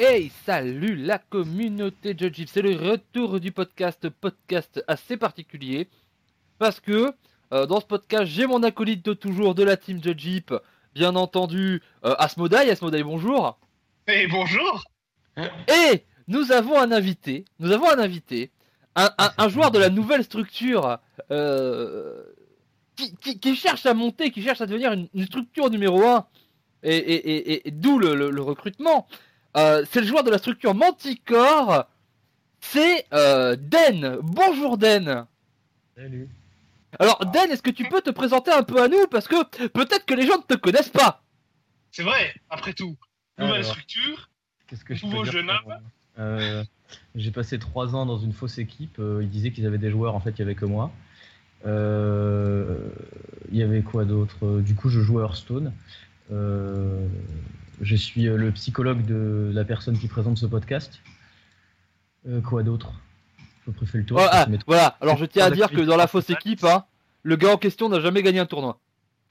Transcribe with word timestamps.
Hey, 0.00 0.30
salut 0.46 0.94
la 0.94 1.18
communauté 1.18 2.14
de 2.14 2.32
Jeep, 2.32 2.48
c'est 2.48 2.62
le 2.62 2.76
retour 2.76 3.40
du 3.40 3.50
podcast, 3.50 4.08
podcast 4.08 4.82
assez 4.86 5.16
particulier, 5.16 5.88
parce 6.60 6.78
que 6.78 7.12
euh, 7.52 7.66
dans 7.66 7.80
ce 7.80 7.86
podcast, 7.86 8.26
j'ai 8.26 8.46
mon 8.46 8.62
acolyte 8.62 9.04
de 9.04 9.12
toujours 9.12 9.56
de 9.56 9.64
la 9.64 9.76
team 9.76 9.98
de 9.98 10.16
Jeep, 10.16 10.54
bien 10.94 11.16
entendu 11.16 11.82
euh, 12.04 12.14
Asmodai, 12.18 12.70
Asmodai 12.70 13.02
bonjour. 13.02 13.58
Et 14.06 14.28
bonjour. 14.28 14.84
Et 15.36 16.04
nous 16.28 16.52
avons 16.52 16.78
un 16.78 16.92
invité, 16.92 17.44
nous 17.58 17.72
avons 17.72 17.90
un 17.90 17.98
invité, 17.98 18.52
un, 18.94 19.10
un- 19.18 19.32
un 19.36 19.48
joueur 19.48 19.72
de 19.72 19.78
la 19.80 19.90
nouvelle 19.90 20.22
structure 20.22 20.98
euh, 21.32 22.22
qui, 22.94 23.16
qui- 23.16 23.40
qui 23.40 23.56
cherche 23.56 23.84
à 23.86 23.94
monter, 23.94 24.30
qui 24.30 24.42
cherche 24.42 24.60
à 24.60 24.66
devenir 24.66 24.92
une, 24.92 25.08
une 25.12 25.24
structure 25.26 25.70
numéro 25.70 26.04
1, 26.04 26.24
et, 26.84 26.96
et- 26.96 27.30
et- 27.30 27.52
et- 27.52 27.68
et 27.68 27.70
d'où 27.72 27.98
le, 27.98 28.14
le- 28.14 28.30
le 28.30 28.42
recrutement. 28.42 29.08
Euh, 29.58 29.84
c'est 29.90 30.00
le 30.00 30.06
joueur 30.06 30.22
de 30.22 30.30
la 30.30 30.38
structure 30.38 30.74
Manticore, 30.74 31.86
c'est 32.60 33.06
euh, 33.12 33.56
Den. 33.58 34.18
Bonjour 34.22 34.78
Den. 34.78 35.26
Salut. 35.96 36.28
Alors 36.98 37.18
Den, 37.26 37.50
est-ce 37.50 37.62
que 37.62 37.70
tu 37.70 37.88
peux 37.88 38.00
te 38.00 38.10
présenter 38.10 38.52
un 38.52 38.62
peu 38.62 38.80
à 38.82 38.88
nous? 38.88 39.06
Parce 39.10 39.26
que 39.26 39.66
peut-être 39.68 40.06
que 40.06 40.14
les 40.14 40.26
gens 40.26 40.38
ne 40.38 40.42
te 40.42 40.54
connaissent 40.54 40.88
pas. 40.90 41.22
C'est 41.90 42.02
vrai, 42.04 42.34
après 42.50 42.72
tout. 42.72 42.96
Nouvelle 43.38 43.56
Alors. 43.56 43.66
structure. 43.66 44.30
Qu'est-ce 44.68 44.84
que 44.84 44.94
je 44.94 45.04
Nouveau 45.06 45.18
peux 45.18 45.24
dire 45.24 45.32
jeune 45.32 45.48
sur, 45.48 45.72
euh, 46.18 46.64
J'ai 47.14 47.30
passé 47.30 47.58
trois 47.58 47.94
ans 47.96 48.06
dans 48.06 48.18
une 48.18 48.32
fausse 48.32 48.58
équipe. 48.58 49.00
ils 49.20 49.28
disaient 49.28 49.50
qu'ils 49.50 49.66
avaient 49.66 49.78
des 49.78 49.90
joueurs, 49.90 50.14
en 50.14 50.20
fait, 50.20 50.30
il 50.30 50.38
y 50.38 50.42
avait 50.42 50.54
que 50.54 50.66
moi. 50.66 50.92
Euh, 51.66 52.76
Il 53.50 53.58
y 53.58 53.62
avait 53.62 53.82
quoi 53.82 54.04
d'autre? 54.04 54.60
Du 54.60 54.74
coup, 54.74 54.88
je 54.88 55.00
joue 55.00 55.18
à 55.18 55.22
Hearthstone. 55.24 55.72
Euh, 56.30 57.06
je 57.80 57.96
suis 57.96 58.28
euh, 58.28 58.36
le 58.36 58.50
psychologue 58.52 59.04
de 59.04 59.50
la 59.52 59.64
personne 59.64 59.98
qui 59.98 60.08
présente 60.08 60.38
ce 60.38 60.46
podcast. 60.46 61.00
Euh, 62.28 62.40
quoi 62.40 62.62
d'autre? 62.62 62.92
Je 63.66 63.70
peux 63.70 63.86
fait 63.86 63.98
le 63.98 64.04
tour. 64.04 64.18
Oh, 64.20 64.28
ah, 64.30 64.46
voilà. 64.66 64.96
Alors 65.00 65.16
je 65.16 65.24
tiens 65.26 65.46
à 65.46 65.50
dire 65.50 65.70
que 65.70 65.80
dans 65.80 65.96
la 65.96 66.06
fausse 66.06 66.30
équipe, 66.30 66.64
hein, 66.64 66.84
le 67.22 67.36
gars 67.36 67.52
en 67.52 67.56
question 67.58 67.88
n'a 67.88 68.00
jamais 68.00 68.22
gagné 68.22 68.38
un 68.40 68.46
tournoi. 68.46 68.78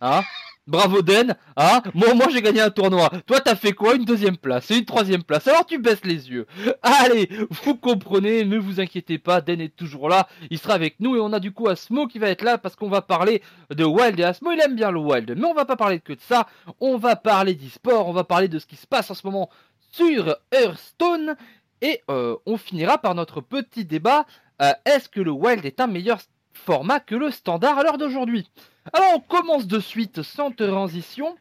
Hein? 0.01 0.21
Bravo 0.67 1.01
Den. 1.01 1.35
Hein 1.55 1.81
moi, 1.93 2.13
moi 2.13 2.27
j'ai 2.29 2.41
gagné 2.41 2.61
un 2.61 2.69
tournoi. 2.69 3.09
Toi 3.25 3.39
t'as 3.39 3.55
fait 3.55 3.71
quoi? 3.71 3.95
Une 3.95 4.03
deuxième 4.05 4.37
place 4.37 4.69
et 4.69 4.77
une 4.77 4.85
troisième 4.85 5.23
place. 5.23 5.47
Alors 5.47 5.65
tu 5.65 5.79
baisses 5.79 6.03
les 6.03 6.29
yeux. 6.29 6.45
Allez, 6.83 7.29
vous 7.63 7.75
comprenez, 7.75 8.43
ne 8.43 8.57
vous 8.57 8.79
inquiétez 8.79 9.17
pas, 9.17 9.39
Den 9.41 9.61
est 9.61 9.75
toujours 9.75 10.09
là. 10.09 10.27
Il 10.49 10.59
sera 10.59 10.73
avec 10.73 10.99
nous 10.99 11.15
et 11.15 11.19
on 11.19 11.31
a 11.33 11.39
du 11.39 11.51
coup 11.53 11.69
Asmo 11.69 12.07
qui 12.07 12.19
va 12.19 12.29
être 12.29 12.43
là 12.43 12.57
parce 12.57 12.75
qu'on 12.75 12.89
va 12.89 13.01
parler 13.01 13.41
de 13.73 13.85
Wild 13.85 14.19
et 14.19 14.23
Asmo 14.23 14.51
il 14.51 14.59
aime 14.59 14.75
bien 14.75 14.91
le 14.91 14.99
Wild. 14.99 15.35
Mais 15.37 15.45
on 15.45 15.53
va 15.53 15.65
pas 15.65 15.77
parler 15.77 15.99
que 15.99 16.13
de 16.13 16.21
ça. 16.21 16.47
On 16.81 16.97
va 16.97 17.15
parler 17.15 17.55
d'e-sport, 17.55 18.07
on 18.07 18.13
va 18.13 18.23
parler 18.25 18.49
de 18.49 18.59
ce 18.59 18.65
qui 18.65 18.75
se 18.75 18.87
passe 18.87 19.09
en 19.09 19.13
ce 19.13 19.25
moment 19.25 19.49
sur 19.91 20.35
Hearthstone 20.51 21.35
et 21.81 22.01
euh, 22.09 22.35
on 22.45 22.57
finira 22.57 22.97
par 22.97 23.15
notre 23.15 23.41
petit 23.41 23.85
débat. 23.85 24.25
Euh, 24.61 24.71
Est-ce 24.85 25.07
que 25.07 25.21
le 25.21 25.31
Wild 25.31 25.65
est 25.65 25.79
un 25.79 25.87
meilleur 25.87 26.19
format 26.65 26.99
que 26.99 27.15
le 27.15 27.31
standard 27.31 27.77
à 27.77 27.83
l'heure 27.83 27.97
d'aujourd'hui 27.97 28.49
Alors 28.93 29.09
on 29.15 29.19
commence 29.19 29.67
de 29.67 29.79
suite 29.79 30.21
sans 30.21 30.51
transition. 30.51 31.35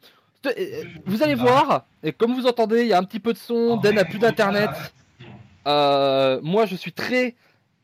Euh, 0.46 0.84
Vous 1.06 1.22
allez 1.22 1.34
voir, 1.34 1.84
et 2.04 2.12
comme 2.12 2.34
vous 2.34 2.46
entendez, 2.46 2.82
il 2.82 2.88
y 2.88 2.92
a 2.92 2.98
un 2.98 3.04
petit 3.04 3.18
peu 3.18 3.32
de 3.32 3.38
son, 3.38 3.76
Den 3.76 3.96
n'a 3.96 4.04
plus 4.04 4.18
d'internet. 4.18 4.70
Euh, 5.66 6.38
moi 6.42 6.66
je 6.66 6.76
suis 6.76 6.92
très 6.92 7.34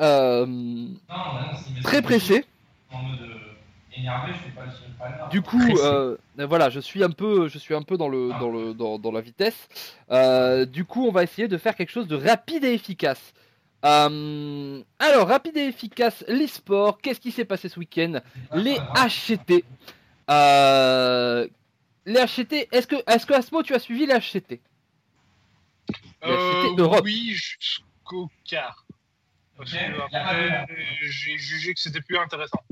euh, 0.00 0.86
très 1.82 2.02
pressé. 2.02 2.44
Du 5.30 5.42
coup, 5.42 5.60
euh, 5.78 6.16
voilà, 6.38 6.70
je 6.70 6.80
suis 6.80 7.02
un 7.04 7.10
peu, 7.10 7.48
je 7.48 7.58
suis 7.58 7.74
un 7.74 7.82
peu 7.82 7.96
dans 7.96 8.08
le, 8.08 8.30
dans 8.40 8.50
le, 8.50 8.72
dans, 8.74 8.98
dans 8.98 9.12
la 9.12 9.20
vitesse. 9.20 9.68
Du 10.68 10.84
coup, 10.84 11.06
on 11.06 11.12
va 11.12 11.22
essayer 11.24 11.48
de 11.48 11.58
faire 11.58 11.74
quelque 11.74 11.90
chose 11.90 12.08
de 12.08 12.16
rapide 12.16 12.64
et 12.64 12.72
efficace. 12.72 13.34
Euh, 13.84 14.82
alors, 14.98 15.28
rapide 15.28 15.56
et 15.56 15.66
efficace, 15.66 16.24
l'e-sport. 16.28 17.00
Qu'est-ce 17.00 17.20
qui 17.20 17.32
s'est 17.32 17.44
passé 17.44 17.68
ce 17.68 17.78
week-end? 17.78 18.20
Les 18.54 18.76
HCT. 18.94 19.64
Euh, 20.30 21.48
les 22.06 22.20
HCT. 22.26 22.68
Est-ce 22.72 22.86
que, 22.86 22.96
est-ce 23.10 23.26
que 23.26 23.34
Asmo, 23.34 23.62
tu 23.62 23.74
as 23.74 23.78
suivi 23.80 24.06
les 24.06 24.14
HCT 24.18 24.60
Euh, 26.24 26.62
c'était 26.68 26.80
Europe. 26.82 27.00
oui, 27.04 27.30
jusqu'au 27.32 28.30
quart. 28.44 28.86
Parce 29.56 29.72
que 29.72 30.00
après, 30.00 30.66
j'ai 31.02 31.36
jugé 31.38 31.74
que 31.74 31.80
c'était 31.80 32.00
plus 32.00 32.16
intéressant. 32.18 32.62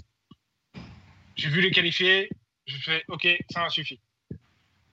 J'ai 1.37 1.49
vu 1.49 1.61
les 1.61 1.71
qualifiés, 1.71 2.29
j'ai 2.67 2.79
fait 2.79 3.05
ok, 3.09 3.27
ça 3.51 3.61
m'a 3.61 3.69
suffi. 3.71 3.99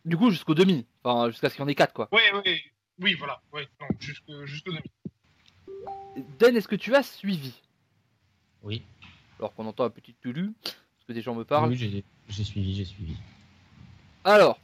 Du 0.06 0.16
coup, 0.18 0.30
jusqu'au 0.32 0.54
demi. 0.54 0.86
Enfin, 1.04 1.30
jusqu'à 1.30 1.50
ce 1.50 1.56
qu'il 1.56 1.62
y 1.62 1.66
en 1.66 1.68
ait 1.68 1.76
4 1.76 1.94
quoi. 1.94 2.08
Oui, 2.12 2.22
oui, 2.46 2.62
oui, 3.00 3.14
voilà, 3.16 3.42
oui, 3.52 3.64
non, 3.82 3.88
jusqu'au 4.00 4.46
jusqu'au 4.46 4.72
demi. 4.72 4.84
Den, 6.40 6.56
est-ce 6.56 6.68
que 6.68 6.76
tu 6.76 6.96
as 6.96 7.04
suivi? 7.04 7.54
Oui, 8.64 8.84
Alors 9.40 9.54
qu'on 9.54 9.66
entend 9.68 9.86
un 9.86 9.90
petit 9.90 10.16
tulu, 10.16 10.54
parce 10.64 11.06
que 11.08 11.14
des 11.14 11.22
gens 11.22 11.36
me 11.36 11.44
parlent. 11.44 11.70
oui 11.70 12.04
j'ai 12.28 12.44
suivi, 12.44 12.76
j'ai 12.76 12.86
suivi. 12.86 13.16
Alors, 14.24 14.60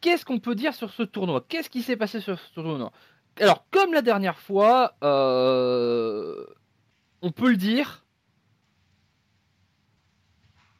qu'est-ce 0.00 0.24
qu'on 0.24 0.38
peut 0.40 0.54
dire 0.54 0.74
sur 0.74 0.92
ce 0.92 1.02
tournoi? 1.02 1.44
Qu'est-ce 1.48 1.70
qui 1.70 1.82
s'est 1.82 1.96
passé 1.96 2.20
sur 2.20 2.38
ce 2.38 2.52
tournoi? 2.54 2.92
Alors, 3.40 3.64
comme 3.70 3.94
la 3.94 4.02
dernière 4.02 4.38
fois, 4.38 4.94
euh, 5.02 6.44
on 7.22 7.30
peut 7.30 7.48
le 7.50 7.56
dire, 7.56 8.04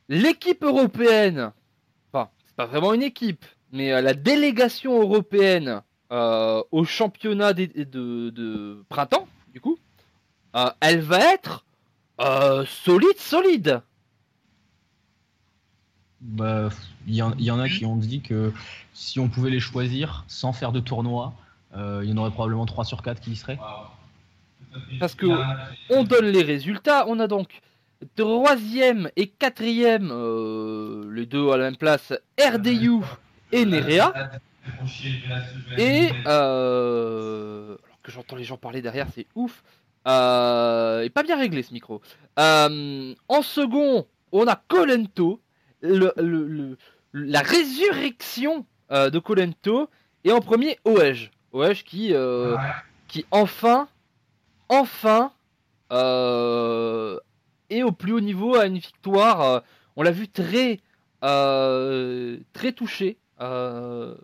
l'équipe 0.09 0.63
européenne, 0.63 1.53
enfin, 2.13 2.29
c'est 2.47 2.57
pas 2.57 2.67
vraiment 2.67 2.93
une 2.93 3.03
équipe, 3.03 3.47
mais 3.71 3.93
euh, 3.93 4.03
la 4.03 4.13
délégation 4.13 5.01
européenne 5.01 5.83
euh, 6.11 6.63
au 6.71 6.85
championnat 6.85 7.55
de 7.55 8.85
printemps, 8.91 9.27
du 9.49 9.61
coup, 9.63 9.79
euh, 10.55 10.71
elle 10.81 11.01
va 11.01 11.33
être 11.35 11.65
euh, 12.21 12.65
solide, 12.67 13.19
solide. 13.19 13.81
Bah, 16.21 16.69
il 17.07 17.15
y, 17.17 17.23
en- 17.23 17.35
il 17.39 17.45
y 17.45 17.51
en 17.51 17.59
a 17.59 17.69
qui 17.69 17.85
ont 17.85 17.97
dit 17.97 18.21
que 18.21 18.53
si 18.93 19.19
on 19.19 19.29
pouvait 19.29 19.51
les 19.51 19.59
choisir 19.61 20.25
sans 20.29 20.53
faire 20.53 20.71
de 20.73 20.79
tournoi, 20.81 21.33
euh, 21.77 22.01
il 22.05 22.11
y 22.11 22.13
en 22.13 22.17
aurait 22.19 22.31
probablement 22.31 22.67
3 22.67 22.85
sur 22.85 23.03
4 23.03 23.21
qui 23.21 23.33
y 23.33 23.37
seraient. 23.37 23.59
Parce 25.01 25.15
que 25.15 25.27
on 25.91 26.05
donne 26.05 26.27
les 26.27 26.43
résultats. 26.43 27.07
On 27.09 27.19
a 27.19 27.27
donc 27.27 27.61
troisième 28.17 29.11
et 29.17 29.27
quatrième, 29.27 30.09
les 31.13 31.27
deux 31.27 31.51
à 31.51 31.57
la 31.57 31.65
même 31.65 31.77
place, 31.77 32.13
RDU 32.41 33.01
et 33.51 33.65
Nerea. 33.67 34.13
Et 35.77 36.11
euh, 36.27 37.77
alors 37.85 38.01
que 38.03 38.13
j'entends 38.13 38.37
les 38.37 38.45
gens 38.45 38.57
parler 38.57 38.81
derrière, 38.81 39.09
c'est 39.15 39.27
ouf. 39.35 39.63
Euh, 40.07 41.03
et 41.03 41.11
pas 41.11 41.23
bien 41.23 41.37
réglé 41.39 41.63
ce 41.63 41.73
micro. 41.73 42.01
Euh, 42.39 43.15
en 43.29 43.43
second, 43.43 44.07
on 44.33 44.47
a 44.47 44.57
Colento, 44.69 45.41
le, 45.81 46.13
le- 46.17 46.47
le- 46.47 46.77
la 47.13 47.41
résurrection 47.41 48.67
euh, 48.91 49.11
de 49.11 49.19
Colento. 49.19 49.89
Et 50.25 50.33
en 50.33 50.41
premier, 50.41 50.79
Oej. 50.85 51.31
Oej 51.53 51.85
qui, 51.85 52.15
euh, 52.15 52.57
qui 53.09 53.27
enfin, 53.31 53.89
enfin, 54.69 55.33
est 57.71 57.83
au 57.83 57.93
plus 57.93 58.13
haut 58.13 58.21
niveau 58.21 58.57
à 58.57 58.67
une 58.67 58.79
victoire. 58.79 59.63
on 59.97 60.03
l'a 60.03 60.11
vu 60.11 60.29
très, 60.29 60.81
très 61.21 62.73
touché. 62.73 63.19
ça 63.39 64.15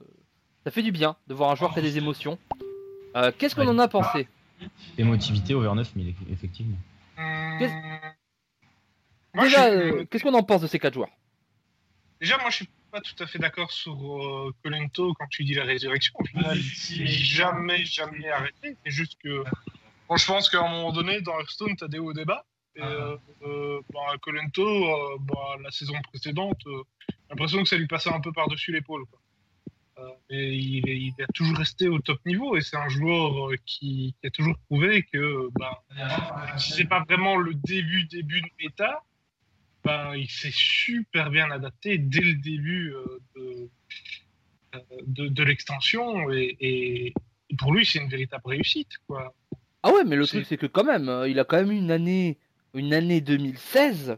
fait 0.71 0.83
du 0.83 0.93
bien 0.93 1.16
de 1.27 1.34
voir 1.34 1.50
un 1.50 1.55
joueur 1.55 1.72
qui 1.72 1.78
a 1.78 1.83
des 1.83 1.99
émotions. 1.99 2.39
Qu'est-ce 3.39 3.55
qu'on 3.55 3.66
en 3.69 3.78
a 3.78 3.89
pensé? 3.89 4.28
Émotivité 4.96 5.54
over 5.54 5.72
9000, 5.74 6.14
effectivement. 6.30 6.76
Qu'est-ce- 7.58 7.72
Déjà, 9.42 9.70
je 9.70 9.76
euh, 9.76 10.04
qu'est-ce 10.06 10.22
qu'on 10.24 10.34
en 10.34 10.42
pense 10.42 10.62
de 10.62 10.66
ces 10.66 10.78
quatre 10.78 10.94
joueurs? 10.94 11.10
Déjà, 12.20 12.38
moi, 12.38 12.50
je 12.50 12.56
suis 12.56 12.68
pas 12.91 13.00
tout 13.00 13.22
à 13.22 13.26
fait 13.26 13.38
d'accord 13.38 13.70
sur 13.70 13.94
euh, 14.24 14.52
Colento 14.64 15.14
quand 15.14 15.26
tu 15.28 15.44
dis 15.44 15.54
la 15.54 15.64
résurrection. 15.64 16.15
Au 16.18 16.24
final, 16.24 16.56
il 16.59 17.09
jamais, 17.09 17.84
jamais 17.84 18.28
arrêté. 18.28 18.77
C'est 18.84 18.91
juste 18.91 19.16
que, 19.22 19.44
bon, 20.09 20.16
je 20.16 20.27
pense 20.27 20.48
qu'à 20.48 20.60
un 20.65 20.68
moment 20.71 20.92
donné, 20.92 21.21
dans 21.21 21.38
Hearthstone, 21.38 21.77
t'as 21.77 21.86
des 21.88 21.98
hauts 21.98 22.12
débats. 22.12 22.44
Et 22.74 22.83
euh, 22.83 23.16
euh, 23.42 23.80
bah, 23.92 24.00
Colento, 24.22 24.66
euh, 24.66 25.16
bah, 25.21 25.56
la 25.62 25.71
saison 25.71 25.94
précédente, 26.10 26.60
euh, 26.66 26.83
j'ai 27.09 27.15
l'impression 27.30 27.62
que 27.62 27.68
ça 27.68 27.77
lui 27.77 27.86
passait 27.86 28.10
un 28.10 28.21
peu 28.21 28.33
par-dessus 28.33 28.72
l'épaule. 28.72 29.04
quoi. 29.06 29.21
Euh, 29.98 30.09
et 30.30 30.54
il, 30.54 30.89
est- 30.89 30.97
il 30.97 31.15
a 31.22 31.27
toujours 31.34 31.56
resté 31.59 31.89
au 31.89 31.98
top 31.98 32.18
niveau 32.24 32.56
et 32.56 32.60
c'est 32.60 32.77
un 32.77 32.89
joueur 32.89 33.50
euh, 33.50 33.56
qui, 33.66 34.15
qui 34.21 34.27
a 34.27 34.30
toujours 34.30 34.56
prouvé 34.66 35.03
que 35.12 35.48
bah, 35.59 35.83
si 36.56 36.72
c'est 36.72 36.84
pas 36.84 37.03
vraiment 37.09 37.36
le 37.36 37.54
début 37.54 38.04
début 38.04 38.41
de 38.41 38.47
méta, 38.62 39.03
ben, 39.84 40.15
il 40.15 40.28
s'est 40.30 40.53
super 40.53 41.30
bien 41.30 41.50
adapté 41.50 41.98
dès 41.98 42.21
le 42.21 42.34
début 42.34 42.92
euh, 42.95 43.18
de, 43.36 43.68
euh, 44.77 44.78
de, 45.06 45.28
de 45.28 45.42
l'extension 45.42 46.30
et, 46.30 46.56
et 46.60 47.15
pour 47.59 47.72
lui 47.72 47.84
c'est 47.84 47.98
une 47.98 48.09
véritable 48.10 48.45
réussite 48.47 48.98
quoi. 49.06 49.34
Ah 49.83 49.92
ouais, 49.92 50.04
mais 50.04 50.16
le 50.16 50.27
truc 50.27 50.45
c'est 50.47 50.56
que 50.59 50.66
quand 50.66 50.84
même, 50.84 51.09
euh, 51.09 51.28
il 51.28 51.39
a 51.41 51.45
quand 51.45 51.56
même 51.56 51.71
eu 51.72 51.77
une 51.78 51.91
année, 51.91 52.39
une 52.74 52.92
année 52.92 53.21
2016, 53.21 54.16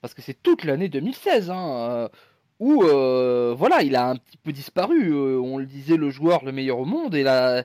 parce 0.00 0.14
que 0.14 0.22
c'est 0.22 0.42
toute 0.42 0.64
l'année 0.64 0.88
2016, 0.88 1.50
hein, 1.50 1.68
euh, 1.90 2.08
où 2.58 2.82
euh, 2.84 3.54
voilà, 3.56 3.82
il 3.82 3.96
a 3.96 4.08
un 4.08 4.16
petit 4.16 4.36
peu 4.38 4.52
disparu. 4.52 5.12
euh, 5.12 5.38
on 5.38 5.58
le 5.58 5.66
disait, 5.66 5.96
le 5.96 6.10
joueur 6.10 6.44
le 6.44 6.52
meilleur 6.52 6.78
au 6.78 6.84
monde, 6.84 7.14
et 7.14 7.22
là, 7.22 7.64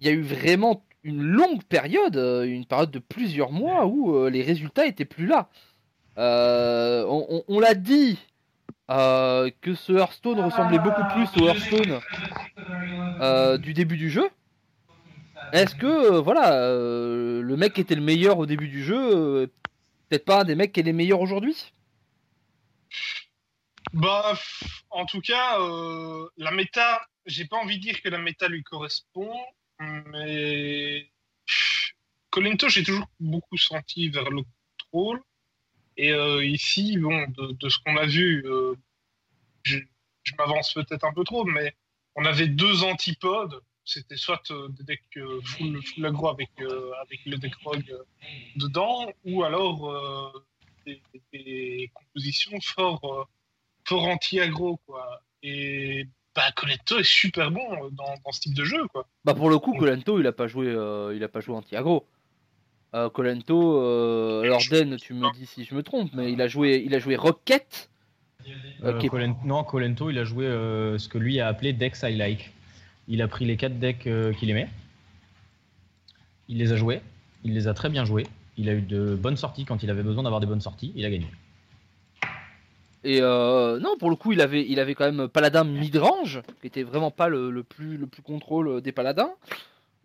il 0.00 0.06
y 0.06 0.10
a 0.10 0.12
eu 0.12 0.22
vraiment 0.22 0.82
une 1.02 1.22
longue 1.22 1.62
période, 1.64 2.16
euh, 2.16 2.44
une 2.44 2.64
période 2.66 2.90
de 2.90 2.98
plusieurs 2.98 3.52
mois 3.52 3.86
où 3.86 4.26
les 4.26 4.42
résultats 4.42 4.86
étaient 4.86 5.04
plus 5.04 5.26
là. 5.26 5.48
On 6.16 7.60
l'a 7.60 7.74
dit 7.74 8.18
que 8.88 9.74
ce 9.74 9.92
Hearthstone 9.92 10.40
ressemblait 10.40 10.78
beaucoup 10.78 11.04
plus 11.14 11.28
au 11.40 11.46
Hearthstone 11.46 12.00
du 13.62 13.74
début 13.74 13.96
du 13.96 14.10
jeu. 14.10 14.28
Est-ce 15.52 15.74
que 15.74 16.18
voilà, 16.18 16.50
le 16.50 17.56
mec 17.56 17.78
était 17.78 17.94
le 17.94 18.02
meilleur 18.02 18.38
au 18.38 18.46
début 18.46 18.68
du 18.68 18.82
jeu, 18.84 19.50
peut-être 20.08 20.24
pas 20.24 20.40
un 20.40 20.44
des 20.44 20.54
mecs 20.54 20.72
qui 20.72 20.80
est 20.80 20.84
les 20.84 20.92
meilleurs 20.92 21.20
aujourd'hui? 21.20 21.72
Bah, 23.92 24.38
en 24.90 25.04
tout 25.04 25.20
cas, 25.20 25.60
euh, 25.60 26.28
la 26.36 26.52
méta, 26.52 27.00
j'ai 27.26 27.46
pas 27.46 27.56
envie 27.56 27.78
de 27.78 27.82
dire 27.82 28.00
que 28.02 28.08
la 28.08 28.18
méta 28.18 28.46
lui 28.46 28.62
correspond, 28.62 29.34
mais 29.80 31.10
Colento, 32.30 32.68
j'ai 32.68 32.84
toujours 32.84 33.08
beaucoup 33.18 33.56
senti 33.56 34.08
vers 34.08 34.30
le 34.30 34.42
contrôle. 34.92 35.20
Et 35.96 36.12
euh, 36.12 36.44
ici, 36.44 36.98
bon, 36.98 37.26
de, 37.36 37.68
ce 37.68 37.78
qu'on 37.84 37.96
a 37.96 38.06
vu, 38.06 38.44
euh, 38.46 38.74
je, 39.64 39.78
m'avance 40.38 40.72
peut-être 40.72 41.04
un 41.04 41.12
peu 41.12 41.24
trop, 41.24 41.44
mais 41.44 41.74
on 42.14 42.24
avait 42.24 42.46
deux 42.46 42.84
antipodes. 42.84 43.60
C'était 43.84 44.16
soit 44.16 44.52
des 44.70 44.84
decks 44.84 45.18
full, 45.44 45.82
full 45.82 46.06
aggro 46.06 46.28
avec, 46.28 46.50
avec 47.02 47.20
le 47.26 47.38
deck 47.38 47.54
rogue 47.64 47.92
dedans, 48.54 49.12
ou 49.24 49.42
alors 49.42 50.32
des, 50.86 51.02
des 51.32 51.90
compositions 51.92 52.60
fort, 52.60 53.28
euh, 53.92 53.98
fort 53.98 54.08
anti-aggro, 54.08 54.78
quoi. 54.86 55.22
Et 55.42 56.06
bah, 56.34 56.42
Colletto 56.56 56.98
est 56.98 57.04
super 57.04 57.50
bon 57.50 57.72
euh, 57.72 57.90
dans, 57.92 58.14
dans 58.24 58.32
ce 58.32 58.40
type 58.40 58.54
de 58.54 58.64
jeu, 58.64 58.86
quoi. 58.88 59.06
Bah 59.24 59.34
pour 59.34 59.50
le 59.50 59.58
coup, 59.58 59.74
Colento, 59.76 60.18
il 60.20 60.26
a 60.26 60.32
pas 60.32 60.46
joué, 60.46 60.66
euh, 60.68 61.14
il 61.16 61.22
a 61.24 61.28
pas 61.28 61.40
joué 61.40 61.54
anti-aggro. 61.54 62.06
Euh, 62.94 63.08
Colento, 63.08 63.80
euh, 63.80 64.42
alors 64.42 64.60
Den, 64.70 64.96
tu 64.96 65.14
me 65.14 65.32
dis 65.34 65.46
si 65.46 65.64
je 65.64 65.74
me 65.74 65.82
trompe, 65.82 66.10
mais 66.12 66.32
il 66.32 66.40
a 66.42 66.48
joué, 66.48 66.82
il 66.84 66.94
a 66.94 66.98
joué 66.98 67.14
Rocket. 67.16 67.88
Euh. 68.82 68.98
Colen- 69.08 69.36
Non, 69.44 69.62
Colento, 69.64 70.10
il 70.10 70.18
a 70.18 70.24
joué 70.24 70.46
euh, 70.46 70.98
ce 70.98 71.08
que 71.08 71.18
lui 71.18 71.38
a 71.40 71.46
appelé 71.48 71.72
decks 71.72 71.98
I 72.02 72.16
like. 72.16 72.52
Il 73.06 73.22
a 73.22 73.28
pris 73.28 73.44
les 73.44 73.56
quatre 73.56 73.78
decks 73.78 74.06
euh, 74.06 74.32
qu'il 74.32 74.50
aimait. 74.50 74.68
Il 76.48 76.58
les 76.58 76.72
a 76.72 76.76
joués. 76.76 77.00
Il 77.44 77.54
les 77.54 77.68
a 77.68 77.74
très 77.74 77.88
bien 77.90 78.04
joués. 78.04 78.26
Il 78.56 78.68
a 78.68 78.74
eu 78.74 78.80
de 78.82 79.14
bonnes 79.14 79.36
sorties 79.36 79.64
quand 79.64 79.82
il 79.82 79.90
avait 79.90 80.02
besoin 80.02 80.22
d'avoir 80.24 80.40
des 80.40 80.46
bonnes 80.46 80.60
sorties. 80.60 80.92
Il 80.96 81.04
a 81.04 81.10
gagné. 81.10 81.26
Et 83.02 83.20
euh, 83.22 83.78
non, 83.78 83.96
pour 83.98 84.10
le 84.10 84.16
coup, 84.16 84.32
il 84.32 84.40
avait, 84.40 84.66
il 84.66 84.78
avait 84.78 84.94
quand 84.94 85.10
même 85.10 85.28
Paladin 85.28 85.64
mid-range, 85.64 86.42
qui 86.60 86.66
était 86.66 86.82
vraiment 86.82 87.10
pas 87.10 87.28
le, 87.28 87.62
plus, 87.62 87.96
le 87.96 88.06
contrôle 88.22 88.82
des 88.82 88.92
Paladins. 88.92 89.32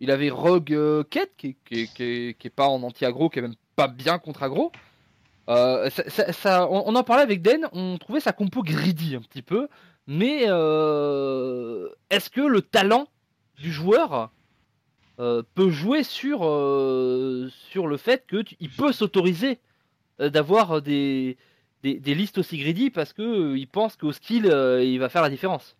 Il 0.00 0.10
avait 0.10 0.30
Rogue 0.30 0.72
euh, 0.72 1.04
Ket, 1.04 1.30
qui, 1.36 1.56
qui, 1.64 2.50
pas 2.50 2.68
en 2.68 2.82
anti-aggro, 2.82 3.28
qui 3.28 3.38
est 3.38 3.42
même 3.42 3.54
pas 3.76 3.88
bien 3.88 4.18
contre 4.18 4.42
aggro. 4.42 4.72
Euh, 5.48 5.88
on, 6.70 6.94
en 6.96 7.04
parlait 7.04 7.22
avec 7.22 7.42
Den, 7.42 7.68
on 7.72 7.98
trouvait 7.98 8.20
sa 8.20 8.32
compo 8.32 8.62
greedy 8.62 9.14
un 9.14 9.20
petit 9.20 9.42
peu, 9.42 9.68
mais 10.06 10.44
euh, 10.48 11.88
est-ce 12.10 12.30
que 12.30 12.40
le 12.40 12.62
talent 12.62 13.06
du 13.56 13.72
joueur 13.72 14.30
euh, 15.18 15.42
peut 15.54 15.70
jouer 15.70 16.02
sur, 16.02 16.44
euh, 16.44 17.48
sur 17.70 17.86
le 17.86 17.96
fait 17.96 18.26
qu'il 18.26 18.70
peut 18.70 18.92
s'autoriser 18.92 19.60
euh, 20.20 20.28
d'avoir 20.30 20.82
des, 20.82 21.36
des, 21.94 22.14
listes 22.14 22.38
aussi 22.38 22.58
greedy 22.58 22.90
parce 22.90 23.12
que 23.12 23.22
euh, 23.22 23.58
il 23.58 23.66
pense 23.66 23.96
qu'au 23.96 24.12
skill 24.12 24.46
euh, 24.46 24.82
il 24.84 24.98
va 24.98 25.08
faire 25.08 25.22
la 25.22 25.30
différence. 25.30 25.76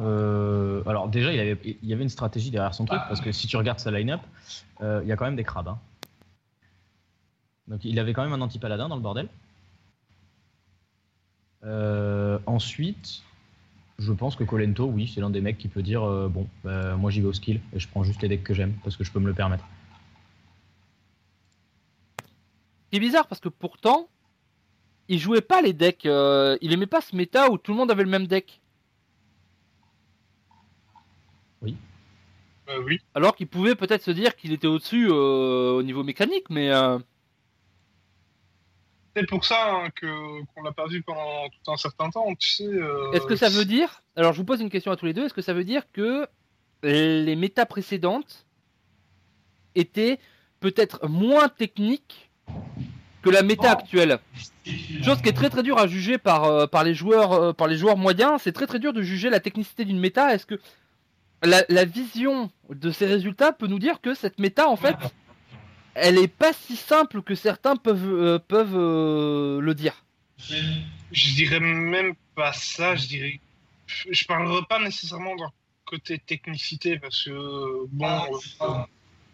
Euh, 0.00 0.82
alors 0.84 1.08
déjà, 1.08 1.32
il, 1.32 1.56
y 1.82 1.92
avait 1.92 2.02
une 2.02 2.08
stratégie 2.10 2.50
derrière 2.50 2.74
son 2.74 2.84
truc, 2.84 3.00
parce 3.08 3.22
que 3.22 3.32
si 3.32 3.46
tu 3.46 3.56
regardes 3.56 3.78
sa 3.78 3.90
line-up, 3.90 4.20
il 4.82 5.06
y 5.06 5.12
a 5.12 5.16
quand 5.16 5.24
même 5.24 5.36
des 5.36 5.44
crabes. 5.44 5.68
hein. 5.68 5.78
Donc 7.68 7.84
il 7.84 7.98
avait 7.98 8.12
quand 8.12 8.22
même 8.22 8.34
un 8.34 8.40
anti-paladin 8.42 8.88
dans 8.88 8.96
le 8.96 9.02
bordel. 9.02 9.28
Ensuite, 12.44 13.22
je 13.98 14.12
pense 14.12 14.36
que 14.36 14.44
Colento, 14.44 14.84
oui, 14.84 15.10
c'est 15.12 15.20
l'un 15.20 15.30
des 15.30 15.40
mecs 15.40 15.56
qui 15.56 15.68
peut 15.68 15.82
dire 15.82 16.02
bon, 16.02 16.46
bah, 16.64 16.96
moi 16.96 17.10
j'y 17.10 17.22
vais 17.22 17.28
au 17.28 17.32
skill 17.32 17.60
et 17.72 17.78
je 17.78 17.88
prends 17.88 18.02
juste 18.02 18.20
les 18.20 18.28
decks 18.28 18.42
que 18.42 18.52
j'aime 18.52 18.74
parce 18.84 18.96
que 18.96 19.04
je 19.04 19.12
peux 19.12 19.20
me 19.20 19.28
le 19.28 19.34
permettre. 19.34 19.64
C'est 22.92 23.00
bizarre 23.00 23.26
parce 23.26 23.40
que 23.40 23.48
pourtant 23.48 24.08
il 25.08 25.18
jouait 25.18 25.40
pas 25.40 25.62
les 25.62 25.72
decks, 25.72 26.06
euh, 26.06 26.56
il 26.60 26.72
aimait 26.72 26.86
pas 26.86 27.00
ce 27.00 27.14
méta 27.16 27.50
où 27.50 27.58
tout 27.58 27.72
le 27.72 27.78
monde 27.78 27.90
avait 27.90 28.04
le 28.04 28.10
même 28.10 28.26
deck. 28.26 28.60
Euh, 32.68 32.80
oui. 32.84 33.00
Alors 33.14 33.34
qu'il 33.34 33.48
pouvait 33.48 33.74
peut-être 33.74 34.02
se 34.02 34.10
dire 34.12 34.36
qu'il 34.36 34.52
était 34.52 34.68
au-dessus 34.68 35.08
euh, 35.10 35.72
au 35.72 35.82
niveau 35.82 36.04
mécanique, 36.04 36.48
mais 36.48 36.70
euh, 36.70 36.98
C'est 39.16 39.26
pour 39.26 39.44
ça 39.44 39.74
hein, 39.74 39.90
que 39.90 40.44
qu'on 40.54 40.62
l'a 40.62 40.72
pas 40.72 40.86
vu 40.86 41.02
pendant 41.02 41.48
tout 41.48 41.72
un 41.72 41.76
certain 41.76 42.08
temps, 42.10 42.32
tu 42.36 42.48
sais. 42.48 42.64
euh, 42.66 43.10
est-ce 43.12 43.26
que 43.26 43.36
ça 43.36 43.48
veut 43.48 43.64
dire 43.64 44.02
Alors 44.16 44.32
je 44.32 44.38
vous 44.38 44.44
pose 44.44 44.60
une 44.60 44.70
question 44.70 44.92
à 44.92 44.96
tous 44.96 45.06
les 45.06 45.12
deux, 45.12 45.24
est-ce 45.24 45.34
que 45.34 45.42
ça 45.42 45.54
veut 45.54 45.64
dire 45.64 45.90
que 45.92 46.26
les 46.84 47.36
méta 47.36 47.66
précédentes 47.66 48.46
étaient 49.74 50.18
peut-être 50.60 51.08
moins 51.08 51.48
techniques 51.48 52.31
que 53.22 53.30
la 53.30 53.42
méta 53.42 53.72
actuelle 53.72 54.18
Chose 55.02 55.20
qui 55.22 55.28
est 55.28 55.32
très 55.32 55.50
très 55.50 55.62
dur 55.62 55.78
à 55.78 55.86
juger 55.86 56.18
par, 56.18 56.44
euh, 56.44 56.66
par, 56.66 56.84
les 56.84 56.94
joueurs, 56.94 57.32
euh, 57.32 57.52
par 57.52 57.66
les 57.66 57.76
joueurs 57.76 57.96
moyens, 57.96 58.40
c'est 58.42 58.52
très 58.52 58.66
très 58.66 58.78
dur 58.78 58.92
de 58.92 59.02
juger 59.02 59.28
la 59.30 59.40
technicité 59.40 59.84
d'une 59.84 59.98
méta. 59.98 60.32
Est-ce 60.34 60.46
que 60.46 60.60
la, 61.42 61.64
la 61.68 61.84
vision 61.84 62.50
de 62.70 62.90
ces 62.92 63.06
résultats 63.06 63.52
peut 63.52 63.66
nous 63.66 63.80
dire 63.80 64.00
que 64.00 64.14
cette 64.14 64.38
méta, 64.38 64.68
en 64.68 64.76
fait, 64.76 64.96
elle 65.94 66.18
est 66.18 66.28
pas 66.28 66.52
si 66.52 66.76
simple 66.76 67.22
que 67.22 67.34
certains 67.34 67.76
peuvent, 67.76 68.08
euh, 68.08 68.38
peuvent 68.38 68.76
euh, 68.76 69.60
le 69.60 69.74
dire? 69.74 70.04
Je 70.38 71.34
dirais 71.34 71.60
même 71.60 72.14
pas 72.34 72.52
ça, 72.52 72.96
je 72.96 73.06
dirais. 73.06 73.40
Je 73.86 74.24
parlerai 74.24 74.62
pas 74.68 74.78
nécessairement 74.78 75.36
d'un 75.36 75.50
côté 75.84 76.18
technicité 76.18 76.98
parce 76.98 77.24
que, 77.24 77.86
bon, 77.88 78.20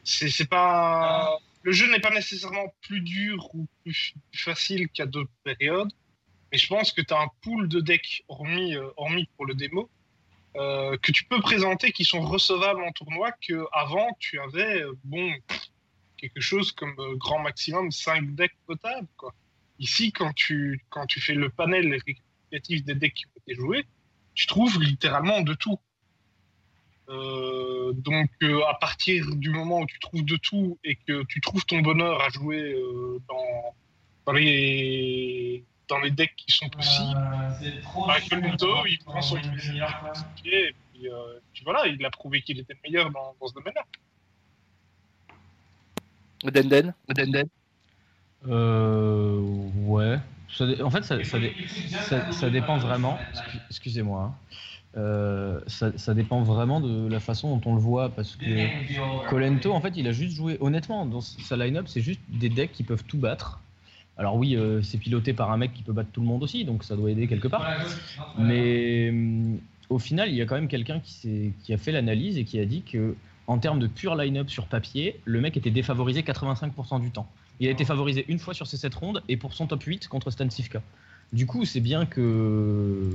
c'est 0.03 0.29
c'est 0.29 0.49
pas. 0.49 1.39
Le 1.69 1.75
jeu 1.75 1.87
n'est 1.91 2.01
pas 2.01 2.09
nécessairement 2.09 2.75
plus 2.81 3.03
dur 3.03 3.55
ou 3.55 3.69
plus, 3.83 4.15
facile 4.33 4.89
qu'à 4.89 5.05
d'autres 5.05 5.31
périodes, 5.45 5.93
mais 6.51 6.57
je 6.57 6.67
pense 6.67 6.93
que 6.93 7.03
tu 7.03 7.13
as 7.13 7.21
un 7.21 7.29
pool 7.43 7.69
de 7.69 7.81
decks, 7.81 8.25
hormis, 8.27 8.75
euh, 8.75 8.89
hormis 8.97 9.29
pour 9.37 9.45
le 9.45 9.53
démo, 9.53 9.91
euh, 10.57 10.97
que 10.97 11.13
tu 11.13 11.25
peux 11.25 11.43
présenter 11.43 11.93
qui 11.93 12.07
sont 12.07 12.23
recevables 12.23 12.83
en 12.83 12.91
tournoi 12.93 13.33
que 13.47 13.67
avant 13.73 14.09
tu 14.19 14.41
avais, 14.41 14.81
euh, 14.81 14.95
bon, 15.05 15.31
quelque 16.17 16.41
chose 16.41 16.73
comme 16.73 16.97
grand 17.17 17.41
maximum 17.41 17.91
5 17.91 18.35
decks 18.35 18.57
potables. 18.65 19.07
Ici, 19.79 20.11
quand 20.11 20.33
tu, 20.33 20.83
quand 20.89 21.05
tu 21.05 21.21
fais 21.21 21.35
le 21.35 21.51
panel 21.51 21.93
récapitulatif 21.93 22.83
des 22.85 22.95
decks 22.95 23.13
qui 23.13 23.27
ont 23.27 23.41
été 23.47 23.55
joués, 23.57 23.85
tu 24.33 24.47
trouves 24.47 24.83
littéralement 24.83 25.43
de 25.43 25.53
tout. 25.53 25.79
Euh, 27.11 27.93
donc, 27.95 28.29
euh, 28.43 28.61
à 28.69 28.75
partir 28.75 29.25
du 29.37 29.49
moment 29.51 29.81
où 29.81 29.87
tu 29.87 29.99
trouves 29.99 30.25
de 30.25 30.37
tout 30.37 30.79
et 30.85 30.97
que 30.97 31.23
tu 31.25 31.41
trouves 31.41 31.65
ton 31.65 31.81
bonheur 31.81 32.21
à 32.23 32.29
jouer 32.29 32.73
euh, 32.75 33.19
dans, 33.29 33.75
dans, 34.27 34.33
les, 34.33 35.65
dans 35.89 35.99
les 36.01 36.11
decks 36.11 36.35
qui 36.37 36.53
sont 36.55 36.69
possibles, 36.69 37.15
bah, 37.15 38.21
Colento, 38.29 38.85
il 38.87 38.99
prend 38.99 39.23
son 39.23 39.37
et 39.39 39.41
puis, 40.43 41.09
euh, 41.09 41.39
puis 41.55 41.63
voilà, 41.65 41.87
il 41.87 42.05
a 42.05 42.11
prouvé 42.11 42.43
qu'il 42.43 42.59
était 42.59 42.75
le 42.75 42.81
meilleur 42.91 43.11
dans, 43.11 43.35
dans 43.41 43.47
ce 43.47 43.55
domaine-là. 43.55 43.85
Denden 46.45 46.95
Denden 47.09 47.49
Euh, 48.47 49.41
ouais. 49.85 50.19
Ça 50.51 50.65
en 50.83 50.91
fait, 50.91 51.03
ça, 51.05 51.23
ça, 51.25 51.39
dé- 51.39 51.55
ça- 52.03 52.33
ça 52.33 52.51
dépend 52.51 52.79
vraiment. 52.79 53.19
Excu- 53.33 53.61
Excusez-moi. 53.71 54.23
hein. 54.23 54.35
Euh, 54.97 55.61
ça, 55.67 55.97
ça 55.97 56.15
dépend 56.15 56.43
vraiment 56.43 56.81
de 56.81 57.09
la 57.09 57.21
façon 57.21 57.55
dont 57.55 57.71
on 57.71 57.75
le 57.75 57.81
voit 57.81 58.09
parce 58.09 58.37
que 58.37 59.29
Colento, 59.29 59.73
en 59.73 59.81
fait, 59.81 59.93
il 59.97 60.09
a 60.09 60.13
juste 60.13 60.35
joué 60.35 60.57
honnêtement 60.61 61.05
dans 61.05 61.21
sa 61.21 61.57
line-up, 61.57 61.87
c'est 61.89 62.01
juste 62.01 62.21
des 62.29 62.49
decks 62.49 62.73
qui 62.73 62.85
peuvent 62.85 63.05
tout 63.05 63.19
battre. 63.19 63.61
Alors 64.17 64.37
oui, 64.37 64.57
euh, 64.57 64.83
c'est 64.83 64.99
piloté 64.99 65.33
par 65.33 65.53
un 65.53 65.59
mec 65.59 65.75
qui 65.75 65.83
peut 65.83 65.93
battre 65.93 66.11
tout 66.11 66.21
le 66.21 66.27
monde 66.27 66.43
aussi, 66.43 66.65
donc 66.65 66.83
ça 66.85 66.97
doit 66.97 67.11
aider 67.11 67.29
quelque 67.29 67.49
part. 67.49 67.69
Mais 68.39 69.11
hum, 69.11 69.59
au 69.91 69.99
final, 69.99 70.31
il 70.31 70.35
y 70.35 70.43
a 70.43 70.47
quand 70.47 70.57
même 70.57 70.69
quelqu'un 70.69 71.01
qui, 71.01 71.55
a 71.71 71.77
fait 71.77 71.93
l'analyse 71.93 72.39
et 72.39 72.45
qui 72.45 72.59
a 72.59 72.65
dit 72.65 72.83
que 72.83 73.15
en 73.47 73.59
termes 73.59 73.79
de 73.79 73.87
pure 73.87 74.17
line-up 74.17 74.51
sur 74.51 74.67
papier, 74.67 75.21
le 75.25 75.41
mec 75.41 75.57
était 75.57 75.71
défavorisé 75.71 76.23
85% 76.23 77.01
du 77.01 77.11
temps. 77.11 77.29
Il 77.61 77.69
a 77.69 77.71
été 77.71 77.85
favorisé 77.85 78.25
une 78.29 78.39
fois 78.39 78.55
sur 78.55 78.67
ces 78.67 78.77
7 78.77 78.95
rondes 78.95 79.23
et 79.29 79.37
pour 79.37 79.55
son 79.55 79.67
top 79.67 79.83
8 79.83 80.09
contre 80.09 80.31
Stan 80.31 80.49
Sivka. 80.49 80.83
Du 81.33 81.47
coup, 81.47 81.65
c'est 81.65 81.81
bien 81.81 82.05
que 82.07 83.11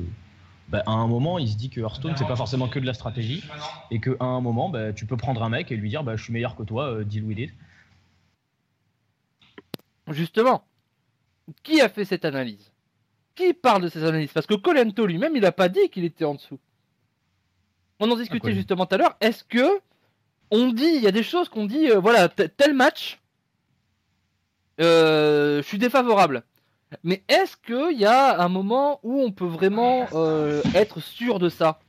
bah, 0.73 0.81
à 0.87 0.91
un 0.91 1.05
moment, 1.05 1.37
il 1.37 1.47
se 1.47 1.55
dit 1.55 1.69
que 1.69 1.79
Hearthstone, 1.79 2.15
c'est 2.17 2.25
pas 2.25 2.35
forcément 2.35 2.67
que 2.67 2.79
de 2.79 2.85
la 2.87 2.95
stratégie 2.95 3.43
et 3.91 4.01
qu'à 4.01 4.15
un 4.21 4.41
moment, 4.41 4.69
bah, 4.69 4.91
tu 4.91 5.05
peux 5.05 5.15
prendre 5.15 5.43
un 5.43 5.49
mec 5.49 5.71
et 5.71 5.75
lui 5.75 5.87
dire 5.87 6.03
bah, 6.03 6.15
je 6.15 6.23
suis 6.23 6.33
meilleur 6.33 6.55
que 6.55 6.63
toi, 6.63 6.85
euh, 6.85 7.03
deal 7.03 7.23
with 7.25 7.37
it. 7.37 7.53
Justement, 10.07 10.65
qui 11.61 11.79
a 11.79 11.89
fait 11.89 12.05
cette 12.05 12.25
analyse? 12.25 12.71
Qui 13.35 13.53
parle 13.53 13.83
de 13.83 13.87
cette 13.87 14.01
analyse 14.01 14.31
Parce 14.33 14.47
que 14.47 14.55
Colento 14.55 15.05
lui-même, 15.05 15.35
il 15.35 15.45
a 15.45 15.51
pas 15.51 15.69
dit 15.69 15.89
qu'il 15.91 16.05
était 16.05 16.25
en 16.25 16.33
dessous. 16.33 16.59
on 17.99 18.09
en 18.09 18.17
discutait 18.17 18.53
justement 18.55 18.87
tout 18.87 18.95
à 18.95 18.97
l'heure. 18.97 19.15
Est-ce 19.21 19.43
que 19.43 19.79
on 20.49 20.71
dit, 20.71 20.91
il 20.95 21.03
y 21.03 21.07
a 21.07 21.11
des 21.11 21.21
choses 21.21 21.49
qu'on 21.49 21.67
dit, 21.67 21.91
euh, 21.91 21.99
voilà, 21.99 22.29
tel 22.29 22.73
match, 22.73 23.21
euh, 24.81 25.61
je 25.61 25.67
suis 25.67 25.77
défavorable. 25.77 26.43
Mais 27.03 27.23
est-ce 27.27 27.55
qu'il 27.57 27.97
y 27.99 28.05
a 28.05 28.41
un 28.41 28.49
moment 28.49 28.99
où 29.03 29.21
on 29.21 29.31
peut 29.31 29.45
vraiment 29.47 30.07
euh, 30.13 30.61
être 30.75 30.99
sûr 30.99 31.39
de 31.39 31.49
ça? 31.49 31.79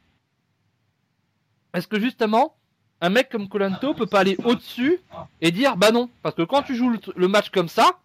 Est-ce 1.75 1.89
que 1.89 1.99
justement, 2.01 2.55
un 3.01 3.11
mec 3.11 3.29
comme 3.29 3.49
Colanto 3.49 3.95
peut 3.95 4.07
pas 4.07 4.21
aller 4.21 4.37
au-dessus 4.45 4.99
et 5.41 5.51
dire 5.51 5.77
bah 5.77 5.91
non, 5.91 6.09
parce 6.23 6.35
que 6.35 6.43
quand 6.43 6.63
tu 6.63 6.75
joues 6.77 6.91
le, 6.91 7.01
le 7.17 7.29
match 7.29 7.51
comme 7.51 7.69
ça, 7.69 7.99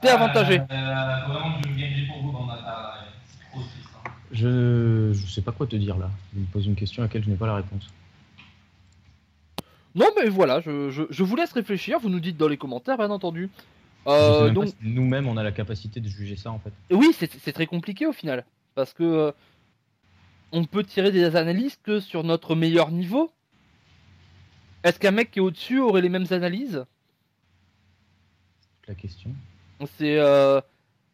t'es 0.00 0.08
avantagé. 0.08 0.60
Je 4.32 5.12
je 5.12 5.26
sais 5.26 5.42
pas 5.42 5.52
quoi 5.52 5.66
te 5.66 5.76
dire 5.76 5.96
là. 5.96 6.10
Tu 6.32 6.38
me 6.40 6.46
poses 6.46 6.66
une 6.66 6.74
question 6.74 7.02
à 7.02 7.06
laquelle 7.06 7.24
je 7.24 7.30
n'ai 7.30 7.36
pas 7.36 7.46
la 7.46 7.56
réponse. 7.56 7.86
Non 9.94 10.06
mais 10.16 10.28
voilà, 10.28 10.60
je, 10.60 10.90
je- 10.90 11.04
je 11.08 11.22
vous 11.22 11.36
laisse 11.36 11.52
réfléchir, 11.52 11.98
vous 12.00 12.08
nous 12.08 12.18
dites 12.20 12.36
dans 12.36 12.48
les 12.48 12.56
commentaires 12.56 12.96
bien 12.96 13.10
entendu. 13.10 13.48
Euh, 14.06 14.50
donc 14.50 14.68
si 14.68 14.74
nous-mêmes 14.82 15.26
on 15.28 15.36
a 15.36 15.42
la 15.42 15.52
capacité 15.52 16.00
de 16.00 16.08
juger 16.08 16.36
ça 16.36 16.50
en 16.50 16.58
fait. 16.58 16.72
oui, 16.90 17.14
c'est 17.16 17.52
très 17.52 17.66
compliqué 17.66 18.06
au 18.06 18.12
final, 18.12 18.44
parce 18.74 18.92
que 18.92 19.02
euh, 19.02 19.32
on 20.52 20.64
peut 20.64 20.84
tirer 20.84 21.10
des 21.10 21.36
analyses 21.36 21.78
que 21.82 22.00
sur 22.00 22.22
notre 22.24 22.54
meilleur 22.54 22.90
niveau. 22.90 23.32
Est-ce 24.82 24.98
qu'un 24.98 25.10
mec 25.12 25.30
qui 25.30 25.38
est 25.38 25.42
au-dessus 25.42 25.80
aurait 25.80 26.02
les 26.02 26.10
mêmes 26.10 26.26
analyses? 26.30 26.84
La 28.86 28.94
question. 28.94 29.30
C'est 29.96 30.18
euh, 30.18 30.60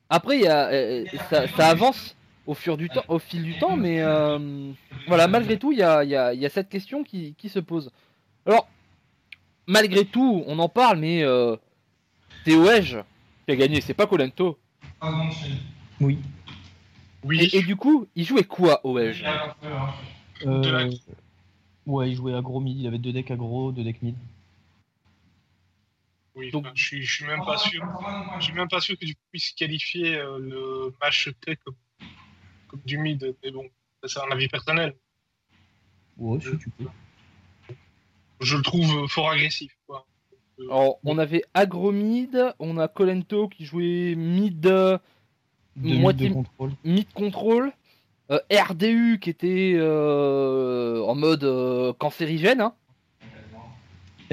après 0.08 0.38
il 0.38 0.42
y 0.42 0.48
a, 0.48 1.04
ça, 1.30 1.46
ça 1.48 1.68
avance 1.68 2.16
au 2.46 2.54
fur 2.54 2.76
du 2.76 2.88
temps, 2.88 3.04
au 3.06 3.20
fil 3.20 3.44
du 3.44 3.56
temps, 3.60 3.76
mais 3.76 4.02
voilà 5.06 5.28
malgré 5.28 5.56
tout 5.58 5.70
il 5.70 5.78
y 5.78 5.82
a, 5.84 6.02
il 6.02 6.10
y 6.10 6.16
a- 6.16 6.34
il 6.34 6.40
y 6.40 6.46
a 6.46 6.50
cette 6.50 6.68
question 6.68 7.04
qui, 7.04 7.34
qui 7.38 7.48
se 7.48 7.60
pose. 7.60 7.92
Alors 8.46 8.68
malgré 9.68 10.04
tout 10.04 10.42
on 10.48 10.58
en 10.58 10.68
parle, 10.68 10.98
mais 10.98 11.22
euh, 12.40 12.44
c'est 12.44 12.56
Wedge 12.56 12.96
qui 13.46 13.52
a 13.52 13.56
gagné, 13.56 13.80
c'est 13.80 13.94
pas 13.94 14.06
Colento. 14.06 14.58
Oui. 16.00 16.18
Oui. 17.22 17.40
Et, 17.52 17.58
et 17.58 17.62
du 17.62 17.76
coup 17.76 18.06
il 18.14 18.24
jouait 18.24 18.44
quoi 18.44 18.80
Wedge 18.84 19.22
Euh, 20.46 20.60
De 20.60 20.70
la- 20.70 20.88
Ouais, 21.86 22.10
il 22.10 22.16
jouait 22.16 22.34
aggro 22.34 22.60
mid, 22.60 22.78
il 22.78 22.86
avait 22.86 22.98
deux 22.98 23.12
decks 23.12 23.30
aggro, 23.30 23.72
deux 23.72 23.84
decks 23.84 24.00
mid. 24.02 24.14
Oui, 26.34 26.50
Donc- 26.50 26.66
je, 26.74 26.82
suis, 26.84 27.02
je 27.02 27.12
suis 27.12 27.24
même 27.26 27.44
pas 27.44 27.58
sûr. 27.58 27.84
Je 28.38 28.44
suis 28.44 28.52
même 28.54 28.68
pas 28.68 28.80
sûr 28.80 28.96
que 28.98 29.04
tu 29.04 29.14
puisses 29.30 29.50
qualifier 29.52 30.16
euh, 30.16 30.38
le 30.38 30.94
match 31.00 31.24
secret 31.24 31.56
comme, 31.64 31.74
comme 32.68 32.80
du 32.86 32.96
mid. 32.98 33.34
Mais 33.42 33.50
bon, 33.50 33.68
ça, 34.02 34.08
c'est 34.08 34.26
un 34.26 34.30
avis 34.32 34.48
personnel. 34.48 34.94
Ouais, 36.16 36.38
si 36.40 36.56
tu 36.58 36.70
peux. 36.70 36.86
Je 38.40 38.56
le 38.56 38.62
trouve 38.62 39.04
euh, 39.04 39.06
fort 39.08 39.30
agressif. 39.30 39.76
Quoi. 39.86 40.06
Alors, 40.68 40.98
on 41.04 41.18
avait 41.18 41.42
Agromid, 41.54 42.54
on 42.58 42.76
a 42.78 42.88
Colento 42.88 43.48
qui 43.48 43.64
jouait 43.64 44.14
mid, 44.16 44.66
euh, 44.66 44.98
Moitié- 45.76 46.28
mid 46.28 46.28
de 46.28 46.34
contrôle. 46.34 46.70
mid 46.84 47.12
control, 47.12 47.72
euh, 48.30 48.38
RDU 48.52 49.18
qui 49.20 49.30
était 49.30 49.74
euh, 49.76 51.02
en 51.02 51.14
mode 51.14 51.44
euh, 51.44 51.92
cancérigène. 51.94 52.60
hein. 52.60 52.74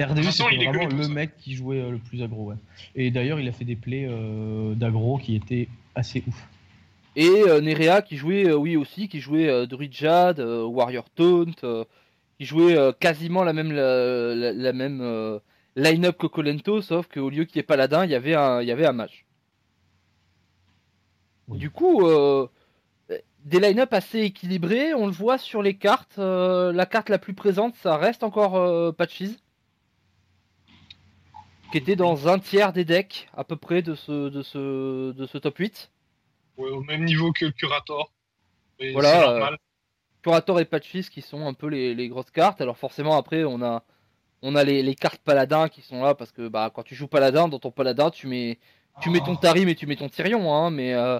RDU, 0.00 0.22
façon, 0.24 0.44
c'était 0.44 0.56
il 0.56 0.62
est 0.62 0.66
vraiment 0.72 0.86
le 0.96 1.02
ça. 1.02 1.08
mec 1.08 1.36
qui 1.38 1.54
jouait 1.54 1.80
euh, 1.80 1.90
le 1.90 1.98
plus 1.98 2.22
aggro, 2.22 2.44
ouais. 2.44 2.54
Et 2.94 3.10
d'ailleurs, 3.10 3.40
il 3.40 3.48
a 3.48 3.52
fait 3.52 3.64
des 3.64 3.74
plays 3.74 4.06
euh, 4.08 4.74
d'aggro 4.74 5.18
qui 5.18 5.34
étaient 5.34 5.68
assez 5.96 6.22
ouf. 6.28 6.48
Et 7.16 7.26
euh, 7.48 7.60
Nerea 7.60 8.02
qui 8.02 8.16
jouait, 8.16 8.46
euh, 8.48 8.54
oui 8.56 8.76
aussi, 8.76 9.08
qui 9.08 9.18
jouait 9.20 9.48
euh, 9.48 9.66
Druidjad, 9.66 10.38
euh, 10.38 10.62
Warrior 10.64 11.10
Taunt, 11.10 11.50
euh, 11.64 11.84
qui 12.38 12.44
jouait 12.46 12.76
euh, 12.76 12.92
quasiment 12.92 13.42
la 13.42 13.52
même, 13.52 13.72
la, 13.72 14.34
la- 14.36 14.52
la 14.52 14.72
même 14.72 15.00
euh, 15.00 15.40
line-up 15.78 16.18
que 16.18 16.26
Colento, 16.26 16.82
sauf 16.82 17.06
qu'au 17.08 17.30
lieu 17.30 17.44
qu'il 17.44 17.56
y 17.56 17.60
ait 17.60 17.62
Paladin, 17.62 18.04
il 18.04 18.10
y 18.10 18.14
avait 18.14 18.34
un, 18.34 18.60
il 18.62 18.68
y 18.68 18.72
avait 18.72 18.86
un 18.86 18.92
mage. 18.92 19.26
Oui. 21.48 21.58
Du 21.58 21.70
coup, 21.70 22.06
euh, 22.06 22.48
des 23.44 23.60
line-up 23.60 23.92
assez 23.94 24.20
équilibrés, 24.20 24.92
on 24.94 25.06
le 25.06 25.12
voit 25.12 25.38
sur 25.38 25.62
les 25.62 25.76
cartes. 25.76 26.18
euh, 26.18 26.72
la 26.72 26.86
carte 26.86 27.08
la 27.08 27.18
plus 27.18 27.34
présente, 27.34 27.74
ça 27.76 27.96
reste 27.96 28.22
encore 28.22 28.56
euh, 28.56 28.92
Patches, 28.92 29.36
qui 31.70 31.78
était 31.78 31.96
dans 31.96 32.28
un 32.28 32.38
tiers 32.38 32.72
des 32.72 32.84
decks 32.84 33.28
à 33.34 33.44
peu 33.44 33.56
près 33.56 33.82
de 33.82 33.94
ce, 33.94 34.28
de 34.28 34.42
ce, 34.42 35.12
de 35.12 35.26
ce 35.26 35.38
top 35.38 35.58
8. 35.58 35.90
ouais, 36.56 36.70
au 36.70 36.82
même 36.82 37.04
niveau 37.04 37.32
que 37.32 37.46
le 37.46 37.52
Curator. 37.52 38.12
Et 38.78 38.92
Voilà, 38.92 39.30
euh. 39.30 39.56
Curator 40.22 40.60
et 40.60 40.64
Patchfist 40.64 41.10
qui 41.10 41.22
sont 41.22 41.46
un 41.46 41.54
peu 41.54 41.68
les, 41.68 41.94
les 41.94 42.08
grosses 42.08 42.30
cartes. 42.30 42.60
Alors 42.60 42.76
forcément 42.78 43.16
après 43.16 43.44
on 43.44 43.62
a 43.62 43.84
on 44.42 44.54
a 44.54 44.64
les, 44.64 44.94
cartes 44.94 45.20
paladins 45.24 45.68
qui 45.68 45.82
sont 45.82 46.02
là 46.02 46.14
parce 46.14 46.32
que 46.32 46.48
bah 46.48 46.70
quand 46.74 46.82
tu 46.82 46.94
joues 46.94 47.08
paladin 47.08 47.48
dans 47.48 47.58
ton 47.58 47.70
paladin 47.70 48.10
tu 48.10 48.26
mets 48.26 48.58
tu 49.00 49.10
mets 49.10 49.20
ton 49.20 49.36
Tarim 49.36 49.68
et 49.68 49.74
tu 49.74 49.86
mets 49.86 49.96
ton 49.96 50.08
Tyrion 50.08 50.54
hein, 50.54 50.70
mais 50.70 50.94
euh, 50.94 51.18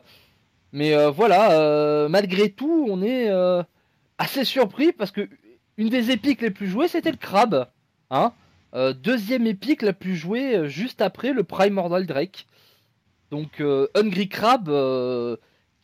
euh, 0.75 1.11
voilà 1.11 1.53
euh, 1.53 2.09
malgré 2.09 2.51
tout 2.51 2.87
on 2.89 3.03
est 3.03 3.31
assez 4.19 4.45
surpris 4.45 4.93
parce 4.93 5.11
que 5.11 5.29
une 5.77 5.89
des 5.89 6.11
épiques 6.11 6.43
les 6.43 6.51
plus 6.51 6.69
jouées 6.69 6.89
c'était 6.89 7.11
le 7.11 7.17
crabe 7.17 7.69
hein 8.11 8.33
deuxième 8.75 9.47
épique 9.47 9.83
la 9.83 9.93
plus 9.93 10.17
jouée 10.17 10.69
juste 10.69 11.01
après 11.01 11.33
le 11.33 11.45
Primordial 11.45 12.07
Drake 12.07 12.47
donc 13.31 13.63
Hungry 13.95 14.29
Crab 14.29 14.71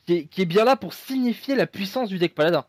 qui 0.07 0.29
est, 0.37 0.45
bien 0.45 0.65
là 0.65 0.77
pour 0.77 0.95
signifier 0.95 1.55
la 1.55 1.67
puissance 1.67 2.09
du 2.09 2.19
deck 2.19 2.35
paladin. 2.35 2.65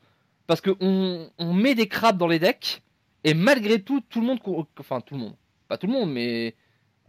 Parce 0.48 0.62
que 0.62 0.76
on, 0.80 1.30
on 1.38 1.54
met 1.54 1.76
des 1.76 1.88
crabes 1.88 2.18
dans 2.18 2.28
les 2.28 2.40
decks, 2.40 2.82
et 3.26 3.34
malgré 3.34 3.82
tout, 3.82 4.02
tout 4.10 4.22
le 4.22 4.28
monde, 4.28 4.40
enfin 4.80 5.02
tout 5.02 5.16
le 5.16 5.20
monde, 5.20 5.36
pas 5.68 5.78
tout 5.78 5.88
le 5.88 5.94
monde, 5.94 6.12
mais 6.12 6.56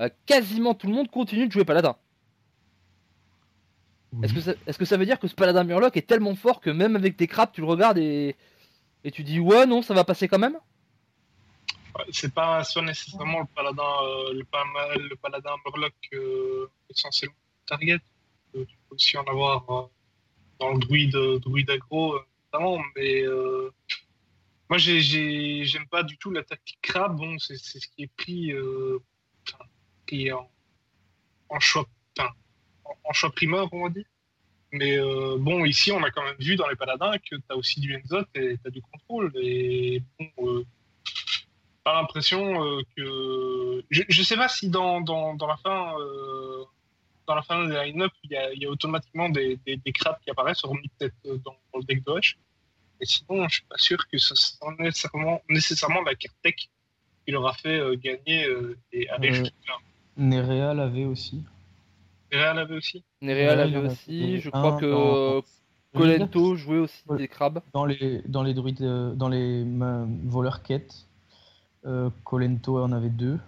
euh, 0.00 0.08
quasiment 0.24 0.74
tout 0.74 0.88
le 0.88 0.94
monde 0.94 1.10
continue 1.10 1.46
de 1.46 1.52
jouer 1.52 1.64
paladin. 1.64 1.94
Est-ce 4.22 4.32
que, 4.32 4.40
ça, 4.40 4.54
est-ce 4.66 4.78
que 4.78 4.86
ça 4.86 4.96
veut 4.96 5.04
dire 5.04 5.18
que 5.18 5.28
ce 5.28 5.34
paladin 5.34 5.62
Murloc 5.62 5.94
est 5.96 6.06
tellement 6.06 6.34
fort 6.34 6.60
que 6.60 6.70
même 6.70 6.96
avec 6.96 7.16
des 7.16 7.26
crabes, 7.26 7.50
tu 7.52 7.60
le 7.60 7.66
regardes 7.66 7.98
et, 7.98 8.34
et 9.04 9.10
tu 9.10 9.22
dis 9.22 9.38
ouais, 9.38 9.66
non, 9.66 9.82
ça 9.82 9.92
va 9.92 10.04
passer 10.04 10.26
quand 10.26 10.38
même? 10.38 10.58
C'est 12.10 12.32
pas 12.32 12.64
soit 12.64 12.82
nécessairement 12.82 13.40
le 13.40 13.46
paladin, 13.54 13.82
euh, 13.82 14.32
le, 14.32 14.44
pa- 14.44 14.64
le 14.96 15.16
paladin 15.16 15.54
Murloc 15.64 15.94
euh, 16.14 16.66
essentiellement 16.88 17.36
target. 17.66 18.00
Euh, 18.54 18.64
tu 18.64 18.76
peux 18.88 18.94
aussi 18.94 19.18
en 19.18 19.24
avoir 19.24 19.70
euh, 19.70 19.82
dans 20.60 20.72
le 20.72 20.78
druide, 20.78 21.16
druide 21.40 21.70
aggro 21.70 22.18
notamment, 22.52 22.82
mais 22.94 23.22
euh, 23.22 23.70
moi 24.68 24.78
j'ai- 24.78 25.00
j'ai- 25.00 25.64
j'aime 25.64 25.86
pas 25.88 26.02
du 26.02 26.18
tout 26.18 26.30
la 26.30 26.42
tactique 26.42 26.78
crabe. 26.82 27.16
Bon, 27.16 27.38
c'est 27.38 27.56
ce 27.56 27.86
qui 27.88 28.04
est 28.04 28.10
pris, 28.16 28.52
euh, 28.52 28.98
en, 31.48 31.60
choix, 31.60 31.84
enfin, 32.18 32.30
on 33.72 33.82
va 33.84 33.90
dire. 33.90 34.04
Mais 34.72 34.98
euh, 34.98 35.36
bon, 35.38 35.64
ici, 35.64 35.92
on 35.92 36.02
a 36.02 36.10
quand 36.10 36.24
même 36.24 36.36
vu 36.38 36.56
dans 36.56 36.68
les 36.68 36.76
paladins 36.76 37.16
que 37.18 37.36
tu 37.36 37.42
as 37.48 37.56
aussi 37.56 37.80
du 37.80 37.96
Enzot 37.96 38.24
et 38.34 38.58
tu 38.58 38.66
as 38.66 38.70
du 38.70 38.82
contrôle. 38.82 39.32
Et 39.36 40.02
bon, 40.18 40.48
euh, 40.48 40.64
pas 41.84 41.94
l'impression 41.94 42.64
euh, 42.64 42.82
que. 42.96 43.84
Je, 43.90 44.02
je 44.08 44.22
sais 44.22 44.36
pas 44.36 44.48
si 44.48 44.68
dans, 44.68 45.00
la 45.00 45.56
fin. 45.58 45.94
dans 47.26 47.34
la 47.34 47.84
line-up, 47.84 48.12
il 48.24 48.32
y 48.32 48.66
a, 48.66 48.70
automatiquement 48.70 49.28
des, 49.28 49.58
des, 49.64 49.92
crabes 49.92 50.18
qui 50.24 50.30
apparaissent, 50.30 50.64
hormis 50.64 50.88
peut-être 50.98 51.14
dans, 51.44 51.56
dans 51.72 51.78
le 51.78 51.84
deck 51.84 52.04
de 52.04 52.10
Rush. 52.10 52.36
Et 53.00 53.06
sinon, 53.06 53.46
je 53.48 53.56
suis 53.56 53.64
pas 53.64 53.78
sûr 53.78 53.98
que 54.08 54.18
ce 54.18 54.34
soit 54.34 54.74
nécessairement, 54.78 55.42
nécessairement 55.48 56.02
la 56.02 56.14
carte 56.14 56.36
tech 56.42 56.54
qui 57.24 57.32
leur 57.32 57.46
a 57.46 57.52
fait 57.54 57.78
euh, 57.78 57.96
gagner 57.96 58.46
euh, 58.46 58.76
et 58.92 59.08
aller 59.10 59.32
Euh. 59.40 59.48
Nerea 60.16 60.72
l'avait 60.74 61.04
aussi. 61.04 61.44
Real 62.32 62.58
avait 62.58 62.74
aussi? 62.76 63.04
Nerea 63.20 63.54
l'avait 63.54 63.76
aussi, 63.76 64.40
je 64.40 64.48
un 64.48 64.50
crois 64.52 64.80
que 64.80 64.90
dans- 64.90 65.42
Colento 65.94 66.56
jouait 66.56 66.78
aussi 66.78 67.02
des 67.16 67.28
crabes. 67.28 67.62
Dans 67.72 67.84
les, 67.86 68.22
dans 68.26 68.42
les 68.42 68.52
druides, 68.54 68.82
euh, 68.82 69.14
dans 69.14 69.28
les 69.28 69.64
voleurs 70.24 70.62
quêtes, 70.62 71.06
euh, 71.86 72.10
Colento 72.24 72.82
en 72.82 72.92
avait 72.92 73.08
deux. 73.10 73.38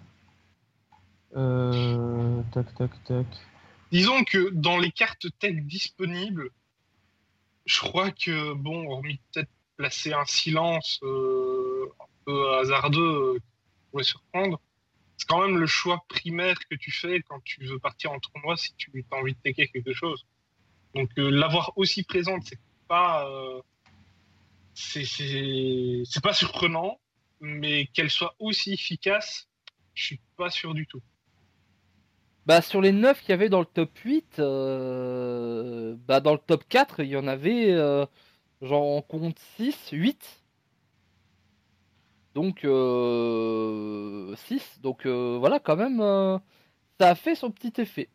Euh, 1.37 2.41
tac, 2.53 2.75
tac, 2.75 2.91
tac. 3.05 3.27
Disons 3.93 4.25
que 4.25 4.51
dans 4.51 4.79
les 4.79 4.91
cartes 4.91 5.27
tech 5.39 5.55
disponibles, 5.65 6.51
je 7.69 7.81
crois 7.81 8.11
que, 8.11 8.55
bon, 8.55 8.91
hormis 8.91 9.21
peut-être 9.31 9.51
placer 9.77 10.15
un 10.15 10.25
silence 10.25 10.99
euh, 11.03 11.87
un 12.01 12.07
peu 12.25 12.55
hasardeux 12.57 13.35
euh, 13.35 13.39
qui 13.39 13.91
pourrait 13.91 14.05
surprendre, 14.05 14.61
c'est 15.19 15.29
quand 15.29 15.43
même 15.47 15.59
le 15.59 15.67
choix 15.67 16.03
primaire 16.09 16.57
que 16.71 16.75
tu 16.77 16.91
fais 16.91 17.21
quand 17.29 17.41
tu 17.45 17.65
veux 17.67 17.79
partir 17.79 18.11
en 18.13 18.19
tournoi 18.21 18.57
si 18.57 18.75
tu 18.77 19.05
as 19.11 19.17
envie 19.17 19.35
de 19.35 19.39
taker 19.45 19.69
quelque 19.69 19.93
chose. 19.93 20.25
Donc 20.95 21.11
euh, 21.19 21.29
l'avoir 21.29 21.73
aussi 21.77 22.05
présente, 22.05 22.45
c'est 22.47 22.59
pas, 22.89 23.29
c'est 24.75 26.23
pas 26.23 26.33
surprenant, 26.33 26.99
mais 27.41 27.87
qu'elle 27.89 28.11
soit 28.11 28.35
aussi 28.39 28.73
efficace, 28.73 29.47
je 29.93 30.07
suis 30.07 30.21
pas 30.39 30.49
sûr 30.49 30.73
du 30.73 30.87
tout. 30.87 31.03
Bah 32.49 32.63
sur 32.63 32.81
les 32.81 32.93
9 32.93 33.21
qu'il 33.21 33.29
y 33.29 33.33
avait 33.35 33.51
dans 33.51 33.61
le 33.61 33.67
top 33.67 33.95
8, 33.99 34.39
euh, 34.39 35.95
bah 36.07 36.21
dans 36.21 36.33
le 36.33 36.39
top 36.39 36.65
4, 36.67 37.01
il 37.01 37.11
y 37.11 37.17
en 37.19 37.29
avait, 37.29 37.73
euh, 37.73 38.07
j'en 38.63 39.03
compte 39.03 39.39
6, 39.59 39.91
8 39.93 40.43
Donc 42.35 42.61
6. 42.61 42.67
Donc 44.81 45.07
voilà, 45.07 45.61
quand 45.61 45.77
même, 45.77 45.99
ça 46.99 47.11
a 47.11 47.15
fait 47.15 47.35
son 47.35 47.51
petit 47.51 47.83
effet. 47.83 48.09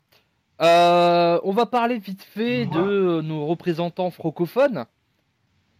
on 0.60 1.52
va 1.52 1.68
parler 1.68 2.00
vite 2.00 2.24
fait 2.24 2.66
de 2.66 3.22
nos 3.22 3.46
représentants 3.46 4.10
francophones. 4.10 4.88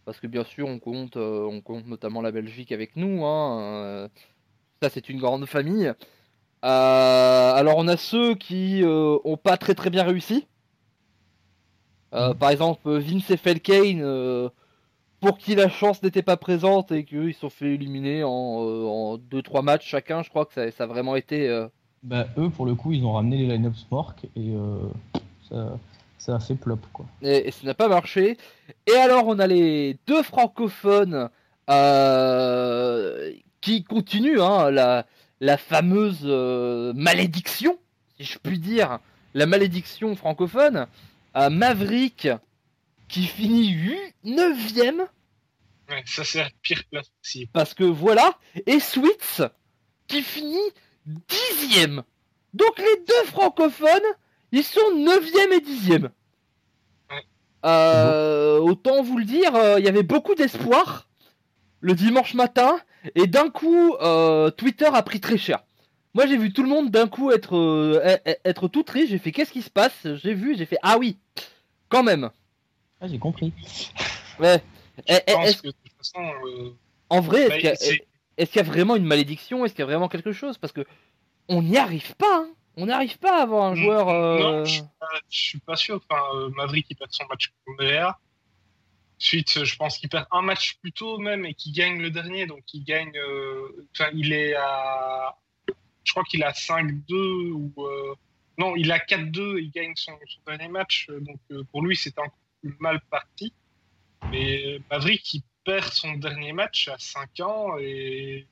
Parce 0.04 0.20
que 0.20 0.28
bien 0.28 0.44
sûr, 0.44 0.68
on 0.68 0.78
compte, 0.78 1.16
on 1.16 1.60
compte 1.60 1.88
notamment 1.88 2.22
la 2.22 2.30
Belgique 2.30 2.70
avec 2.70 2.94
nous. 2.94 3.24
Hein, 3.24 4.08
ça, 4.80 4.90
c'est 4.90 5.08
une 5.08 5.18
grande 5.18 5.46
famille. 5.46 5.92
Alors, 6.68 7.76
on 7.78 7.88
a 7.88 7.96
ceux 7.96 8.34
qui 8.34 8.82
ont 8.84 9.36
pas 9.36 9.56
très 9.56 9.74
très 9.74 9.90
bien 9.90 10.04
réussi. 10.04 10.46
Mm. 12.12 12.34
Par 12.38 12.50
exemple, 12.50 12.98
Vince 12.98 13.30
et 13.30 13.36
Felkane 13.36 14.50
pour 15.24 15.38
qui 15.38 15.54
la 15.54 15.68
chance 15.68 16.02
n'était 16.02 16.22
pas 16.22 16.36
présente 16.36 16.92
et 16.92 17.04
qu'ils 17.04 17.34
se 17.34 17.40
sont 17.40 17.50
fait 17.50 17.74
éliminer 17.74 18.24
en 18.24 19.16
2-3 19.16 19.58
euh, 19.58 19.62
matchs 19.62 19.86
chacun, 19.86 20.22
je 20.22 20.28
crois 20.28 20.44
que 20.44 20.52
ça, 20.52 20.70
ça 20.70 20.84
a 20.84 20.86
vraiment 20.86 21.16
été. 21.16 21.48
Euh, 21.48 21.66
bah, 22.02 22.26
eux, 22.36 22.50
pour 22.50 22.66
le 22.66 22.74
coup, 22.74 22.92
ils 22.92 23.04
ont 23.04 23.12
ramené 23.12 23.38
les 23.38 23.46
line-ups 23.46 23.86
Mork 23.90 24.24
et 24.36 24.54
euh, 24.54 24.76
ça, 25.48 25.78
ça, 26.18 26.36
a 26.36 26.40
fait 26.40 26.54
plop. 26.54 26.80
Quoi. 26.92 27.06
Et, 27.22 27.50
ça 27.50 27.66
n'a 27.66 27.74
pas 27.74 27.88
marché. 27.88 28.36
Et 28.86 28.96
alors, 28.96 29.26
on 29.26 29.38
a 29.38 29.46
les 29.46 29.98
deux 30.06 30.22
francophones 30.22 31.30
qui 33.62 33.84
continuent 33.84 34.42
hein, 34.42 34.70
la, 34.70 35.06
la 35.40 35.56
fameuse 35.56 36.24
malédiction, 36.94 37.78
si 38.16 38.24
je 38.24 38.38
puis 38.38 38.58
dire, 38.58 38.98
la 39.34 39.46
malédiction 39.46 40.14
francophone. 40.16 40.86
Maverick 41.34 42.28
qui 43.08 43.26
finit 43.26 43.76
9ème 44.24 45.06
Ouais, 45.88 46.02
ça 46.06 46.24
c'est 46.24 46.38
la 46.38 46.48
pire 46.62 46.82
place 46.90 47.10
possible. 47.22 47.50
Parce 47.52 47.74
que 47.74 47.84
voilà, 47.84 48.38
et 48.66 48.80
Sweets 48.80 49.42
qui 50.06 50.22
finit 50.22 50.70
dixième. 51.06 52.02
Donc 52.54 52.78
les 52.78 53.04
deux 53.06 53.30
francophones, 53.30 53.88
ils 54.52 54.64
sont 54.64 54.94
neuvième 54.96 55.52
et 55.52 55.60
dixième. 55.60 56.10
Euh, 57.64 58.58
autant 58.58 59.02
vous 59.02 59.18
le 59.18 59.24
dire, 59.24 59.54
euh, 59.54 59.78
il 59.78 59.84
y 59.84 59.88
avait 59.88 60.02
beaucoup 60.02 60.34
d'espoir 60.34 61.08
le 61.80 61.94
dimanche 61.94 62.34
matin, 62.34 62.78
et 63.14 63.26
d'un 63.26 63.50
coup, 63.50 63.94
euh, 63.94 64.50
Twitter 64.50 64.88
a 64.92 65.02
pris 65.02 65.20
très 65.20 65.38
cher. 65.38 65.60
Moi, 66.14 66.26
j'ai 66.26 66.36
vu 66.36 66.52
tout 66.52 66.62
le 66.62 66.68
monde 66.68 66.90
d'un 66.90 67.08
coup 67.08 67.32
être, 67.32 68.00
être 68.44 68.68
tout 68.68 68.84
triste. 68.84 69.10
J'ai 69.10 69.18
fait 69.18 69.32
qu'est-ce 69.32 69.50
qui 69.50 69.62
se 69.62 69.70
passe? 69.70 70.06
J'ai 70.22 70.34
vu, 70.34 70.56
j'ai 70.56 70.64
fait 70.64 70.78
ah 70.82 70.96
oui, 70.96 71.18
quand 71.88 72.04
même. 72.04 72.30
Ah, 73.00 73.08
j'ai 73.08 73.18
compris. 73.18 73.52
Ouais. 74.38 74.62
Eh, 75.08 75.14
eh, 75.26 75.32
euh, 76.16 76.70
en 77.10 77.20
vrai, 77.20 77.48
bah, 77.48 77.56
est-ce 77.56 78.50
qu'il 78.50 78.56
y, 78.56 78.58
a 78.58 78.62
vraiment 78.62 78.96
une 78.96 79.04
malédiction? 79.04 79.64
Est-ce 79.64 79.74
qu'il 79.74 79.80
y 79.80 79.82
a 79.82 79.86
vraiment 79.86 80.08
quelque 80.08 80.32
chose? 80.32 80.58
Parce 80.58 80.72
que 80.72 80.84
on 81.48 81.62
n'y 81.62 81.76
arrive 81.76 82.14
pas. 82.16 82.38
Hein. 82.38 82.48
On 82.76 82.86
n'arrive 82.86 83.18
pas 83.18 83.38
à 83.38 83.42
avoir 83.42 83.64
un 83.64 83.74
joueur. 83.74 84.08
Euh, 84.08 84.38
non, 84.38 84.64
je 84.64 84.82
suis, 85.28 85.58
pas, 85.60 85.76
sûr. 85.76 86.00
Enfin, 86.08 86.20
euh, 86.34 86.48
Maverick 86.56 86.86
il 86.90 86.96
perd 86.96 87.12
son 87.12 87.24
match 87.26 87.52
contre 87.64 87.82
Réa. 89.20 89.40
Ensuite, 89.40 89.64
je 89.64 89.76
pense 89.76 89.98
qu'il 89.98 90.08
perd 90.08 90.26
un 90.30 90.42
match 90.42 90.76
plus 90.80 90.92
tôt 90.92 91.18
même 91.18 91.44
et 91.44 91.54
qu'il 91.54 91.72
gagne 91.72 92.00
le 92.00 92.10
dernier. 92.10 92.46
Donc, 92.46 92.62
il 92.72 92.84
gagne. 92.84 93.12
Enfin, 93.92 94.10
il 94.14 94.32
est 94.32 94.54
à. 94.54 95.36
Je 96.04 96.12
crois 96.12 96.24
qu'il 96.24 96.42
a 96.42 96.52
5-2 96.52 97.50
ou. 97.52 97.72
Non, 98.58 98.76
il 98.76 98.92
a 98.92 98.98
4-2. 98.98 99.60
Il 99.60 99.70
gagne 99.70 99.94
son, 99.96 100.12
son, 100.28 100.40
dernier 100.46 100.68
match. 100.68 101.08
Donc, 101.08 101.66
pour 101.70 101.82
lui, 101.82 101.96
c'est 101.96 102.18
encore 102.18 102.38
plus 102.60 102.76
mal 102.80 103.00
parti. 103.10 103.52
Mais 104.30 104.80
Maverick, 104.90 105.22
qui 105.22 105.44
perd 105.64 105.92
son 105.92 106.14
dernier 106.14 106.52
match 106.52 106.88
à 106.88 106.98
5 106.98 107.40
ans 107.40 107.78
et 107.78 108.46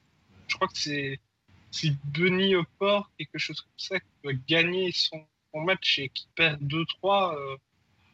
je 0.48 0.54
crois 0.54 0.68
que 0.68 0.78
c'est 0.78 1.20
si 1.70 1.96
Benny 2.04 2.54
Port, 2.78 3.10
quelque 3.18 3.38
chose 3.38 3.60
comme 3.60 3.72
ça, 3.78 3.98
qui 3.98 4.06
doit 4.22 4.32
gagner 4.46 4.92
son, 4.92 5.26
match 5.54 5.98
et 5.98 6.08
qui 6.08 6.28
perd 6.34 6.62
2-3 6.62 7.36
euh, 7.36 7.56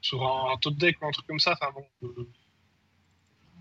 sur 0.01 0.23
un, 0.25 0.57
top 0.61 0.75
deck 0.77 0.97
ou 1.03 1.07
un 1.07 1.11
truc 1.11 1.27
comme 1.27 1.41
ça. 1.41 1.53
Enfin, 1.53 1.73
bon, 1.75 1.85
euh, 2.05 2.29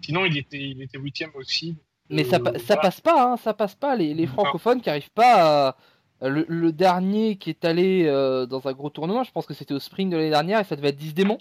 sinon, 0.01 0.25
il 0.25 0.37
était, 0.37 0.59
il 0.59 0.81
était 0.81 0.97
huitième 0.97 1.31
aussi. 1.35 1.75
Mais 2.09 2.23
ça, 2.23 2.37
euh, 2.37 2.57
ça 2.59 2.77
passe 2.77 3.01
pas, 3.01 3.31
hein, 3.31 3.37
ça 3.37 3.53
passe 3.53 3.75
pas. 3.75 3.95
Les, 3.95 4.13
les 4.13 4.27
francophones 4.27 4.81
qui 4.81 4.89
arrivent 4.89 5.11
pas 5.11 5.75
à... 6.21 6.29
le, 6.29 6.45
le, 6.47 6.71
dernier 6.71 7.37
qui 7.37 7.49
est 7.49 7.65
allé 7.65 8.05
dans 8.05 8.67
un 8.67 8.73
gros 8.73 8.89
tournoi, 8.89 9.23
je 9.23 9.31
pense 9.31 9.45
que 9.45 9.53
c'était 9.53 9.73
au 9.73 9.79
spring 9.79 10.09
de 10.09 10.15
l'année 10.17 10.29
dernière 10.29 10.59
et 10.59 10.63
ça 10.63 10.75
devait 10.75 10.89
être 10.89 10.97
10 10.97 11.13
démons. 11.13 11.39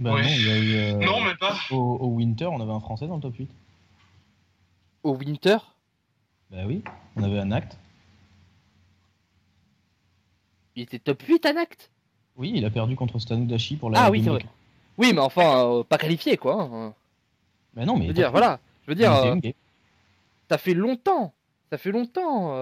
Bah 0.00 0.12
non, 0.12 0.18
il 0.18 0.46
y 0.46 0.50
a 0.50 0.56
eu. 0.56 0.76
Euh, 0.76 0.92
non, 0.94 1.20
mais 1.20 1.34
pas. 1.34 1.54
Au, 1.70 2.06
Winter, 2.06 2.46
on 2.46 2.58
avait 2.58 2.72
un 2.72 2.80
Français 2.80 3.06
dans 3.06 3.16
le 3.16 3.20
top 3.20 3.36
8. 3.36 3.50
Au 5.02 5.14
Winter? 5.14 5.58
Bah 6.50 6.62
oui, 6.66 6.82
on 7.16 7.22
avait 7.22 7.38
un 7.38 7.52
acte. 7.52 7.76
Il 10.74 10.82
était 10.84 10.98
top 10.98 11.22
8 11.22 11.44
un 11.44 11.56
acte 11.58 11.90
Oui, 12.36 12.52
il 12.54 12.64
a 12.64 12.70
perdu 12.70 12.96
contre 12.96 13.18
Stanouk 13.18 13.46
Dashi 13.48 13.76
pour 13.76 13.90
la. 13.90 14.04
Ah 14.04 14.10
oui, 14.10 14.22
c'est 14.22 14.30
vrai. 14.30 14.44
Oui, 14.98 15.12
mais 15.12 15.20
enfin, 15.20 15.66
euh, 15.66 15.82
pas 15.84 15.98
qualifié 15.98 16.36
quoi. 16.36 16.62
Hein. 16.62 16.94
Bah 17.74 17.84
non, 17.84 17.96
mais. 17.96 18.04
Je 18.04 18.08
veux 18.08 18.14
dire, 18.14 18.30
voilà. 18.30 18.60
Je 18.86 18.90
veux 18.90 18.94
dire. 18.94 19.14
Euh, 19.14 19.36
ça 20.48 20.58
fait 20.58 20.74
longtemps. 20.74 21.32
Ça 21.70 21.78
fait 21.78 21.92
longtemps. 21.92 22.54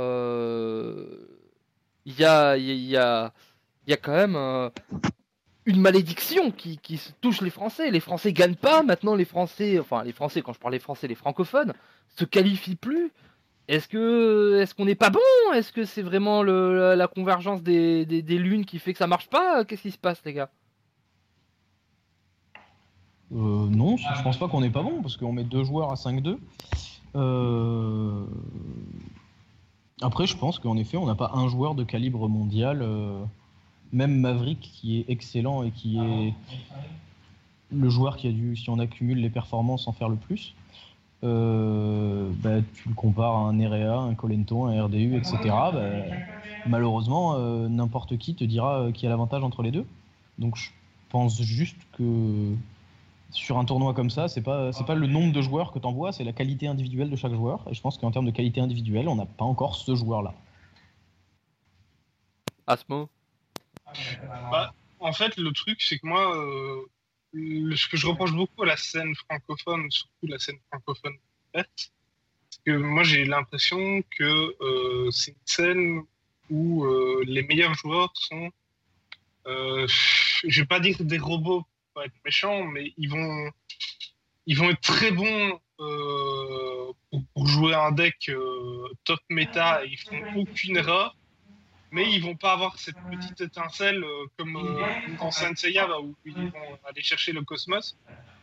Il 2.04 2.18
y 2.18 2.24
a. 2.24 2.56
Il 2.56 2.84
y 2.84 2.96
a. 2.96 3.32
Y 3.86 3.92
a 3.92 3.96
quand 3.96 4.12
même 4.12 4.70
une 5.64 5.80
malédiction 5.80 6.50
qui, 6.50 6.78
qui 6.78 7.00
touche 7.20 7.40
les 7.40 7.50
Français. 7.50 7.90
Les 7.90 8.00
Français 8.00 8.32
gagnent 8.32 8.54
pas. 8.54 8.82
Maintenant, 8.82 9.14
les 9.14 9.24
Français, 9.24 9.78
enfin 9.78 10.02
les 10.02 10.12
Français, 10.12 10.42
quand 10.42 10.52
je 10.52 10.58
parle 10.58 10.72
des 10.72 10.78
Français, 10.78 11.06
les 11.06 11.14
francophones, 11.14 11.72
se 12.16 12.24
qualifient 12.24 12.76
plus. 12.76 13.12
Est-ce 13.68 13.86
que 13.86 14.60
est-ce 14.60 14.74
qu'on 14.74 14.86
n'est 14.86 14.94
pas 14.94 15.10
bon? 15.10 15.20
Est-ce 15.54 15.72
que 15.72 15.84
c'est 15.84 16.02
vraiment 16.02 16.42
la, 16.42 17.06
convergence 17.06 17.62
des, 17.62 18.06
des, 18.06 18.38
lunes 18.38 18.64
qui 18.64 18.78
fait 18.78 18.92
que 18.92 18.98
ça 18.98 19.06
marche 19.06 19.28
pas? 19.28 19.64
Qu'est-ce 19.64 19.82
qui 19.82 19.90
se 19.90 19.98
passe, 19.98 20.22
les 20.24 20.32
gars? 20.32 20.50
Euh, 23.32 23.68
Non, 23.68 23.98
je 23.98 24.22
pense 24.22 24.38
pas 24.38 24.48
qu'on 24.48 24.62
n'est 24.62 24.70
pas 24.70 24.82
bon 24.82 25.02
parce 25.02 25.18
qu'on 25.18 25.32
met 25.32 25.44
deux 25.44 25.64
joueurs 25.64 25.92
à 25.92 25.96
5-2. 25.96 26.38
Euh, 27.14 28.24
après, 30.00 30.26
je 30.26 30.36
pense 30.36 30.58
qu'en 30.58 30.78
effet, 30.78 30.96
on 30.96 31.06
n'a 31.06 31.14
pas 31.14 31.32
un 31.34 31.48
joueur 31.48 31.74
de 31.74 31.84
calibre 31.84 32.26
mondial. 32.26 32.80
Euh, 32.80 33.22
même 33.92 34.18
Maverick 34.18 34.60
qui 34.60 35.00
est 35.00 35.04
excellent 35.08 35.62
et 35.62 35.70
qui 35.70 35.98
est 35.98 36.34
le 37.70 37.88
joueur 37.90 38.16
qui 38.16 38.28
a 38.28 38.32
dû, 38.32 38.56
si 38.56 38.70
on 38.70 38.78
accumule 38.78 39.18
les 39.18 39.30
performances, 39.30 39.88
en 39.88 39.92
faire 39.92 40.08
le 40.08 40.16
plus. 40.16 40.54
Euh, 41.24 42.30
bah, 42.36 42.60
tu 42.74 42.88
le 42.88 42.94
compares 42.94 43.34
à 43.34 43.40
un 43.40 43.54
Nerea, 43.54 43.98
un 43.98 44.14
Colento, 44.14 44.66
un 44.66 44.84
RDU, 44.84 45.16
etc. 45.16 45.38
Bah, 45.44 45.82
malheureusement, 46.66 47.34
euh, 47.34 47.68
n'importe 47.68 48.16
qui 48.18 48.34
te 48.34 48.44
dira 48.44 48.82
euh, 48.82 48.92
qui 48.92 49.06
a 49.06 49.08
l'avantage 49.08 49.42
entre 49.42 49.62
les 49.62 49.72
deux. 49.72 49.86
Donc 50.38 50.56
je 50.56 50.70
pense 51.08 51.40
juste 51.42 51.76
que 51.96 52.54
sur 53.32 53.58
un 53.58 53.64
tournoi 53.64 53.94
comme 53.94 54.10
ça, 54.10 54.28
c'est 54.28 54.42
pas 54.42 54.72
c'est 54.72 54.86
pas 54.86 54.94
le 54.94 55.06
nombre 55.08 55.32
de 55.32 55.42
joueurs 55.42 55.72
que 55.72 55.80
tu 55.80 55.86
envoies, 55.86 56.12
c'est 56.12 56.24
la 56.24 56.32
qualité 56.32 56.68
individuelle 56.68 57.10
de 57.10 57.16
chaque 57.16 57.34
joueur. 57.34 57.64
Et 57.68 57.74
je 57.74 57.80
pense 57.80 57.98
qu'en 57.98 58.12
termes 58.12 58.26
de 58.26 58.30
qualité 58.30 58.60
individuelle, 58.60 59.08
on 59.08 59.16
n'a 59.16 59.26
pas 59.26 59.44
encore 59.44 59.74
ce 59.74 59.96
joueur-là. 59.96 60.34
Asmo? 62.68 63.08
Bah, 64.50 64.72
en 65.00 65.12
fait, 65.12 65.36
le 65.36 65.52
truc, 65.52 65.80
c'est 65.80 65.98
que 65.98 66.06
moi, 66.06 66.36
euh, 66.36 66.86
ce 67.32 67.88
que 67.88 67.96
je 67.96 68.06
reproche 68.06 68.32
beaucoup 68.32 68.62
à 68.62 68.66
la 68.66 68.76
scène 68.76 69.14
francophone, 69.14 69.90
surtout 69.90 70.26
la 70.26 70.38
scène 70.38 70.58
francophone, 70.68 71.16
c'est 71.54 72.62
que 72.64 72.76
moi, 72.76 73.02
j'ai 73.02 73.24
l'impression 73.24 74.02
que 74.18 74.56
euh, 74.62 75.10
c'est 75.10 75.32
une 75.32 75.46
scène 75.46 76.02
où 76.50 76.84
euh, 76.84 77.22
les 77.26 77.42
meilleurs 77.42 77.74
joueurs 77.74 78.10
sont, 78.14 78.50
je 79.46 80.60
vais 80.60 80.66
pas 80.66 80.80
dire 80.80 80.96
des 81.00 81.18
robots 81.18 81.64
pour 81.92 82.02
être 82.02 82.14
méchants, 82.24 82.64
mais 82.64 82.92
ils 82.96 83.08
vont, 83.08 83.50
ils 84.46 84.56
vont 84.56 84.70
être 84.70 84.80
très 84.80 85.10
bons 85.10 85.60
pour, 85.76 87.22
pour, 87.34 87.46
jouer 87.46 87.74
un 87.74 87.92
deck 87.92 88.30
top 89.04 89.20
méta 89.30 89.84
et 89.84 89.90
ils 89.90 89.98
font 89.98 90.40
aucune 90.40 90.76
erreur 90.76 91.17
mais 91.90 92.12
ils 92.12 92.22
vont 92.22 92.36
pas 92.36 92.52
avoir 92.52 92.78
cette 92.78 92.96
petite 93.10 93.40
étincelle 93.40 94.02
euh, 94.04 94.26
comme 94.36 94.56
euh, 94.56 95.16
dans 95.18 95.30
Saint 95.30 95.54
Seiya 95.54 96.00
où 96.00 96.14
ils 96.24 96.34
vont 96.34 96.78
aller 96.84 97.02
chercher 97.02 97.32
le 97.32 97.42
cosmos 97.42 97.96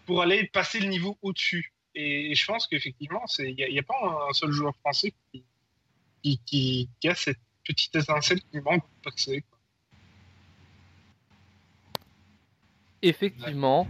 pour 0.05 0.21
aller 0.21 0.47
passer 0.47 0.79
le 0.79 0.87
niveau 0.87 1.17
au-dessus. 1.21 1.73
Et, 1.93 2.33
je 2.35 2.45
pense 2.45 2.67
qu'effectivement, 2.67 3.23
il 3.39 3.55
n'y 3.55 3.79
a, 3.79 3.83
pas 3.83 4.27
un, 4.29 4.33
seul 4.33 4.51
joueur 4.51 4.75
français 4.77 5.13
qui, 5.31 6.39
qui, 6.45 6.89
a 7.07 7.15
cette 7.15 7.39
petite 7.63 7.95
étincelle 7.95 8.41
qui 8.41 8.59
manque 8.59 8.81
pour 8.81 9.11
passer. 9.11 9.43
Effectivement. 13.01 13.87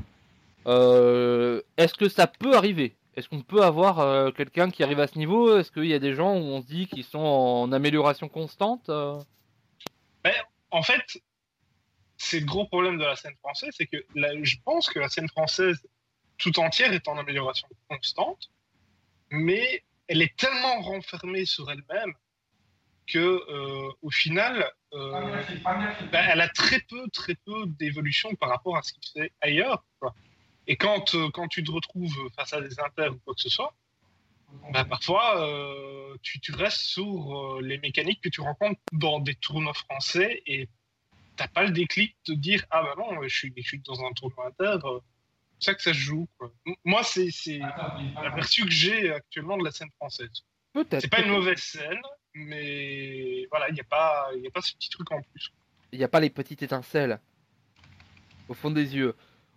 Euh, 0.68 1.62
est-ce 1.78 1.94
que 1.94 2.10
ça 2.10 2.28
peut 2.28 2.56
arriver? 2.56 2.96
Est-ce 3.16 3.30
qu'on 3.30 3.42
peut 3.42 3.64
avoir 3.64 4.34
quelqu'un 4.34 4.70
qui 4.70 4.84
arrive 4.84 5.00
à 5.00 5.08
ce 5.08 5.18
niveau? 5.18 5.58
Est-ce 5.58 5.72
qu'il 5.72 5.86
y 5.86 5.94
a 5.94 6.00
des 6.00 6.14
gens 6.14 6.36
où 6.36 6.42
on 6.42 6.62
se 6.62 6.68
dit 6.68 6.88
qu'ils 6.88 7.06
sont 7.06 7.20
en 7.20 7.72
amélioration 7.72 8.28
constante 8.28 8.90
en 10.76 10.84
fait, 10.84 11.22
c'est 12.18 12.42
le 12.42 12.46
gros 12.46 12.66
problème 12.66 12.98
de 12.98 13.06
la 13.06 13.16
scène 13.16 13.36
française, 13.38 13.74
c'est 13.78 13.88
que 13.88 13.98
je 14.16 14.56
pense 14.66 14.90
que 14.90 15.00
la 15.00 15.08
scène 15.08 15.30
française 15.30 15.82
tout 16.38 16.60
entière 16.60 16.92
est 16.92 17.08
en 17.08 17.18
amélioration 17.18 17.68
constante, 17.90 18.52
mais 19.30 19.84
elle 20.08 20.22
est 20.22 20.36
tellement 20.36 20.82
renfermée 20.82 21.46
sur 21.46 21.72
elle-même 21.72 22.14
que 23.08 23.20
euh, 23.20 23.92
au 24.02 24.10
final, 24.10 24.70
euh, 24.94 25.44
bah, 26.12 26.24
elle 26.28 26.42
a 26.42 26.50
très 26.50 26.82
peu, 26.82 27.08
très 27.10 27.36
peu 27.36 27.68
d'évolution 27.68 28.36
par 28.36 28.50
rapport 28.50 28.76
à 28.76 28.82
ce 28.82 28.92
qui 28.94 29.00
se 29.08 29.12
fait 29.14 29.32
ailleurs. 29.40 29.86
quoi. 30.00 30.14
Et 30.68 30.76
quand, 30.76 31.16
euh, 31.16 31.30
quand 31.30 31.48
tu 31.48 31.64
te 31.64 31.72
retrouves 31.72 32.30
face 32.36 32.52
à 32.52 32.60
des 32.60 32.80
inters 32.82 33.14
ou 33.14 33.20
quoi 33.20 33.34
que 33.34 33.42
ce 33.42 33.50
soit, 33.50 33.74
bah, 34.72 34.86
parfois 34.86 35.42
euh, 35.48 36.16
tu, 36.22 36.40
tu 36.40 36.52
restes 36.54 36.82
sur 36.82 37.06
euh, 37.58 37.62
les 37.62 37.78
mécaniques 37.78 38.22
que 38.22 38.30
tu 38.30 38.42
rencontres 38.42 38.80
dans 38.92 39.20
des 39.20 39.36
tournois 39.36 39.74
français 39.74 40.42
et 40.48 40.70
t'as 41.36 41.48
pas 41.48 41.64
le 41.64 41.72
déclic 41.72 42.16
de 42.28 42.34
dire 42.34 42.66
ah 42.72 42.82
bah 42.84 42.96
non, 42.98 43.22
je 43.24 43.28
suis, 43.36 43.54
je 43.58 43.62
suis 43.62 43.80
dans 43.80 44.04
un 44.04 44.12
tournoi 44.14 44.48
inter. 44.48 44.78
euh, 44.86 45.00
C'est 45.60 45.72
ça 45.72 45.76
que 45.76 45.82
ça 45.82 45.94
se 45.94 46.00
joue. 46.00 46.28
Quoi. 46.38 46.52
Moi, 46.84 47.04
c'est 47.04 47.30
c'est 47.32 47.60
l'aperçu 48.24 48.64
que 48.66 48.72
j'ai 48.72 49.12
actuellement 49.12 49.58
de 49.58 49.64
la 49.66 49.72
scène 49.72 49.92
française. 49.98 50.32
Peut-être. 50.74 51.02
C'est 51.02 51.08
pas 51.10 51.22
une 51.22 51.32
mauvaise 51.32 51.60
scène, 51.60 52.02
mais 52.34 53.46
voilà, 53.50 53.70
il 53.70 53.74
n'y 53.76 53.80
a, 53.82 53.86
pas- 53.86 54.30
il 54.36 54.42
y 54.44 54.48
a 54.48 54.52
pas 54.52 54.62
ce 54.62 54.74
petit 54.74 54.90
truc 54.90 55.10
en 55.12 55.22
plus. 55.22 55.52
Il 55.92 55.98
n'y 56.00 56.04
a 56.04 56.10
pas 56.10 56.20
les 56.20 56.30
petites 56.30 56.62
étincelles 56.64 57.20
au 58.50 58.54
fond 58.54 58.72
des 58.72 58.96
yeux. 58.96 59.16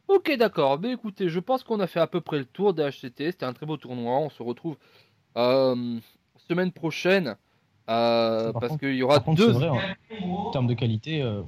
Ok, 0.09 0.35
d'accord. 0.37 0.81
Mais 0.81 0.93
écoutez, 0.93 1.29
je 1.29 1.39
pense 1.39 1.63
qu'on 1.63 1.81
a 1.81 1.87
fait 1.87 2.01
à 2.01 2.07
peu 2.07 2.21
près 2.21 2.39
le 2.39 2.47
tour 2.47 2.73
des 2.75 2.83
HCT. 2.83 3.33
C'était 3.33 3.45
un 3.45 3.53
très 3.53 3.67
beau 3.67 3.77
tournoi. 3.77 4.19
On 4.19 4.31
se 4.31 4.43
retrouve 4.43 4.77
euh, 5.37 5.99
semaine 6.49 6.73
prochaine. 6.73 7.37
euh, 7.91 8.53
Par 8.53 8.61
parce 8.61 8.77
qu'il 8.79 8.95
y 8.95 9.03
aura 9.03 9.21
contre, 9.21 9.39
deux. 9.39 9.53
vrai, 9.53 9.69
en 9.69 10.51
termes 10.51 10.67
de 10.67 10.75
qualité, 10.75 11.23
euh, 11.23 11.43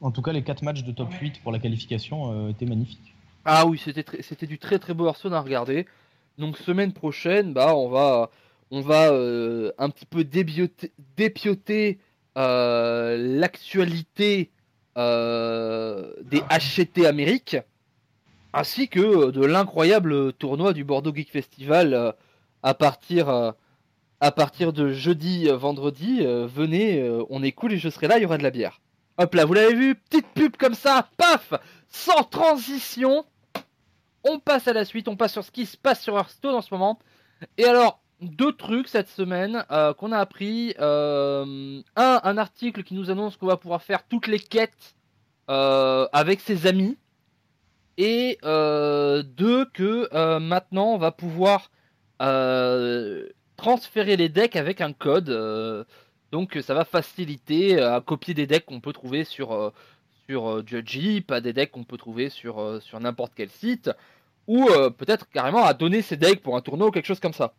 en 0.00 0.10
tout 0.12 0.22
cas, 0.22 0.32
les 0.32 0.42
4 0.42 0.62
matchs 0.62 0.84
de 0.84 0.92
top 0.92 1.12
8 1.12 1.42
pour 1.42 1.50
la 1.52 1.58
qualification 1.58 2.48
étaient 2.48 2.66
magnifiques. 2.66 3.14
Ah 3.44 3.66
oui, 3.66 3.78
c'était 3.78 4.46
du 4.46 4.58
très 4.58 4.78
très 4.78 4.94
beau 4.94 5.06
Hearthstone 5.06 5.34
à 5.34 5.40
regarder. 5.40 5.86
Donc 6.38 6.56
semaine 6.58 6.92
prochaine, 6.92 7.52
bah 7.52 7.74
on 7.76 7.88
va 7.88 8.30
on 8.70 8.80
va 8.80 9.06
un 9.78 9.90
petit 9.90 10.04
peu 10.06 10.24
dépioter 10.24 11.98
euh, 12.36 13.16
l'actualité 13.16 14.50
des 14.96 16.40
HCT 16.50 17.06
Amérique, 17.06 17.56
ainsi 18.52 18.88
que 18.88 19.00
euh, 19.00 19.32
de 19.32 19.44
l'incroyable 19.44 20.32
tournoi 20.32 20.72
du 20.72 20.84
Bordeaux 20.84 21.14
Geek 21.14 21.30
Festival 21.30 21.94
euh, 21.94 22.12
à 22.62 22.74
partir 22.74 23.28
euh, 23.28 23.52
à 24.20 24.32
partir 24.32 24.72
de 24.72 24.92
jeudi, 24.92 25.48
euh, 25.48 25.56
vendredi. 25.56 26.20
euh, 26.22 26.46
venez, 26.46 27.00
euh, 27.02 27.22
on 27.28 27.42
est 27.42 27.52
cool 27.52 27.74
et 27.74 27.78
je 27.78 27.90
serai 27.90 28.08
là, 28.08 28.16
il 28.18 28.22
y 28.22 28.26
aura 28.26 28.38
de 28.38 28.42
la 28.42 28.50
bière. 28.50 28.80
Hop 29.18 29.34
là, 29.34 29.44
vous 29.44 29.54
l'avez 29.54 29.74
vu, 29.74 29.94
petite 29.94 30.26
pub 30.34 30.56
comme 30.56 30.74
ça, 30.74 31.08
paf, 31.18 31.52
sans 31.88 32.24
transition. 32.24 33.24
On 34.24 34.38
passe 34.38 34.66
à 34.68 34.72
la 34.72 34.84
suite, 34.84 35.08
on 35.08 35.16
passe 35.16 35.32
sur 35.32 35.44
ce 35.44 35.50
qui 35.50 35.66
se 35.66 35.76
passe 35.76 36.02
sur 36.02 36.16
Hearthstone 36.16 36.54
en 36.54 36.62
ce 36.62 36.72
moment. 36.72 36.98
Et 37.58 37.64
alors, 37.64 38.00
deux 38.20 38.52
trucs 38.52 38.88
cette 38.88 39.08
semaine 39.08 39.64
euh, 39.70 39.92
qu'on 39.94 40.12
a 40.12 40.18
appris. 40.18 40.74
Euh, 40.78 41.80
un, 41.96 42.20
un 42.22 42.38
article 42.38 42.82
qui 42.82 42.94
nous 42.94 43.10
annonce 43.10 43.36
qu'on 43.36 43.46
va 43.46 43.56
pouvoir 43.56 43.82
faire 43.82 44.06
toutes 44.06 44.26
les 44.26 44.38
quêtes 44.38 44.96
euh, 45.50 46.08
avec 46.12 46.40
ses 46.40 46.66
amis. 46.66 46.96
Et 47.98 48.38
deux, 48.42 49.64
que 49.72 50.38
maintenant 50.38 50.92
on 50.92 50.98
va 50.98 51.12
pouvoir 51.12 51.70
transférer 53.56 54.18
les 54.18 54.28
decks 54.28 54.56
avec 54.56 54.82
un 54.82 54.92
code. 54.92 55.30
donc 56.30 56.58
ça 56.60 56.74
va 56.74 56.84
faciliter 56.84 57.80
à 57.80 58.02
copier 58.02 58.34
des 58.34 58.46
decks 58.46 58.66
qu'on 58.66 58.80
peut 58.80 58.92
trouver 58.92 59.24
sur, 59.24 59.72
sur 60.26 60.66
Judgy, 60.66 61.22
pas 61.22 61.40
des 61.40 61.54
decks 61.54 61.70
qu'on 61.70 61.84
peut 61.84 61.96
trouver 61.96 62.28
sur, 62.28 62.82
sur 62.82 63.00
n'importe 63.00 63.32
quel 63.34 63.48
site, 63.48 63.90
ou 64.46 64.66
peut-être 64.98 65.26
carrément 65.30 65.64
à 65.64 65.72
donner 65.72 66.02
ces 66.02 66.18
decks 66.18 66.42
pour 66.42 66.54
un 66.54 66.60
tournoi 66.60 66.88
ou 66.88 66.90
quelque 66.90 67.06
chose 67.06 67.20
comme 67.20 67.32
ça. 67.32 67.54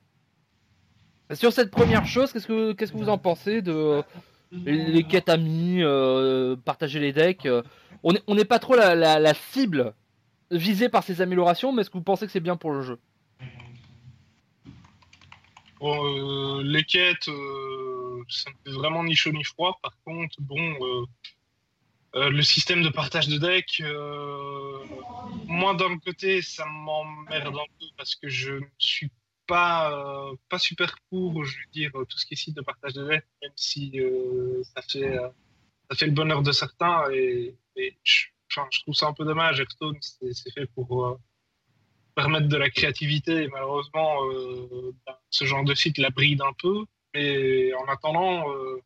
Sur 1.34 1.52
cette 1.52 1.72
première 1.72 2.06
chose, 2.06 2.32
qu'est-ce 2.32 2.48
que, 2.48 2.72
qu'est-ce 2.72 2.94
que 2.94 2.98
vous 2.98 3.10
en 3.10 3.18
pensez 3.18 3.62
de 3.62 3.72
euh, 3.72 4.02
les, 4.54 5.04
quêtes 5.04 5.28
amis, 5.28 5.84
euh, 5.84 6.56
partager 6.56 7.00
les 7.00 7.12
decks 7.12 7.46
euh, 7.46 7.64
On 8.04 8.14
n'est 8.14 8.24
on 8.28 8.36
pas 8.46 8.60
trop 8.60 8.76
la, 8.76 9.34
cible 9.34 9.94
visée 10.52 10.88
par 10.88 11.04
ces 11.04 11.22
améliorations, 11.22 11.74
mais 11.74 11.82
est-ce 11.82 11.90
que 11.90 11.98
vous 11.98 12.04
pensez 12.04 12.26
que 12.26 12.32
c'est 12.32 12.40
bien 12.40 12.56
pour 12.56 12.72
le 12.72 12.82
jeu? 12.82 13.00
Les 15.82 16.84
quêtes, 16.86 17.26
ça 17.26 18.50
me 18.50 18.56
fait 18.64 18.72
vraiment 18.72 19.04
ni 19.04 19.14
chaud 19.14 19.32
ni 19.32 19.44
froid. 19.44 19.78
Par 19.84 19.96
contre, 20.06 20.38
bon, 20.40 20.76
le 22.14 22.42
système 22.42 22.84
de 22.84 22.90
partage 22.90 23.28
de 23.28 23.38
deck, 23.38 23.84
moi 25.46 25.76
d'un 25.76 25.98
côté, 26.00 26.42
ça 26.42 26.66
m'emmerde 26.66 27.56
un 27.56 27.68
peu 27.80 27.86
parce 27.98 28.16
que 28.16 28.30
je 28.30 28.54
ne 28.54 28.66
suis 28.80 29.12
pas, 29.48 29.92
euh, 29.92 30.36
pas 30.50 30.60
super 30.60 30.96
pour, 31.10 31.44
je 31.46 31.58
veux 31.58 31.72
dire, 31.72 31.92
tout 31.94 32.18
ce 32.18 32.26
qui 32.26 32.34
est 32.36 32.38
site 32.38 32.56
de 32.56 32.62
partage 32.62 32.94
de 32.94 33.08
deck, 33.08 33.24
même 33.42 33.52
si 33.56 34.00
euh, 34.00 34.62
ça, 34.76 34.82
fait, 34.84 35.18
euh, 35.18 35.30
ça 35.90 35.98
fait 35.98 36.06
le 36.08 36.12
bonheur 36.14 36.42
de 36.44 36.52
certains. 36.52 37.10
Et, 37.12 37.56
et 37.76 37.98
je, 38.04 38.26
trouve 38.84 38.96
ça 38.96 39.08
un 39.08 39.14
peu 39.14 39.26
dommage. 39.26 39.60
Hearthstone, 39.60 39.98
c'est 40.02 40.54
fait 40.54 40.68
pour. 40.68 41.06
euh, 41.06 41.18
permettre 42.18 42.48
de 42.48 42.58
la 42.58 42.70
créativité. 42.70 43.44
Et 43.44 43.48
malheureusement, 43.48 44.26
euh, 44.26 44.94
bah, 45.06 45.22
ce 45.30 45.46
genre 45.46 45.64
de 45.64 45.74
site 45.76 46.00
la 46.00 46.10
bride 46.10 46.42
un 46.42 46.54
peu. 46.62 46.86
Mais 47.14 47.74
en 47.76 47.86
attendant, 47.86 48.52
euh, 48.52 48.82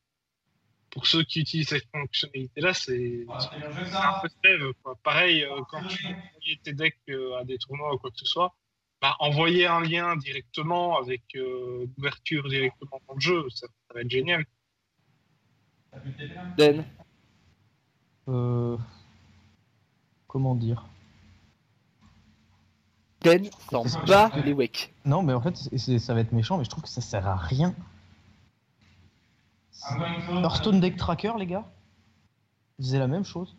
pour 0.91 1.07
ceux 1.07 1.23
qui 1.23 1.39
utilisent 1.39 1.69
cette 1.69 1.87
fonctionnalité-là, 1.91 2.73
c'est 2.73 3.25
c'est 3.39 3.95
un 3.95 4.19
peu 4.21 4.73
quoi. 4.83 4.95
Pareil, 5.03 5.43
euh, 5.43 5.61
quand 5.69 5.83
tu 5.87 6.05
envoies 6.05 6.57
tes 6.63 6.73
decks 6.73 6.99
euh, 7.09 7.39
à 7.39 7.45
des 7.45 7.57
tournois 7.57 7.93
ou 7.93 7.97
quoi 7.97 8.11
que 8.11 8.19
ce 8.19 8.25
soit, 8.25 8.53
bah, 9.01 9.15
envoyer 9.19 9.65
un 9.67 9.81
lien 9.81 10.15
directement 10.15 10.97
avec 10.97 11.23
euh, 11.35 11.87
l'ouverture 11.97 12.47
directement 12.47 13.01
dans 13.07 13.15
le 13.15 13.19
jeu, 13.19 13.49
ça, 13.49 13.67
ça 13.87 13.93
va 13.95 14.01
être 14.01 14.09
génial. 14.09 14.45
Den 16.57 16.85
Euh, 18.27 18.77
Comment 20.27 20.55
dire? 20.55 20.85
Den 23.21 23.49
s'en 23.69 23.83
bat 24.05 24.31
les 24.45 24.53
wecks. 24.53 24.93
Non, 25.05 25.21
mais 25.23 25.33
en 25.33 25.41
fait, 25.41 25.55
ça 25.57 26.13
va 26.13 26.21
être 26.21 26.31
méchant, 26.31 26.57
mais 26.57 26.63
je 26.63 26.69
trouve 26.69 26.83
que 26.83 26.89
ça 26.89 27.01
sert 27.01 27.27
à 27.27 27.35
rien. 27.35 27.75
Hearthstone 30.29 30.79
Deck 30.79 30.95
Tracker, 30.95 31.33
les 31.37 31.47
gars? 31.47 31.65
Ils 32.79 32.85
faisaient 32.85 32.99
la 32.99 33.07
même 33.07 33.25
chose? 33.25 33.57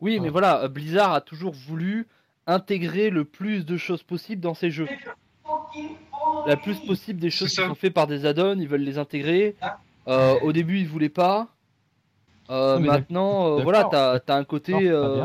Oui, 0.00 0.20
mais 0.20 0.28
voilà, 0.28 0.68
Blizzard 0.68 1.12
a 1.12 1.20
toujours 1.20 1.54
voulu 1.54 2.08
intégrer 2.46 3.10
le 3.10 3.24
plus 3.24 3.64
de 3.64 3.76
choses 3.76 4.02
possible 4.02 4.40
dans 4.40 4.54
ses 4.54 4.70
jeux. 4.70 4.88
La 6.46 6.56
plus 6.56 6.78
possible 6.80 7.20
des 7.20 7.30
choses 7.30 7.48
qui 7.50 7.56
sont 7.56 7.74
faites 7.74 7.94
par 7.94 8.06
des 8.06 8.26
add-ons, 8.26 8.58
ils 8.58 8.68
veulent 8.68 8.82
les 8.82 8.98
intégrer. 8.98 9.56
Euh, 10.08 10.38
au 10.42 10.52
début, 10.52 10.80
ils 10.80 10.88
voulaient 10.88 11.08
pas. 11.08 11.48
Euh, 12.50 12.78
Non, 12.78 12.86
maintenant, 12.92 13.46
euh, 13.58 13.62
voilà, 13.62 13.84
t'as 13.84 14.20
t'as 14.20 14.36
un 14.36 14.44
côté. 14.44 14.72
C'est 14.72 14.88
euh, 14.88 15.24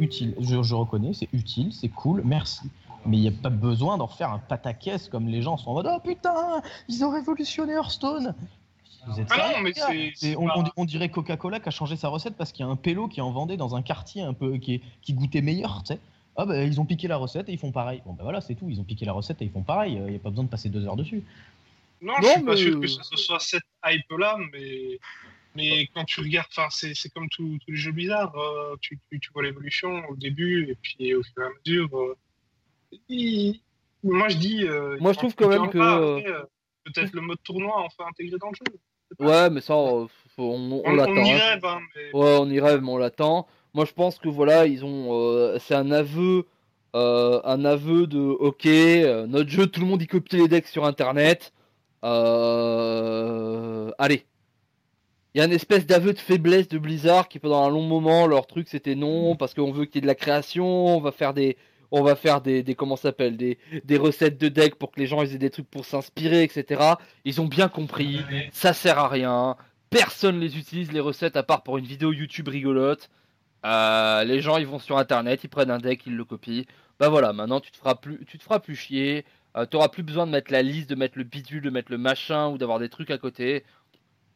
utile, 0.00 0.34
je, 0.40 0.62
je 0.62 0.74
reconnais, 0.74 1.12
c'est 1.12 1.28
utile, 1.32 1.72
c'est 1.72 1.88
cool, 1.88 2.22
merci. 2.24 2.70
Mais 3.06 3.16
il 3.16 3.20
n'y 3.20 3.28
a 3.28 3.32
pas 3.42 3.50
besoin 3.50 3.96
d'en 3.96 4.08
faire 4.08 4.32
un 4.32 4.38
pataquès 4.38 5.08
comme 5.08 5.28
les 5.28 5.40
gens 5.42 5.56
sont 5.56 5.70
en 5.70 5.74
mode 5.74 5.88
Oh 5.90 6.00
putain, 6.02 6.62
ils 6.88 7.04
ont 7.04 7.10
révolutionné 7.10 7.74
Hearthstone 7.74 8.34
Vous 9.06 9.20
êtes 9.20 9.28
Ah 9.30 9.52
non, 9.56 9.62
mais 9.62 9.72
c'est- 10.16 10.36
on, 10.36 10.46
pas- 10.46 10.54
on- 10.58 10.64
on 10.78 10.84
dirait 10.84 11.08
Coca-Cola 11.10 11.60
qui 11.60 11.68
a 11.68 11.70
changé 11.70 11.96
sa 11.96 12.08
recette 12.08 12.34
parce 12.36 12.50
qu'il 12.52 12.64
y 12.66 12.68
a 12.68 12.72
un 12.72 12.76
pélo 12.76 13.06
qui 13.08 13.20
en 13.20 13.30
vendait 13.30 13.56
dans 13.56 13.76
un 13.76 13.82
quartier 13.82 14.22
un 14.22 14.32
peu 14.34 14.56
qui, 14.56 14.82
qui 15.02 15.12
goûtait 15.14 15.42
meilleur, 15.42 15.82
tu 15.84 15.94
sais. 15.94 16.00
Ah 16.40 16.46
bah 16.46 16.62
ils 16.62 16.80
ont 16.80 16.84
piqué 16.86 17.08
la 17.08 17.16
recette 17.16 17.48
et 17.48 17.52
ils 17.52 17.58
font 17.58 17.72
pareil. 17.72 18.00
Bon 18.06 18.12
bah 18.12 18.22
voilà, 18.22 18.40
c'est 18.40 18.54
tout, 18.54 18.66
ils 18.70 18.80
ont 18.80 18.84
piqué 18.84 19.04
la 19.04 19.12
recette 19.12 19.42
et 19.42 19.44
ils 19.44 19.50
font 19.50 19.62
pareil, 19.62 19.94
il 19.94 20.02
n'y 20.04 20.16
a 20.16 20.18
pas 20.20 20.30
besoin 20.30 20.44
de 20.44 20.48
passer 20.48 20.68
deux 20.68 20.86
heures 20.86 20.94
dessus. 20.96 21.22
Non, 22.00 22.12
Non, 22.12 22.18
je 22.22 22.26
suis 22.28 22.40
mais- 22.40 22.46
pas 22.46 22.56
sûr 22.56 22.80
que 22.80 22.86
ce 22.86 23.16
soit 23.16 23.40
cette 23.40 23.64
hype-là, 23.84 24.38
mais, 24.52 25.00
mais 25.56 25.88
quand 25.92 26.04
tu 26.04 26.20
regardes, 26.20 26.46
enfin, 26.56 26.68
c'est 26.70 26.94
c'est 26.94 27.08
comme 27.08 27.28
tous 27.28 27.58
tous 27.64 27.72
les 27.72 27.76
jeux 27.76 27.90
bizarres, 27.90 28.36
euh, 28.38 28.76
tu, 28.80 28.98
tu, 29.10 29.18
tu 29.18 29.30
vois 29.32 29.42
l'évolution 29.42 30.04
au 30.08 30.14
début 30.14 30.70
et 30.70 30.76
puis 30.80 31.12
au 31.14 31.22
fur 31.24 31.42
et 31.42 31.46
à 31.46 31.48
mesure. 31.66 31.98
euh, 31.98 32.16
il- 33.08 33.60
moi, 34.04 34.28
je 34.28 34.36
dis. 34.36 34.64
euh, 34.64 34.96
Moi, 35.00 35.12
je 35.12 35.18
trouve 35.18 35.34
quand 35.34 35.50
y 35.50 35.58
même 35.58 35.70
que, 35.70 35.78
euh, 35.78 36.18
après, 36.18 36.30
euh, 36.30 36.42
Peut-être 36.84 37.12
le 37.12 37.20
mode 37.20 37.42
tournoi 37.42 37.82
enfin 37.82 38.04
intégré 38.08 38.38
dans 38.38 38.48
le 38.48 38.54
jeu. 38.54 38.78
Ouais, 39.18 39.50
mais 39.50 39.60
ça, 39.60 39.74
euh, 39.74 40.06
on, 40.38 40.42
on 40.72 40.82
On, 40.86 40.94
l'attend. 40.94 41.12
on 41.12 41.24
y 41.24 41.32
hein. 41.32 41.38
rêve, 41.38 41.64
hein, 41.66 41.80
mais 41.94 42.12
Ouais, 42.18 42.36
on 42.40 42.48
y 42.48 42.60
rêve, 42.60 42.80
mais 42.80 42.88
on 42.90 42.96
l'attend. 42.96 43.46
Moi, 43.74 43.84
je 43.84 43.92
pense 43.92 44.18
que 44.18 44.28
voilà, 44.28 44.66
ils 44.66 44.84
ont. 44.84 45.08
euh, 45.12 45.58
c'est 45.60 45.74
un 45.74 45.90
aveu. 45.90 46.46
euh, 46.96 47.40
un 47.44 47.64
aveu 47.64 48.06
de 48.06 48.18
ok, 48.18 48.66
euh, 48.66 49.26
notre 49.26 49.50
jeu, 49.50 49.66
tout 49.66 49.80
le 49.80 49.86
monde 49.86 50.02
y 50.02 50.06
copie 50.06 50.36
les 50.36 50.48
decks 50.48 50.66
sur 50.66 50.84
internet. 50.86 51.52
Allez. 53.98 54.24
Il 55.34 55.38
y 55.38 55.40
a 55.42 55.44
une 55.44 55.52
espèce 55.52 55.86
d'aveu 55.86 56.12
de 56.14 56.18
faiblesse 56.18 56.68
de 56.68 56.78
Blizzard 56.78 57.28
qui 57.28 57.38
pendant 57.38 57.64
un 57.64 57.68
long 57.70 57.82
moment 57.82 58.26
leur 58.26 58.46
truc 58.46 58.66
c'était 58.68 58.94
non 58.94 59.36
parce 59.36 59.54
qu'on 59.54 59.70
veut 59.72 59.84
qu'il 59.84 59.96
y 59.96 59.98
ait 59.98 60.02
de 60.02 60.06
la 60.06 60.14
création, 60.14 60.66
on 60.96 61.00
va 61.00 61.12
faire 61.12 61.34
des 61.34 61.56
on 61.90 62.02
va 62.02 62.16
faire 62.16 62.40
des, 62.40 62.62
des 62.62 62.74
comment 62.74 62.96
s'appelle 62.96 63.36
des, 63.36 63.58
des 63.84 63.96
recettes 63.98 64.38
de 64.38 64.48
deck 64.48 64.74
pour 64.76 64.90
que 64.90 65.00
les 65.00 65.06
gens 65.06 65.22
ils 65.22 65.34
aient 65.34 65.38
des 65.38 65.50
trucs 65.50 65.68
pour 65.70 65.84
s'inspirer 65.84 66.42
etc. 66.42 66.82
Ils 67.24 67.40
ont 67.40 67.46
bien 67.46 67.68
compris, 67.68 68.20
ça 68.52 68.72
sert 68.72 68.98
à 68.98 69.08
rien, 69.08 69.56
personne 69.90 70.40
les 70.40 70.58
utilise 70.58 70.92
les 70.92 71.00
recettes 71.00 71.36
à 71.36 71.42
part 71.42 71.62
pour 71.62 71.78
une 71.78 71.86
vidéo 71.86 72.12
YouTube 72.12 72.48
rigolote. 72.48 73.08
Euh, 73.66 74.24
les 74.24 74.40
gens 74.40 74.56
ils 74.56 74.66
vont 74.66 74.78
sur 74.78 74.98
internet, 74.98 75.42
ils 75.44 75.48
prennent 75.48 75.70
un 75.70 75.78
deck, 75.78 76.02
ils 76.06 76.16
le 76.16 76.24
copient. 76.24 76.64
bah 76.98 77.08
voilà, 77.08 77.32
maintenant 77.32 77.60
tu 77.60 77.70
te 77.70 77.76
feras 77.76 77.96
plus, 77.96 78.24
tu 78.26 78.38
te 78.38 78.42
feras 78.42 78.60
plus 78.60 78.76
chier. 78.76 79.24
tu 79.56 79.66
t'auras 79.68 79.88
plus 79.88 80.02
besoin 80.02 80.26
de 80.26 80.32
mettre 80.32 80.52
la 80.52 80.62
liste, 80.62 80.88
de 80.90 80.94
mettre 80.94 81.18
le 81.18 81.24
bidule, 81.24 81.62
de 81.62 81.70
mettre 81.70 81.90
le 81.90 81.98
machin 81.98 82.48
ou 82.48 82.58
d'avoir 82.58 82.78
des 82.78 82.88
trucs 82.88 83.10
à 83.10 83.18
côté. 83.18 83.64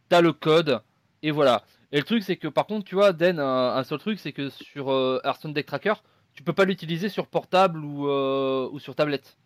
T'as 0.09 0.21
le 0.21 0.33
code 0.33 0.83
et 1.23 1.31
voilà. 1.31 1.65
Et 1.93 1.99
le 1.99 2.05
truc 2.05 2.23
c'est 2.23 2.37
que 2.37 2.49
par 2.49 2.67
contre, 2.67 2.85
tu 2.85 2.95
vois, 2.95 3.13
Den, 3.13 3.39
un, 3.39 3.85
seul 3.85 3.99
truc 3.99 4.19
c'est 4.19 4.33
que 4.33 4.51
sur 4.51 4.91
Hearthstone 5.25 5.53
Deck 5.53 5.67
Tracker, 5.67 5.95
tu 6.35 6.43
peux 6.43 6.53
pas 6.53 6.65
l'utiliser 6.65 7.09
sur 7.09 7.27
portable 7.27 7.85
ou, 7.85 8.09
ou 8.09 8.79
sur 8.81 8.95
tablette. 8.95 9.37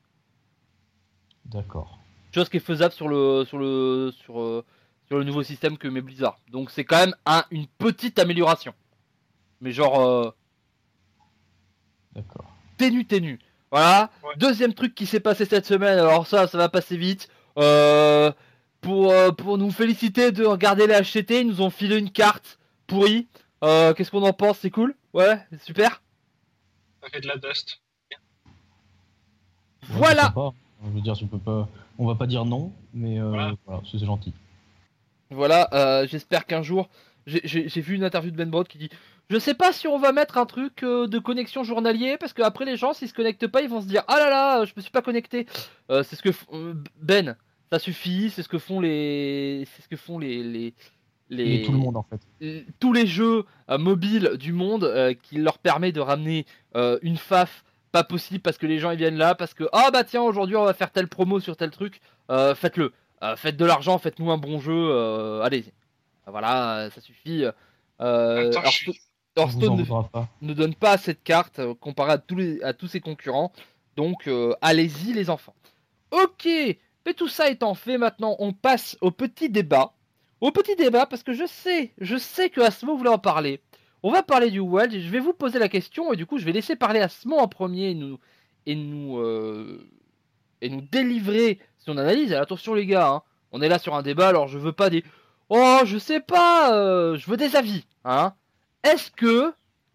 D'accord. 1.45 1.99
Chose 2.35 2.49
qui 2.49 2.59
est 2.59 2.61
faisable 2.61 2.93
sur 2.93 3.09
le 3.09 3.45
sur 3.47 3.59
le 3.59 4.11
sur 4.13 4.65
sur 5.07 5.19
le 5.19 5.25
nouveau 5.25 5.43
système 5.43 5.79
que 5.79 5.89
met 5.89 6.01
Blizzard. 6.01 6.39
Donc 6.51 6.71
c'est 6.71 6.85
quand 6.85 6.99
même 6.99 7.15
un, 7.25 7.45
une 7.51 7.67
petite 7.67 8.19
amélioration. 8.19 8.75
Mais 9.67 9.73
genre. 9.73 10.01
Euh... 10.01 10.31
D'accord. 12.15 12.45
Ténu, 12.77 13.05
ténu. 13.05 13.41
Voilà. 13.73 14.11
Deuxième 14.37 14.75
truc 14.75 14.95
qui 14.95 15.07
s'est 15.07 15.19
passé 15.19 15.45
cette 15.45 15.67
semaine. 15.67 15.99
Alors 15.99 16.29
ça, 16.29 16.47
ça 16.47 16.57
va 16.57 16.69
passer 16.69 16.97
vite. 16.97 17.29
Euh, 17.59 18.31
pour, 18.81 19.11
euh, 19.11 19.33
pour 19.33 19.59
nous 19.59 19.73
féliciter 19.73 20.31
de 20.31 20.45
regarder 20.45 20.87
les 20.87 20.95
HCT, 20.95 21.41
ils 21.41 21.49
nous 21.49 21.63
ont 21.63 21.71
filé 21.71 21.99
une 21.99 22.13
carte 22.13 22.61
pourrie. 22.87 23.27
Euh, 23.65 23.93
qu'est-ce 23.93 24.13
qu'on 24.13 24.23
en 24.23 24.33
pense? 24.33 24.59
C'est 24.61 24.71
cool? 24.71 24.95
Ouais, 25.13 25.37
super. 25.65 26.01
Ça 27.03 27.09
fait 27.11 27.21
de 27.21 27.27
la 27.27 27.37
dust. 27.37 27.81
Voilà. 29.89 30.33
Je 30.85 30.91
veux 30.91 31.01
dire, 31.01 31.17
je 31.17 31.25
peux 31.25 31.39
pas. 31.39 31.69
On 31.99 32.07
va 32.07 32.15
pas 32.15 32.29
dire 32.29 32.45
non, 32.45 32.73
mais 32.95 33.19
voilà 33.19 33.57
c'est 33.91 33.99
gentil. 33.99 34.33
Voilà, 35.31 35.69
euh, 35.73 36.07
j'espère 36.07 36.47
qu'un 36.47 36.63
jour, 36.63 36.89
j'ai 37.27 37.81
vu 37.81 37.97
une 37.97 38.05
interview 38.05 38.31
de 38.31 38.37
Ben 38.37 38.49
Broad 38.49 38.69
qui 38.69 38.79
dit 38.79 38.91
Je 39.29 39.39
sais 39.39 39.55
pas 39.55 39.73
si 39.73 39.89
on 39.89 39.99
va 39.99 40.13
mettre 40.13 40.39
un 40.39 40.47
truc 40.47 40.83
euh, 40.83 41.07
de 41.07 41.19
connexion 41.19 41.65
journalier, 41.65 42.17
parce 42.19 42.33
qu'après 42.33 42.65
les 42.65 42.77
gens, 42.77 42.93
s'ils 42.93 43.09
se 43.09 43.15
connectent 43.15 43.49
pas, 43.49 43.63
ils 43.63 43.69
vont 43.69 43.81
se 43.81 43.87
dire 43.87 44.05
Ah 44.09 44.19
là 44.19 44.31
là, 44.31 44.65
je 44.65 44.73
me 44.77 44.83
suis 44.83 44.91
pas 44.91 45.03
connecté. 45.03 45.47
Euh, 45.91 46.03
c'est 46.03 46.17
ce 46.17 46.23
que. 46.23 46.31
Ben, 47.01 47.37
ça 47.71 47.79
suffit, 47.79 48.31
c'est 48.31 48.43
ce 48.43 48.49
que 48.49 48.59
font 48.59 48.81
les. 48.81 49.67
C'est 49.75 49.83
ce 49.83 49.89
que 49.89 49.97
font 49.97 50.19
les. 50.19 50.43
les... 50.43 50.75
Les... 51.29 51.63
tout 51.63 51.73
le 51.73 51.79
monde 51.79 51.97
en 51.97 52.05
fait. 52.05 52.21
Tous 52.79 52.93
les 52.93 53.05
jeux 53.05 53.47
mobiles 53.69 54.37
du 54.39 54.53
monde 54.53 55.17
qui 55.25 55.39
leur 55.39 55.59
permet 55.59 55.91
de 55.91 55.99
ramener 55.99 56.47
une 57.03 57.17
FAF 57.17 57.65
pas 57.91 58.05
possible 58.05 58.43
parce 58.43 58.59
que 58.59 58.67
les 58.67 58.79
gens 58.79 58.93
ils 58.93 58.99
viennent 58.99 59.17
là 59.17 59.35
parce 59.35 59.53
que 59.53 59.65
ah 59.73 59.91
bah 59.93 60.05
tiens 60.05 60.23
aujourd'hui 60.23 60.55
on 60.55 60.65
va 60.65 60.73
faire 60.73 60.93
telle 60.93 61.09
promo 61.09 61.41
sur 61.41 61.57
tel 61.57 61.73
truc 61.73 62.01
faites-le 62.29 62.93
euh, 63.23 63.37
faites 63.37 63.57
de 63.57 63.65
l'argent, 63.65 63.99
faites-nous 63.99 64.31
un 64.31 64.37
bon 64.37 64.61
jeu, 64.61 64.75
euh, 64.75 65.43
allez. 65.43 65.65
Voilà, 66.27 66.89
ça 66.95 67.01
suffit. 67.01 67.45
Euh, 68.01 68.53
Hearthstone 69.37 69.85
ne, 70.43 70.55
donne 70.55 70.75
pas 70.75 70.97
cette 70.97 71.23
carte 71.23 71.61
comparé 71.75 72.13
à 72.13 72.19
tous, 72.19 72.37
les, 72.37 72.63
à 72.63 72.73
tous 72.73 72.89
ses 72.89 73.01
concurrents. 73.01 73.53
Donc 73.97 74.29
allez-y 74.61 75.13
les 75.13 75.31
enfants. 75.31 75.55
Ok, 76.11 76.47
mais 76.47 77.15
tout 77.15 77.29
ça 77.29 77.51
étant 77.51 77.75
fait, 77.75 77.99
maintenant 77.99 78.37
on 78.39 78.53
passe 78.53 78.97
au 79.01 79.11
petit 79.11 79.49
débat. 79.49 79.93
Au 80.41 80.51
petit 80.51 80.77
débat, 80.77 81.07
parce 81.07 81.23
que 81.23 81.33
je 81.33 81.47
sais, 81.47 81.93
je 81.99 82.17
sais 82.17 82.51
que 82.51 82.61
Asmo 82.61 82.97
voulait 82.97 83.11
en 83.11 83.19
parler. 83.19 83.61
On 84.03 84.13
va 84.13 84.23
parler 84.23 84.51
du 84.51 84.61
Wild, 84.61 84.93
je 84.93 85.11
vais 85.11 85.19
vous 85.19 85.33
poser 85.33 85.59
la 85.59 85.69
question, 85.69 86.13
et 86.13 86.17
du 86.17 86.27
coup 86.27 86.39
je 86.39 86.45
vais 86.45 86.53
laisser 86.53 86.77
parler 86.77 87.01
Asmo 87.01 87.37
en 87.37 87.49
premier 87.49 87.91
et 87.91 87.95
nous, 87.95 88.19
et 88.67 88.75
nous, 88.75 89.19
et 90.61 90.69
nous 90.69 90.81
délivrer 90.81 91.59
son 91.79 91.97
analyse. 91.97 92.33
attention 92.33 92.75
les 92.75 92.87
gars, 92.87 93.09
hein. 93.09 93.23
on 93.53 93.63
est 93.63 93.69
là 93.69 93.79
sur 93.79 93.95
un 93.95 94.03
débat, 94.03 94.29
alors 94.29 94.49
je 94.49 94.59
veux 94.59 94.73
pas 94.73 94.91
des... 94.91 95.05
Oh, 95.49 95.81
je 95.85 95.97
sais 95.99 96.21
pas, 96.21 96.75
euh, 96.75 97.17
je 97.17 97.31
veux 97.31 97.37
des 97.37 97.55
avis. 97.55 97.85
Hein. 98.05 98.35
Est-ce 98.87 99.11
que, 99.11 99.53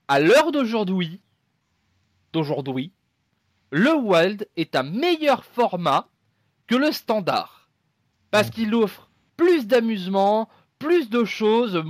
à 0.10 0.20
l'heure 0.20 0.52
d'aujourd'hui, 0.52 1.22
d'aujourd'hui, 2.34 2.92
le 3.72 3.96
Wild 3.96 4.50
est 4.58 4.76
un 4.76 4.84
meilleur 4.84 5.46
format 5.46 6.10
que 6.68 6.76
le 6.76 6.92
standard? 6.92 7.70
Parce 8.32 8.50
qu'il 8.50 8.76
offre 8.76 9.10
plus 9.38 9.66
d'amusement, 9.66 10.50
plus 10.78 11.10
de 11.10 11.24
choses, 11.24 11.82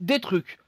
des 0.00 0.20
trucs. 0.20 0.58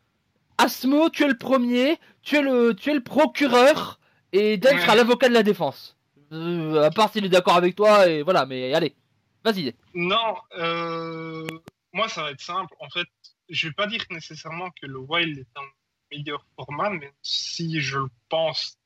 Asmo, 0.57 1.11
tu 1.11 1.25
es 1.25 1.29
le 1.29 1.37
premier, 1.37 1.99
tu 2.23 2.37
es 2.37 2.43
le, 2.43 2.75
tu 2.75 2.91
es 2.91 2.95
le 2.95 3.03
procureur, 3.03 4.01
et 4.33 4.57
Dan 4.57 4.79
sera 4.79 4.95
l'avocat 4.95 5.29
de 5.29 5.35
la 5.35 5.43
défense. 5.43 5.99
Euh, 6.33 6.83
à 6.83 6.91
part 6.91 7.12
s'il 7.12 7.27
est 7.27 7.29
d'accord 7.29 7.57
avec 7.57 7.77
toi, 7.77 8.09
et 8.09 8.23
voilà, 8.23 8.47
mais 8.47 8.73
allez, 8.73 8.97
vas-y. 9.45 9.75
Non, 9.93 10.35
euh, 10.59 11.47
moi 11.93 12.09
ça 12.09 12.23
va 12.23 12.31
être 12.31 12.41
simple. 12.41 12.75
En 12.81 12.88
fait, 12.88 13.09
je 13.53 13.69
vais 13.69 13.75
pas 13.75 13.87
dire 13.87 14.05
nécessairement 14.11 14.71
que 14.71 14.87
le 14.87 14.99
Wild 14.99 15.38
est 15.38 15.59
un 15.59 15.69
meilleur 16.11 16.45
format, 16.57 16.91
mais 16.91 17.12
si 17.23 17.81
je 17.81 17.99
le 17.99 18.09
pense 18.29 18.79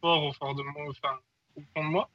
fort 0.00 0.24
au 0.24 0.32
fond 0.32 0.54
de 0.54 0.62
moi, 0.62 0.86
enfin, 0.88 1.16
au 1.54 1.60
fond 1.74 1.84
de 1.84 1.90
moi. 1.90 2.10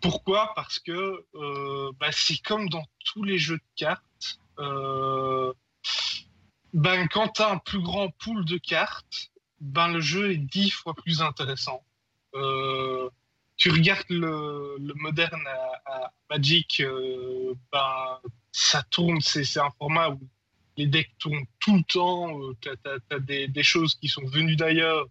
Pourquoi? 0.00 0.52
Parce 0.54 0.78
que 0.78 1.26
euh, 1.34 1.92
bah, 1.98 2.12
c'est 2.12 2.40
comme 2.42 2.68
dans 2.68 2.84
tous 3.04 3.22
les 3.22 3.38
jeux 3.38 3.58
de 3.58 3.62
cartes. 3.76 4.40
ben, 6.72 7.08
quand 7.08 7.28
tu 7.28 7.42
as 7.42 7.50
un 7.50 7.58
plus 7.58 7.82
grand 7.82 8.10
pool 8.18 8.44
de 8.44 8.56
cartes, 8.58 9.30
ben, 9.60 9.88
le 9.88 10.00
jeu 10.00 10.32
est 10.32 10.38
dix 10.38 10.70
fois 10.70 10.94
plus 10.94 11.20
intéressant. 11.22 11.84
Euh, 12.34 13.10
tu 13.56 13.70
regardes 13.70 14.08
le, 14.08 14.76
moderne 14.94 15.46
à, 15.86 16.12
Magic, 16.30 16.80
euh, 16.80 17.54
ben, 17.72 18.20
ça 18.52 18.82
tourne, 18.84 19.20
c'est 19.20 19.58
un 19.58 19.70
format 19.78 20.10
où 20.10 20.20
les 20.80 20.86
decks 20.86 21.10
tournent 21.18 21.46
tout 21.60 21.76
le 21.76 21.82
temps, 21.84 22.40
euh, 22.42 22.56
tu 22.60 22.68
as, 22.68 23.18
des, 23.18 23.62
choses 23.62 23.94
qui 23.94 24.08
sont 24.08 24.24
venues 24.26 24.56
d'ailleurs, 24.56 25.06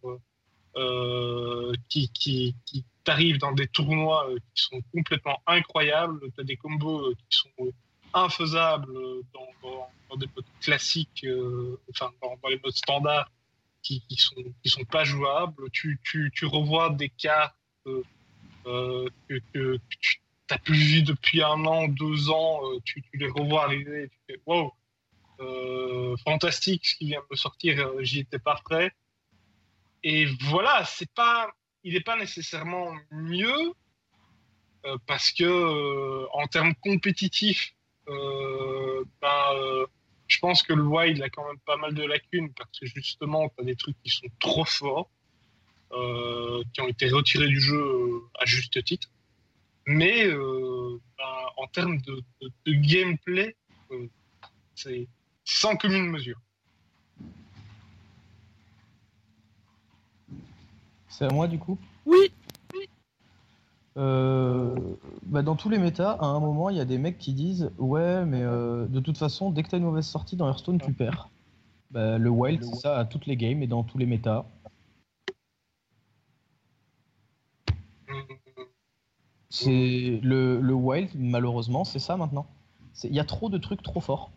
euh, 0.76 1.74
qui, 1.90 2.10
qui, 2.10 2.56
t'arrivent 3.04 3.40
dans 3.40 3.54
des 3.54 3.68
tournois 3.68 4.28
qui 4.54 4.64
sont 4.64 4.82
complètement 4.94 5.42
incroyables, 5.48 6.20
tu 6.36 6.42
as 6.42 6.44
des 6.44 6.58
combos 6.58 7.12
qui 7.30 7.38
sont 7.38 7.72
infaisables 8.14 8.94
dans, 9.34 10.18
des 10.18 10.28
modes 10.36 10.46
classiques, 10.62 11.26
enfin 11.90 12.12
dans, 12.22 12.50
les 12.50 12.60
modes 12.64 12.76
standards 12.76 13.32
qui, 13.82 14.04
qui, 14.10 14.18
sont, 14.18 14.84
pas 14.92 15.06
jouables, 15.06 15.70
tu, 15.72 16.00
tu, 16.04 16.32
tu 16.36 16.46
revois 16.46 16.90
des 16.90 17.10
cartes 17.10 17.56
euh, 18.68 19.08
que, 19.28 19.78
tu 19.90 20.22
n'as 20.52 20.58
plus 20.58 20.76
vu 20.76 21.02
depuis 21.02 21.42
un 21.42 21.66
an, 21.66 21.88
deux 21.88 22.30
ans, 22.30 22.60
euh, 22.66 22.80
tu, 22.84 23.04
les 23.14 23.28
revois 23.28 23.64
arriver 23.64 24.10
tu 24.10 24.18
fais 24.28 24.42
wow, 24.46 24.68
euh, 24.68 24.70
fantastique 26.24 26.86
ce 26.86 26.96
qui 26.96 27.08
vient 27.08 27.22
de 27.30 27.36
sortir, 27.36 27.92
j'y 28.02 28.20
étais 28.20 28.40
pas 28.40 28.60
prêt. 28.64 28.92
Et 30.04 30.26
voilà, 30.50 30.84
c'est 30.86 31.12
pas, 31.14 31.52
il 31.84 31.94
n'est 31.94 32.02
pas 32.02 32.18
nécessairement 32.18 32.94
mieux 33.12 33.74
parce 35.06 35.32
que 35.32 36.28
en 36.34 36.48
termes 36.48 36.76
compétitifs, 36.76 37.74
ben, 38.06 39.86
je 40.28 40.40
pense 40.40 40.64
que 40.64 40.74
le 40.74 40.84
Wild 40.84 41.22
a 41.22 41.30
quand 41.30 41.46
même 41.48 41.60
pas 41.66 41.78
mal 41.78 41.94
de 41.94 42.04
lacunes 42.04 42.54
parce 42.54 42.80
que 42.80 42.86
justement, 42.86 43.50
tu 43.50 43.62
as 43.62 43.64
des 43.66 43.76
trucs 43.76 43.98
qui 44.04 44.10
sont 44.10 44.28
trop 44.40 44.66
forts. 44.66 45.10
Euh, 45.92 46.64
qui 46.72 46.82
ont 46.82 46.88
été 46.88 47.10
retirés 47.10 47.48
du 47.48 47.60
jeu 47.60 47.82
euh, 47.82 48.20
à 48.40 48.46
juste 48.46 48.84
titre. 48.84 49.10
Mais 49.88 50.24
euh, 50.28 51.02
ben, 51.18 51.50
en 51.58 51.66
termes 51.66 51.98
de, 52.02 52.24
gameplay, 52.68 53.56
c'est 54.76 55.08
sans 55.44 55.76
commune 55.76 56.10
mesure. 56.10 56.40
C'est 61.08 61.26
à 61.26 61.30
moi 61.30 61.48
du 61.48 61.60
coup? 61.60 61.78
Oui. 62.06 62.32
bah 63.96 65.42
dans 65.42 65.56
tous 65.56 65.70
les 65.70 65.78
méta, 65.78 66.12
à 66.12 66.26
un 66.26 66.40
moment, 66.40 66.70
il 66.70 66.78
y 66.78 66.80
a 66.80 66.86
des 66.86 66.98
mecs 66.98 67.18
qui 67.18 67.34
disent 67.34 67.72
Ouais, 67.78 68.26
mais 68.26 68.42
de 68.42 69.00
toute 69.00 69.18
façon, 69.18 69.52
dès 69.52 69.64
que 69.64 69.70
tu 69.70 69.76
as 69.76 69.78
une 69.80 69.84
mauvaise 69.84 70.06
sortie 70.06 70.36
dans 70.36 70.48
Hearthstone, 70.48 70.80
tu 70.80 70.94
perds. 70.94 71.30
Bah, 71.92 72.18
le 72.18 72.30
Wild, 72.30 72.64
c'est 72.64 72.76
ça 72.76 72.98
à 72.98 73.06
toutes 73.06 73.26
les 73.26 73.36
games 73.36 73.62
et 73.64 73.68
dans 73.68 73.84
tous 73.84 73.98
les 73.98 74.06
méta. 74.06 74.46
C'est 79.50 80.20
le, 80.24 80.62
le, 80.62 80.74
wild, 80.74 81.10
malheureusement, 81.16 81.84
c'est 81.84 82.00
ça 82.00 82.18
maintenant. 82.18 82.46
Il 83.04 83.14
y 83.14 83.20
a 83.20 83.26
trop 83.26 83.50
de 83.50 83.58
trucs 83.58 83.82
trop 83.82 84.00
forts. 84.00 84.32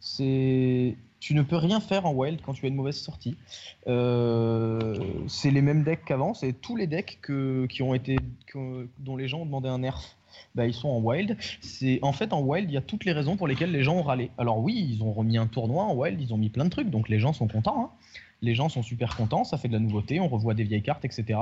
C'est 0.00 0.96
tu 1.20 1.34
ne 1.34 1.42
peux 1.42 1.56
rien 1.56 1.80
faire 1.80 2.06
en 2.06 2.12
wild 2.12 2.40
quand 2.44 2.52
tu 2.52 2.64
as 2.64 2.68
une 2.68 2.76
mauvaise 2.76 2.96
sortie. 2.96 3.36
Euh, 3.88 4.94
c'est 5.26 5.50
les 5.50 5.62
mêmes 5.62 5.82
decks 5.82 6.04
qu'avant, 6.04 6.32
c'est 6.32 6.52
tous 6.52 6.76
les 6.76 6.86
decks 6.86 7.18
qui 7.68 7.82
ont 7.82 7.94
été 7.94 8.16
dont 9.00 9.16
les 9.16 9.26
gens 9.26 9.40
ont 9.40 9.46
demandé 9.46 9.68
un 9.68 9.78
nerf. 9.78 10.16
Bah, 10.54 10.66
ils 10.66 10.74
sont 10.74 10.88
en 10.88 11.00
wild. 11.00 11.36
C'est 11.60 11.98
en 12.02 12.12
fait 12.12 12.32
en 12.32 12.40
wild, 12.40 12.70
il 12.70 12.74
y 12.74 12.76
a 12.76 12.82
toutes 12.82 13.04
les 13.04 13.12
raisons 13.12 13.36
pour 13.36 13.48
lesquelles 13.48 13.72
les 13.72 13.82
gens 13.82 13.96
ont 13.96 14.02
râlé. 14.02 14.30
Alors 14.38 14.58
oui, 14.58 14.88
ils 14.90 15.02
ont 15.02 15.12
remis 15.12 15.38
un 15.38 15.46
tournoi 15.46 15.84
en 15.84 15.94
wild, 15.94 16.20
ils 16.20 16.32
ont 16.32 16.38
mis 16.38 16.50
plein 16.50 16.64
de 16.64 16.70
trucs, 16.70 16.90
donc 16.90 17.08
les 17.08 17.18
gens 17.18 17.32
sont 17.32 17.48
contents. 17.48 17.82
Hein 17.82 17.90
les 18.42 18.54
gens 18.54 18.68
sont 18.68 18.82
super 18.82 19.16
contents, 19.16 19.44
ça 19.44 19.58
fait 19.58 19.68
de 19.68 19.72
la 19.72 19.78
nouveauté, 19.78 20.20
on 20.20 20.28
revoit 20.28 20.54
des 20.54 20.64
vieilles 20.64 20.82
cartes, 20.82 21.04
etc. 21.04 21.40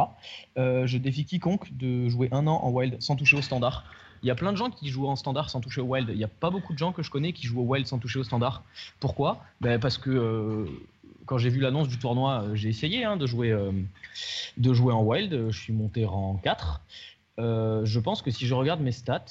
Euh, 0.57 0.87
je 0.87 0.99
défie 0.99 1.25
quiconque 1.25 1.77
de 1.77 2.09
jouer 2.09 2.29
un 2.33 2.47
an 2.47 2.61
en 2.63 2.71
wild 2.71 3.01
sans 3.01 3.17
toucher 3.17 3.37
au 3.37 3.43
standard. 3.43 3.85
Il 4.23 4.29
y 4.29 4.31
a 4.31 4.35
plein 4.35 4.53
de 4.53 4.57
gens 4.57 4.71
qui 4.71 4.89
jouent 4.89 5.07
en 5.07 5.17
standard 5.17 5.51
sans 5.51 5.61
toucher 5.61 5.81
au 5.81 5.85
wild. 5.87 6.09
Il 6.11 6.17
n'y 6.17 6.25
a 6.25 6.29
pas 6.29 6.51
beaucoup 6.51 6.73
de 6.73 6.79
gens 6.79 6.93
que 6.93 7.03
je 7.03 7.11
connais 7.11 7.33
qui 7.33 7.47
jouent 7.47 7.61
au 7.61 7.65
wild 7.65 7.87
sans 7.87 7.99
toucher 7.99 8.19
au 8.19 8.25
standard. 8.25 8.63
Pourquoi? 9.01 9.45
Ben 9.61 9.79
Parce 9.81 9.99
que 9.99 10.11
euh, 10.11 10.67
quand 11.27 11.39
j'ai 11.39 11.51
vu 11.51 11.61
l'annonce 11.61 11.89
du 11.89 11.99
tournoi, 11.99 12.45
j'ai 12.55 12.69
essayé 12.69 13.05
hein, 13.05 13.17
de, 13.17 13.27
jouer, 13.27 13.57
de 14.57 14.73
jouer 14.73 14.93
en 14.93 15.03
wild. 15.03 15.51
Je 15.51 15.59
suis 15.59 15.73
monté 15.73 16.05
rang 16.05 16.41
4. 16.43 16.81
je 17.39 17.99
pense 17.99 18.23
que 18.23 18.31
si 18.31 18.47
je 18.47 18.55
regarde 18.55 18.81
mes 18.81 18.93
stats, 18.93 19.25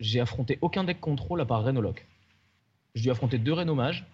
j'ai 0.00 0.20
affronté 0.20 0.58
aucun 0.62 0.84
deck 0.84 1.00
contrôle 1.00 1.40
à 1.40 1.44
part 1.44 1.62
Renoloc. 1.62 2.06
J'ai 2.94 3.02
dû 3.02 3.10
affronter 3.10 3.38
deux 3.38 3.52
Renommages 3.52 4.06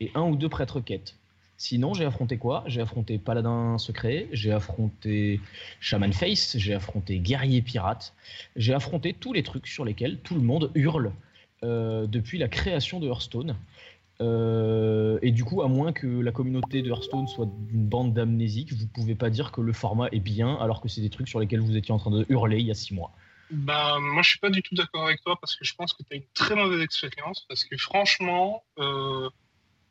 et 0.00 0.10
un 0.14 0.22
ou 0.22 0.36
deux 0.36 0.48
prêtres 0.48 0.80
quêtes. 0.80 1.16
Sinon, 1.60 1.92
j'ai 1.92 2.06
affronté 2.06 2.38
quoi? 2.38 2.64
J'ai 2.68 2.80
affronté 2.80 3.18
Paladin 3.18 3.76
Secret, 3.76 4.28
j'ai 4.32 4.50
affronté 4.50 5.42
Shaman 5.78 6.10
Face, 6.10 6.56
j'ai 6.56 6.72
affronté 6.72 7.18
Guerrier 7.18 7.60
Pirate, 7.60 8.14
j'ai 8.56 8.72
affronté 8.72 9.12
tous 9.12 9.34
les 9.34 9.42
trucs 9.42 9.66
sur 9.66 9.84
lesquels 9.84 10.20
tout 10.20 10.36
le 10.36 10.40
monde 10.40 10.70
hurle 10.74 11.12
euh, 11.62 12.06
depuis 12.06 12.38
la 12.38 12.48
création 12.48 12.98
de 12.98 13.08
Hearthstone. 13.08 13.56
Euh, 14.22 15.18
et 15.20 15.32
du 15.32 15.44
coup, 15.44 15.60
à 15.60 15.68
moins 15.68 15.92
que 15.92 16.06
la 16.06 16.32
communauté 16.32 16.80
de 16.80 16.88
Hearthstone 16.88 17.28
soit 17.28 17.50
d'une 17.68 17.84
bande 17.84 18.14
d'amnésiques, 18.14 18.72
vous 18.72 18.86
pouvez 18.86 19.14
pas 19.14 19.28
dire 19.28 19.52
que 19.52 19.60
le 19.60 19.74
format 19.74 20.08
est 20.12 20.20
bien 20.20 20.54
alors 20.62 20.80
que 20.80 20.88
c'est 20.88 21.02
des 21.02 21.10
trucs 21.10 21.28
sur 21.28 21.40
lesquels 21.40 21.60
vous 21.60 21.76
étiez 21.76 21.92
en 21.92 21.98
train 21.98 22.10
de 22.10 22.24
hurler 22.30 22.60
il 22.60 22.68
y 22.68 22.70
a 22.70 22.74
six 22.74 22.94
mois. 22.94 23.12
Bah, 23.50 23.98
moi, 24.00 24.22
je 24.22 24.30
suis 24.30 24.38
pas 24.38 24.48
du 24.48 24.62
tout 24.62 24.74
d'accord 24.76 25.04
avec 25.04 25.22
toi 25.22 25.36
parce 25.38 25.56
que 25.56 25.64
je 25.66 25.74
pense 25.74 25.92
que 25.92 26.02
tu 26.04 26.14
as 26.14 26.16
une 26.16 26.26
très 26.32 26.54
mauvaise 26.54 26.80
expérience. 26.80 27.44
Parce 27.50 27.64
que 27.64 27.76
franchement, 27.76 28.64
euh, 28.78 29.28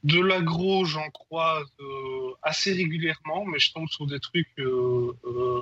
de 0.04 0.20
l'agro, 0.22 0.86
j'en 0.86 1.10
croise 1.10 1.68
euh, 1.80 2.34
assez 2.42 2.74
régulièrement, 2.74 3.46
mais 3.46 3.60
je 3.60 3.74
tombe 3.74 3.90
sur 3.90 4.08
des 4.08 4.20
trucs. 4.20 4.48
Euh, 4.60 5.14
euh, 5.26 5.62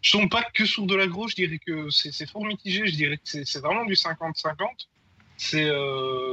je 0.00 0.12
tombe 0.12 0.30
pas 0.30 0.42
que 0.42 0.66
sur 0.66 0.86
de 0.86 0.94
l'agro, 0.94 1.28
je 1.28 1.34
dirais 1.34 1.58
que 1.58 1.88
c'est 1.90 2.28
fort 2.30 2.44
mitigé, 2.44 2.86
je 2.86 2.94
dirais 2.94 3.16
que 3.16 3.22
c'est 3.24 3.60
vraiment 3.60 3.84
du 3.84 3.94
50-50. 3.94 4.66
C'est 5.36 5.68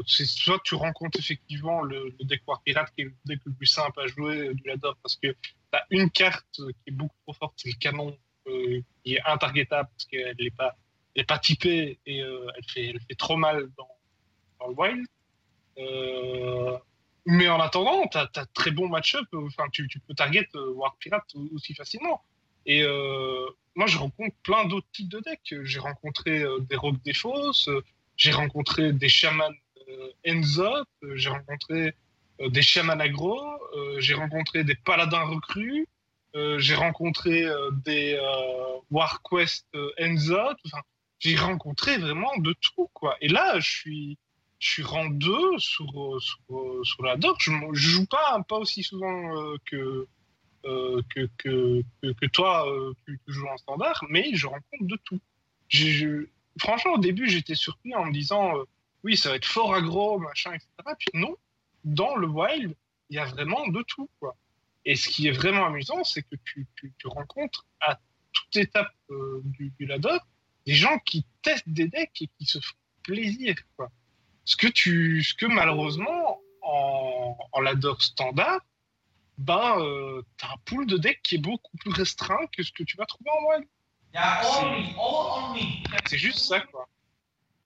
soit 0.06 0.60
tu 0.64 0.76
rencontres 0.76 1.18
effectivement 1.18 1.82
le, 1.82 2.14
deck 2.20 2.44
War 2.46 2.62
Pirate 2.64 2.92
qui 2.96 3.02
est 3.02 3.06
le 3.06 3.14
deck 3.26 3.40
le 3.46 3.54
plus 3.54 3.66
simple 3.66 4.00
à 4.00 4.08
jouer 4.08 4.54
du 4.54 4.64
ladder 4.68 4.92
parce 5.02 5.16
que 5.16 5.30
tu 5.30 5.56
as 5.74 5.84
une 5.90 6.12
carte 6.12 6.46
qui 6.54 6.74
est 6.88 6.92
beaucoup 6.92 7.16
trop 7.24 7.34
forte, 7.34 7.54
c'est 7.56 7.70
le 7.70 7.80
canon 7.80 8.16
qui 8.46 9.16
est 9.16 9.22
intargetable 9.26 9.90
parce 9.90 10.06
qu'elle 10.06 10.36
n'est 10.40 10.52
pas, 10.52 10.76
pas 11.28 11.40
typée 11.40 11.98
et 12.06 12.20
elle, 12.20 12.64
fait, 12.68 12.86
elle 12.88 13.00
fait 13.00 13.16
trop 13.16 13.38
mal 13.38 13.72
dans 13.76 14.68
le 14.68 14.76
wild. 14.76 15.08
Mais 17.26 17.48
en 17.50 17.60
attendant, 17.60 18.08
tu 18.08 18.18
as, 18.18 18.28
très 18.54 18.72
bon 18.72 18.90
match-up. 18.90 19.28
Enfin, 19.34 19.66
tu, 19.72 19.88
peux 20.08 20.14
target 20.14 20.48
euh, 20.56 20.72
War 20.74 20.96
Pirate 21.00 21.36
aussi 21.54 21.74
facilement. 21.76 22.24
Et 22.66 22.84
euh, 22.84 23.46
moi, 23.76 23.88
je 23.88 23.98
rencontre 23.98 24.36
plein 24.44 24.66
d'autres 24.66 24.88
types 24.92 25.10
de 25.10 25.20
decks. 25.20 25.56
J'ai 25.64 25.80
rencontré 25.80 26.40
euh, 26.40 26.60
des 26.62 26.76
Rogues 26.76 27.02
des 27.04 27.14
Fosses, 27.14 27.70
j'ai 28.18 28.32
rencontré 28.32 28.94
des 28.94 29.10
Chamans 29.10 29.54
Enzot, 30.26 30.86
j'ai 31.16 31.30
rencontré 31.30 31.94
des 32.40 32.62
Chamans 32.62 33.00
Agro, 33.00 33.42
j'ai 34.00 34.14
rencontré 34.14 34.64
des 34.64 34.76
Paladins 34.76 35.26
recrues, 35.26 35.86
j'ai 36.34 36.76
rencontré 36.76 37.46
des 37.84 38.18
WarQuest 38.90 39.68
Enzot. 40.00 40.56
Enfin, 40.66 40.82
j'ai 41.20 41.36
rencontré 41.36 41.98
vraiment 41.98 42.36
de 42.38 42.54
tout, 42.54 42.90
quoi. 42.94 43.18
Et 43.22 43.28
là, 43.28 43.60
je 43.60 43.70
suis 43.70 44.18
je 44.62 44.70
suis 44.70 44.84
rang 44.84 45.10
2 45.10 45.58
sur, 45.58 46.22
sur, 46.22 46.86
sur 46.86 47.04
la 47.04 47.18
doc. 47.18 47.36
Je, 47.40 47.52
je 47.74 47.90
joue 47.90 48.06
pas, 48.06 48.42
pas 48.48 48.58
aussi 48.58 48.84
souvent 48.84 49.36
euh, 49.36 49.58
que, 49.66 50.08
euh, 50.66 51.02
que, 51.10 51.28
que, 51.40 51.84
que, 52.04 52.26
toi, 52.28 52.72
euh, 52.72 52.94
joues 53.28 53.48
en 53.48 53.58
standard, 53.58 54.06
mais 54.10 54.36
je 54.36 54.46
rencontre 54.46 54.84
de 54.84 54.98
tout. 55.04 55.20
Je, 55.68 56.28
franchement, 56.60 56.94
au 56.94 57.00
début, 57.00 57.28
j'étais 57.28 57.56
surpris 57.56 57.96
en 57.96 58.06
me 58.06 58.14
disant 58.14 58.54
oui, 59.04 59.18
ça 59.18 59.30
va 59.30 59.36
être 59.38 59.46
fort 59.46 59.74
aggro, 59.74 60.20
machin, 60.20 60.54
etc. 60.54 60.68
Puis 61.00 61.10
non, 61.16 61.36
dans 61.84 62.16
le 62.16 62.28
wild, 62.28 62.76
il 63.10 63.16
y 63.16 63.20
a 63.20 63.26
vraiment 63.26 63.68
de 63.68 63.82
tout. 63.82 64.10
Quoi. 64.20 64.38
Et 64.86 64.96
ce 64.96 65.10
qui 65.10 65.28
est 65.28 65.32
vraiment 65.32 65.66
amusant, 65.66 66.04
c'est 66.04 66.22
que 66.22 66.36
tu, 66.46 66.68
tu, 66.76 66.94
rencontres 67.08 67.66
à 67.80 68.00
toute 68.32 68.58
étape 68.58 68.94
du, 69.44 69.74
du 69.80 69.86
ladder 69.88 70.18
des 70.68 70.76
gens 70.76 71.00
qui 71.00 71.26
testent 71.42 71.68
des 71.68 71.88
decks 71.88 72.22
et 72.22 72.30
qui 72.38 72.46
se 72.46 72.60
font 72.60 72.76
plaisir. 73.02 73.56
Quoi. 73.76 73.90
Ce 74.46 74.56
que, 74.56 74.68
tu, 74.68 75.24
ce 75.24 75.34
que 75.34 75.46
malheureusement, 75.46 76.42
en, 76.62 77.38
en 77.52 77.60
ladder 77.62 77.94
standard, 78.00 78.62
ben, 79.38 79.80
euh, 79.80 80.22
tu 80.38 80.46
as 80.46 80.52
un 80.52 80.58
pool 80.66 80.86
de 80.86 80.98
decks 80.98 81.22
qui 81.24 81.36
est 81.36 81.40
beaucoup 81.40 81.76
plus 81.78 81.92
restreint 81.92 82.46
que 82.56 82.64
ce 82.64 82.72
que 82.72 82.84
tu 82.84 82.98
vas 82.98 83.06
trouver 83.06 83.30
en 83.32 83.50
wild. 83.50 83.68
C'est 86.08 86.18
juste 86.18 86.40
ça, 86.40 86.60
quoi. 86.60 86.88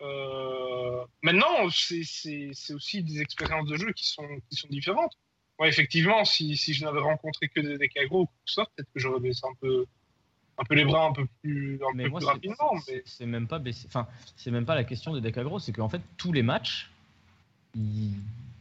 Euh, 0.01 1.05
maintenant, 1.23 1.69
c'est 1.69 2.73
aussi 2.73 3.03
des 3.03 3.21
expériences 3.21 3.67
de 3.67 3.77
jeu 3.77 3.91
qui 3.93 4.07
sont, 4.07 4.27
qui 4.49 4.55
sont 4.57 4.67
différentes. 4.69 5.13
Ouais, 5.57 5.69
effectivement, 5.69 6.25
si, 6.25 6.57
si 6.57 6.73
je 6.73 6.83
n'avais 6.83 6.99
rencontré 6.99 7.47
que 7.47 7.61
des 7.61 7.77
decks 7.77 7.97
aggro 7.97 8.23
ou 8.23 8.29
ça, 8.45 8.65
peut-être 8.75 8.91
que 8.93 8.99
j'aurais 8.99 9.21
baissé 9.21 9.41
un 9.49 9.55
peu, 9.61 9.85
un 10.57 10.63
peu 10.63 10.75
les 10.75 10.85
bras 10.85 11.07
un 11.07 11.13
peu 11.13 11.25
plus, 11.41 11.79
un 11.83 11.97
peu 11.97 12.09
plus 12.09 12.25
rapidement. 12.25 12.71
Mais... 12.87 13.03
C'est 13.05 13.25
même 13.25 13.47
pas 13.47 13.59
enfin, 13.87 14.07
c'est 14.35 14.51
même 14.51 14.65
pas 14.65 14.75
la 14.75 14.83
question 14.83 15.13
des 15.13 15.21
decks 15.21 15.37
aggro, 15.37 15.59
c'est 15.59 15.71
qu'en 15.71 15.89
fait 15.89 16.01
tous 16.17 16.31
les 16.31 16.43
matchs, 16.43 16.91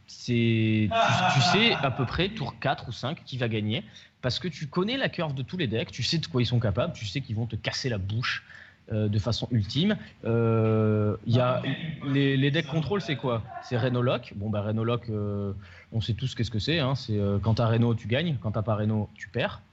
c'est, 0.07 0.89
tu, 1.33 1.41
sais 1.41 1.73
à 1.73 1.91
peu 1.91 2.05
près 2.05 2.29
tour 2.29 2.59
4 2.59 2.89
ou 2.89 2.91
5 2.91 3.23
qui 3.25 3.37
va 3.37 3.47
gagner 3.47 3.83
parce 4.21 4.39
que 4.39 4.47
tu 4.47 4.67
connais 4.67 4.97
la 4.97 5.07
curve 5.07 5.33
de 5.33 5.43
tous 5.43 5.57
les 5.57 5.67
decks, 5.67 5.91
tu 5.91 6.03
sais 6.03 6.17
de 6.17 6.25
quoi 6.25 6.41
ils 6.41 6.47
sont 6.47 6.59
capables, 6.59 6.93
tu 6.93 7.05
sais 7.05 7.21
qu'ils 7.21 7.35
vont 7.35 7.45
te 7.45 7.55
casser 7.55 7.89
la 7.89 7.97
bouche. 7.97 8.43
Euh, 8.91 9.07
de 9.07 9.17
façon 9.17 9.47
ultime. 9.49 9.97
Euh, 10.25 11.17
y 11.25 11.39
a 11.39 11.63
les, 12.05 12.37
les 12.37 12.51
decks 12.51 12.67
contrôle, 12.67 13.01
c'est 13.01 13.15
quoi? 13.15 13.41
C'est 13.63 13.79
Renoloc. 13.79 14.33
Bon, 14.35 14.47
bah 14.51 14.61
Renoloc, 14.61 15.09
euh, 15.09 15.53
on 15.91 16.01
sait 16.01 16.13
tous 16.13 16.35
qu'est-ce 16.35 16.51
que 16.51 16.59
c'est. 16.59 16.77
Hein. 16.77 16.93
C'est 16.93 17.17
euh, 17.17 17.39
quand 17.39 17.55
t'as 17.55 17.65
Reno, 17.65 17.95
tu 17.95 18.07
gagnes. 18.07 18.37
Quand 18.43 18.51
t'as 18.51 18.61
pas 18.61 18.75
Reno, 18.75 19.09
tu 19.15 19.27
perds. 19.29 19.63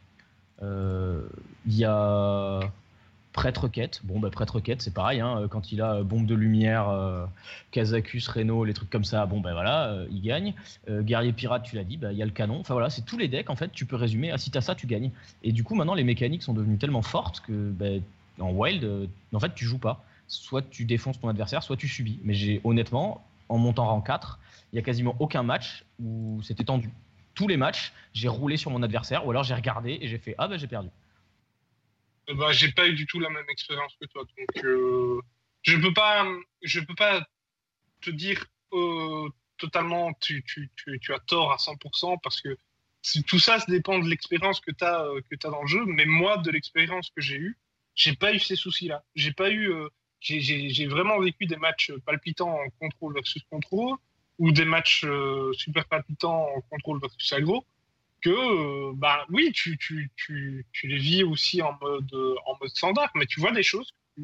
Il 0.62 0.68
euh, 0.68 1.22
y 1.66 1.84
a 1.84 2.60
Prêtre 3.32 3.66
Quête. 3.66 4.00
Bon, 4.04 4.20
bah, 4.20 4.30
Prêtre 4.30 4.60
Quête, 4.60 4.80
c'est 4.80 4.94
pareil. 4.94 5.20
Hein, 5.20 5.48
quand 5.50 5.72
il 5.72 5.80
a 5.80 5.94
euh, 5.94 6.04
Bombe 6.04 6.26
de 6.26 6.36
Lumière, 6.36 6.88
euh, 6.88 7.26
Kazakus, 7.72 8.28
Reno, 8.28 8.64
les 8.64 8.72
trucs 8.72 8.90
comme 8.90 9.04
ça, 9.04 9.26
bon, 9.26 9.40
ben 9.40 9.52
voilà, 9.52 9.96
il 10.10 10.22
gagne. 10.22 10.54
Guerrier 10.88 11.32
Pirate, 11.32 11.64
tu 11.64 11.74
l'as 11.74 11.84
dit, 11.84 11.96
bah, 11.96 12.12
il 12.12 12.18
y 12.18 12.22
a 12.22 12.26
le 12.26 12.30
canon. 12.30 12.60
Enfin 12.60 12.74
voilà, 12.74 12.90
c'est 12.90 13.02
tous 13.02 13.18
les 13.18 13.26
decks, 13.26 13.50
en 13.50 13.56
fait, 13.56 13.72
tu 13.72 13.86
peux 13.86 13.96
résumer. 13.96 14.30
Ah, 14.30 14.38
si 14.38 14.50
t'as 14.50 14.60
ça, 14.60 14.74
tu 14.74 14.86
gagnes. 14.86 15.10
Et 15.42 15.50
du 15.52 15.64
coup, 15.64 15.74
maintenant, 15.74 15.94
les 15.94 16.04
mécaniques 16.04 16.42
sont 16.42 16.54
devenues 16.54 16.78
tellement 16.78 17.02
fortes 17.02 17.40
que 17.40 17.72
en 18.38 18.50
Wild, 18.52 19.08
en 19.32 19.40
fait, 19.40 19.54
tu 19.54 19.64
joues 19.64 19.78
pas. 19.78 20.04
Soit 20.28 20.62
tu 20.70 20.84
défonces 20.84 21.20
ton 21.20 21.28
adversaire, 21.28 21.62
soit 21.62 21.76
tu 21.76 21.88
subis. 21.88 22.20
Mais 22.22 22.34
j'ai 22.34 22.60
honnêtement, 22.64 23.22
en 23.48 23.58
montant 23.58 23.86
rang 23.86 24.00
4, 24.00 24.38
il 24.72 24.76
y 24.76 24.78
a 24.78 24.82
quasiment 24.82 25.16
aucun 25.18 25.42
match 25.42 25.84
où 26.00 26.40
c'était 26.42 26.64
tendu 26.64 26.90
tous 27.34 27.48
les 27.48 27.56
matchs, 27.56 27.92
j'ai 28.12 28.28
roulé 28.28 28.56
sur 28.56 28.70
mon 28.70 28.82
adversaire 28.82 29.26
ou 29.26 29.30
alors 29.30 29.44
j'ai 29.44 29.54
regardé 29.54 29.98
et 30.00 30.08
j'ai 30.08 30.18
fait 30.18 30.34
ah 30.38 30.48
bah 30.48 30.56
j'ai 30.56 30.66
perdu. 30.66 30.90
Bah, 32.28 32.52
j'ai 32.52 32.70
pas 32.70 32.86
eu 32.86 32.94
du 32.94 33.06
tout 33.06 33.18
la 33.18 33.30
même 33.30 33.48
expérience 33.48 33.94
que 34.00 34.06
toi, 34.06 34.22
donc 34.24 34.64
euh, 34.64 35.20
je 35.62 35.76
peux 35.76 35.92
pas, 35.92 36.26
je 36.62 36.80
peux 36.80 36.94
pas 36.94 37.26
te 38.00 38.10
dire 38.10 38.46
euh, 38.72 39.28
totalement 39.58 40.12
tu, 40.14 40.44
as 41.10 41.18
tort 41.20 41.52
à 41.52 41.56
100% 41.56 42.18
parce 42.22 42.40
que 42.40 42.56
tout 43.26 43.40
ça, 43.40 43.58
ça 43.58 43.66
dépend 43.68 43.98
de 43.98 44.08
l'expérience 44.08 44.60
que 44.60 44.70
tu 44.70 44.84
as, 44.84 45.04
euh, 45.04 45.20
as 45.44 45.48
dans 45.48 45.62
le 45.62 45.66
jeu. 45.66 45.84
Mais 45.84 46.06
moi, 46.06 46.38
de 46.38 46.50
l'expérience 46.50 47.10
que 47.10 47.20
j'ai 47.20 47.36
eue, 47.36 47.58
j'ai 47.94 48.14
pas 48.14 48.32
eu 48.32 48.38
ces 48.38 48.56
soucis-là. 48.56 49.04
J'ai 49.16 49.32
pas 49.32 49.50
eu, 49.50 49.72
j'ai 50.20 50.86
vraiment 50.86 51.18
vécu 51.20 51.46
des 51.46 51.56
matchs 51.56 51.92
palpitants 52.06 52.56
en 52.56 52.70
contrôle 52.78 53.14
versus 53.14 53.42
contrôle 53.50 53.96
ou 54.42 54.50
des 54.50 54.64
matchs 54.64 55.04
euh, 55.04 55.52
super 55.52 55.84
palpitants 55.86 56.48
en 56.56 56.60
contrôle 56.62 57.00
versus 57.00 57.32
aggro, 57.32 57.64
que 58.22 58.30
euh, 58.30 58.92
bah 58.92 59.24
oui, 59.30 59.52
tu, 59.54 59.78
tu, 59.78 60.10
tu, 60.16 60.66
les 60.82 60.98
vis 60.98 61.22
aussi 61.22 61.62
en 61.62 61.78
mode, 61.80 62.12
en 62.46 62.56
mode 62.60 62.70
standard, 62.70 63.12
mais 63.14 63.26
tu 63.26 63.38
vois 63.38 63.52
des 63.52 63.62
choses 63.62 63.92
que 64.16 64.22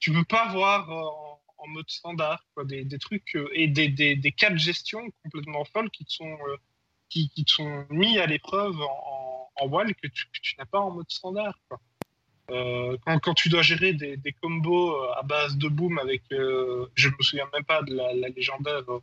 tu 0.00 0.10
ne 0.10 0.18
peux 0.18 0.24
pas 0.24 0.48
voir 0.52 0.90
en, 0.90 1.68
mode 1.68 1.88
standard, 1.88 2.44
des, 2.64 2.98
trucs 2.98 3.36
euh, 3.36 3.48
et 3.52 3.68
des, 3.68 4.32
cas 4.36 4.50
de 4.50 4.56
gestion 4.56 5.00
complètement 5.22 5.64
folles 5.64 5.90
qui 5.90 6.04
te 6.04 6.12
sont, 6.12 7.86
mis 7.90 8.18
à 8.18 8.26
l'épreuve 8.26 8.80
en, 8.80 9.50
en, 9.60 9.68
wall 9.68 9.94
que 9.94 10.08
tu, 10.08 10.56
n'as 10.58 10.64
pas 10.64 10.80
en 10.80 10.90
mode 10.90 11.10
standard. 11.10 11.56
Quand, 12.48 13.34
tu 13.34 13.48
dois 13.48 13.62
gérer 13.62 13.92
des, 13.92 14.32
combos 14.42 14.96
à 15.12 15.22
base 15.22 15.56
de 15.56 15.68
boom 15.68 16.00
avec, 16.00 16.22
je 16.30 17.08
me 17.08 17.22
souviens 17.22 17.48
même 17.52 17.64
pas 17.64 17.82
de 17.82 17.94
la, 17.94 18.12
la 18.12 18.28
légendaire 18.28 18.82
euh, 18.88 19.00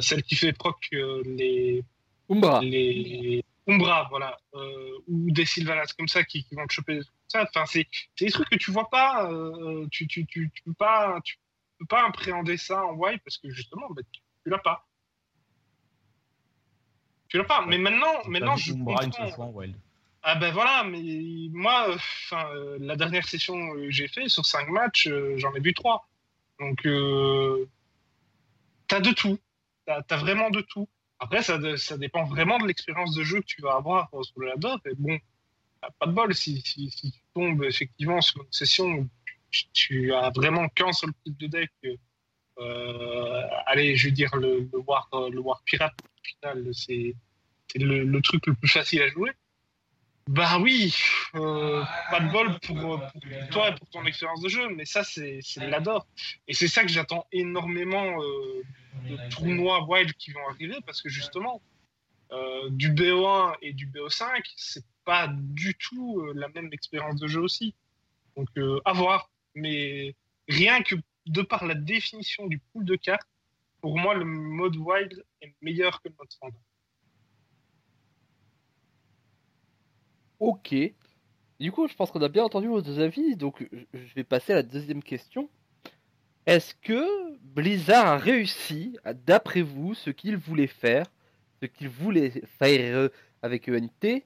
celle 0.00 0.22
qui 0.22 0.34
fait 0.34 0.52
proc 0.52 0.76
euh, 0.92 1.22
les 1.24 1.84
Umbra. 2.28 2.60
Les 2.60 3.44
Umbra, 3.68 4.06
voilà, 4.10 4.36
euh, 4.54 4.98
ou 5.08 5.30
des 5.30 5.44
Sylvanas 5.44 5.92
comme 5.96 6.08
ça 6.08 6.24
qui, 6.24 6.46
vont 6.52 6.66
te 6.66 6.72
choper 6.72 7.00
ça. 7.28 7.44
Enfin, 7.44 7.66
c'est 7.66 7.86
des 8.20 8.30
trucs 8.30 8.48
que 8.48 8.56
tu 8.56 8.70
vois 8.70 8.88
pas, 8.88 9.28
tu, 9.90 10.06
tu, 10.06 10.26
tu, 10.26 10.50
tu, 10.54 10.62
peux 10.62 10.74
pas, 10.74 11.20
tu 11.24 11.36
peux 11.78 11.86
pas 11.86 12.06
appréhender 12.06 12.56
ça 12.56 12.84
en 12.84 12.94
white 12.94 13.20
parce 13.24 13.38
que 13.38 13.50
justement, 13.50 13.88
bah, 13.90 14.02
tu, 14.12 14.20
l'as 14.50 14.58
pas. 14.58 14.86
Tu 17.28 17.38
l'as 17.38 17.44
pas. 17.44 17.64
Mais 17.66 17.78
maintenant, 17.78 18.22
maintenant, 18.26 18.56
je 18.56 18.72
comprends. 18.72 19.02
Une 19.02 19.12
fois 19.12 19.44
en 19.46 19.50
wild. 19.50 19.76
Ah 20.28 20.34
ben 20.34 20.52
voilà, 20.52 20.82
mais 20.82 21.00
moi, 21.52 21.94
enfin, 21.94 22.48
la 22.80 22.96
dernière 22.96 23.28
session 23.28 23.74
que 23.74 23.90
j'ai 23.90 24.08
fait 24.08 24.28
sur 24.28 24.44
5 24.44 24.68
matchs, 24.70 25.08
j'en 25.36 25.54
ai 25.54 25.60
vu 25.60 25.72
3. 25.72 26.04
Donc, 26.58 26.86
euh, 26.86 27.68
t'as 28.88 29.00
de 29.00 29.10
tout. 29.10 29.38
Tu 29.86 29.92
as, 29.92 30.16
vraiment 30.16 30.50
de 30.50 30.60
tout. 30.60 30.88
Après, 31.18 31.42
ça, 31.42 31.58
dépend 31.96 32.24
vraiment 32.24 32.58
de 32.58 32.66
l'expérience 32.66 33.14
de 33.14 33.22
jeu 33.22 33.40
que 33.40 33.46
tu 33.46 33.62
vas 33.62 33.74
avoir 33.74 34.08
sur 34.22 34.40
le 34.40 34.48
ladder. 34.48 34.74
Et 34.86 34.94
bon, 34.96 35.18
pas 35.98 36.06
de 36.06 36.12
bol 36.12 36.34
si, 36.34 36.62
tu 36.62 37.10
tombes 37.34 37.64
effectivement 37.64 38.20
sur 38.20 38.42
une 38.42 38.52
session 38.52 38.86
où 38.86 39.08
tu, 39.72 40.12
as 40.12 40.30
vraiment 40.30 40.68
qu'un 40.68 40.92
seul 40.92 41.10
type 41.24 41.38
de 41.38 41.46
deck. 41.46 41.70
Euh, 42.58 43.42
allez, 43.66 43.96
je 43.96 44.08
veux 44.08 44.12
dire, 44.12 44.34
le, 44.36 44.68
War, 44.86 45.08
le 45.30 45.40
War 45.40 45.62
Pirate, 45.64 45.94
au 46.02 46.24
final, 46.24 46.74
c'est 46.74 47.14
le, 47.74 48.20
truc 48.20 48.46
le 48.46 48.54
plus 48.54 48.68
facile 48.68 49.02
à 49.02 49.08
jouer. 49.08 49.30
Bah 50.28 50.58
oui, 50.58 50.92
pas 51.32 52.20
de 52.20 52.32
bol 52.32 52.58
pour, 52.58 53.00
toi 53.52 53.70
et 53.70 53.74
pour 53.76 53.88
ton 53.90 54.04
expérience 54.06 54.40
de 54.40 54.48
jeu, 54.48 54.68
mais 54.70 54.84
ça, 54.84 55.04
c'est 55.04 55.40
l'adore. 55.56 56.06
Et 56.48 56.54
c'est 56.54 56.66
ça 56.66 56.82
que 56.82 56.88
j'attends 56.88 57.28
énormément 57.30 58.20
euh, 58.20 58.62
de 59.08 59.30
tournois 59.30 59.84
wild 59.84 60.12
qui 60.14 60.32
vont 60.32 60.48
arriver, 60.48 60.78
parce 60.84 61.00
que 61.00 61.08
justement, 61.08 61.62
euh, 62.32 62.68
du 62.70 62.92
BO1 62.92 63.54
et 63.62 63.72
du 63.72 63.86
BO5, 63.86 64.42
c'est 64.56 64.84
pas 65.04 65.28
du 65.32 65.76
tout 65.76 66.20
euh, 66.20 66.32
la 66.34 66.48
même 66.48 66.72
expérience 66.72 67.20
de 67.20 67.28
jeu 67.28 67.40
aussi. 67.40 67.76
Donc, 68.36 68.48
à 68.84 68.92
voir. 68.92 69.30
Mais 69.54 70.16
rien 70.48 70.82
que 70.82 70.96
de 71.26 71.42
par 71.42 71.64
la 71.64 71.74
définition 71.74 72.48
du 72.48 72.58
pool 72.58 72.84
de 72.84 72.96
cartes, 72.96 73.28
pour 73.80 73.96
moi, 73.96 74.14
le 74.14 74.24
mode 74.24 74.76
wild 74.76 75.24
est 75.40 75.54
meilleur 75.62 76.02
que 76.02 76.08
le 76.08 76.14
mode 76.18 76.30
standard. 76.32 76.65
Ok. 80.40 80.74
Du 81.58 81.72
coup, 81.72 81.88
je 81.88 81.94
pense 81.94 82.10
qu'on 82.10 82.20
a 82.22 82.28
bien 82.28 82.44
entendu 82.44 82.68
vos 82.68 82.82
deux 82.82 83.00
avis, 83.00 83.36
donc 83.36 83.66
je 83.94 84.14
vais 84.14 84.24
passer 84.24 84.52
à 84.52 84.56
la 84.56 84.62
deuxième 84.62 85.02
question. 85.02 85.48
Est-ce 86.44 86.74
que 86.74 87.04
Blizzard 87.40 88.06
a 88.06 88.18
réussi, 88.18 88.96
d'après 89.26 89.62
vous, 89.62 89.94
ce 89.94 90.10
qu'il 90.10 90.36
voulait 90.36 90.66
faire, 90.66 91.06
ce 91.60 91.66
qu'il 91.66 91.88
voulait 91.88 92.30
faire 92.58 93.08
avec 93.42 93.68
ENT, 93.68 94.22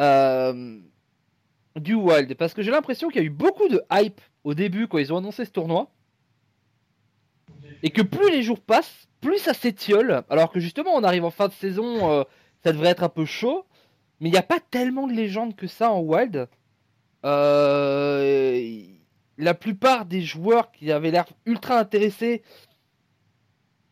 euh, 0.00 0.78
du 1.76 1.94
Wild? 1.94 2.34
Parce 2.34 2.52
que 2.52 2.62
j'ai 2.62 2.72
l'impression 2.72 3.08
qu'il 3.08 3.22
y 3.22 3.24
a 3.24 3.26
eu 3.26 3.30
beaucoup 3.30 3.68
de 3.68 3.80
hype 3.90 4.20
au 4.44 4.54
début 4.54 4.88
quand 4.88 4.98
ils 4.98 5.12
ont 5.12 5.18
annoncé 5.18 5.44
ce 5.44 5.50
tournoi. 5.50 5.90
Et 7.84 7.90
que 7.90 8.02
plus 8.02 8.30
les 8.30 8.42
jours 8.42 8.60
passent, 8.60 9.08
plus 9.20 9.38
ça 9.38 9.54
s'étiole. 9.54 10.24
Alors 10.28 10.50
que 10.50 10.60
justement, 10.60 10.92
on 10.94 11.04
arrive 11.04 11.24
en 11.24 11.30
fin 11.30 11.48
de 11.48 11.52
saison, 11.54 12.10
euh, 12.10 12.24
ça 12.64 12.72
devrait 12.72 12.90
être 12.90 13.02
un 13.02 13.08
peu 13.08 13.24
chaud. 13.24 13.64
Mais 14.22 14.28
il 14.28 14.32
n'y 14.32 14.38
a 14.38 14.44
pas 14.44 14.60
tellement 14.60 15.08
de 15.08 15.12
légendes 15.12 15.56
que 15.56 15.66
ça 15.66 15.90
en 15.90 15.98
Wild. 16.00 16.48
Euh, 17.24 18.82
la 19.36 19.52
plupart 19.52 20.06
des 20.06 20.22
joueurs 20.22 20.70
qui 20.70 20.92
avaient 20.92 21.10
l'air 21.10 21.26
ultra 21.44 21.80
intéressés, 21.80 22.44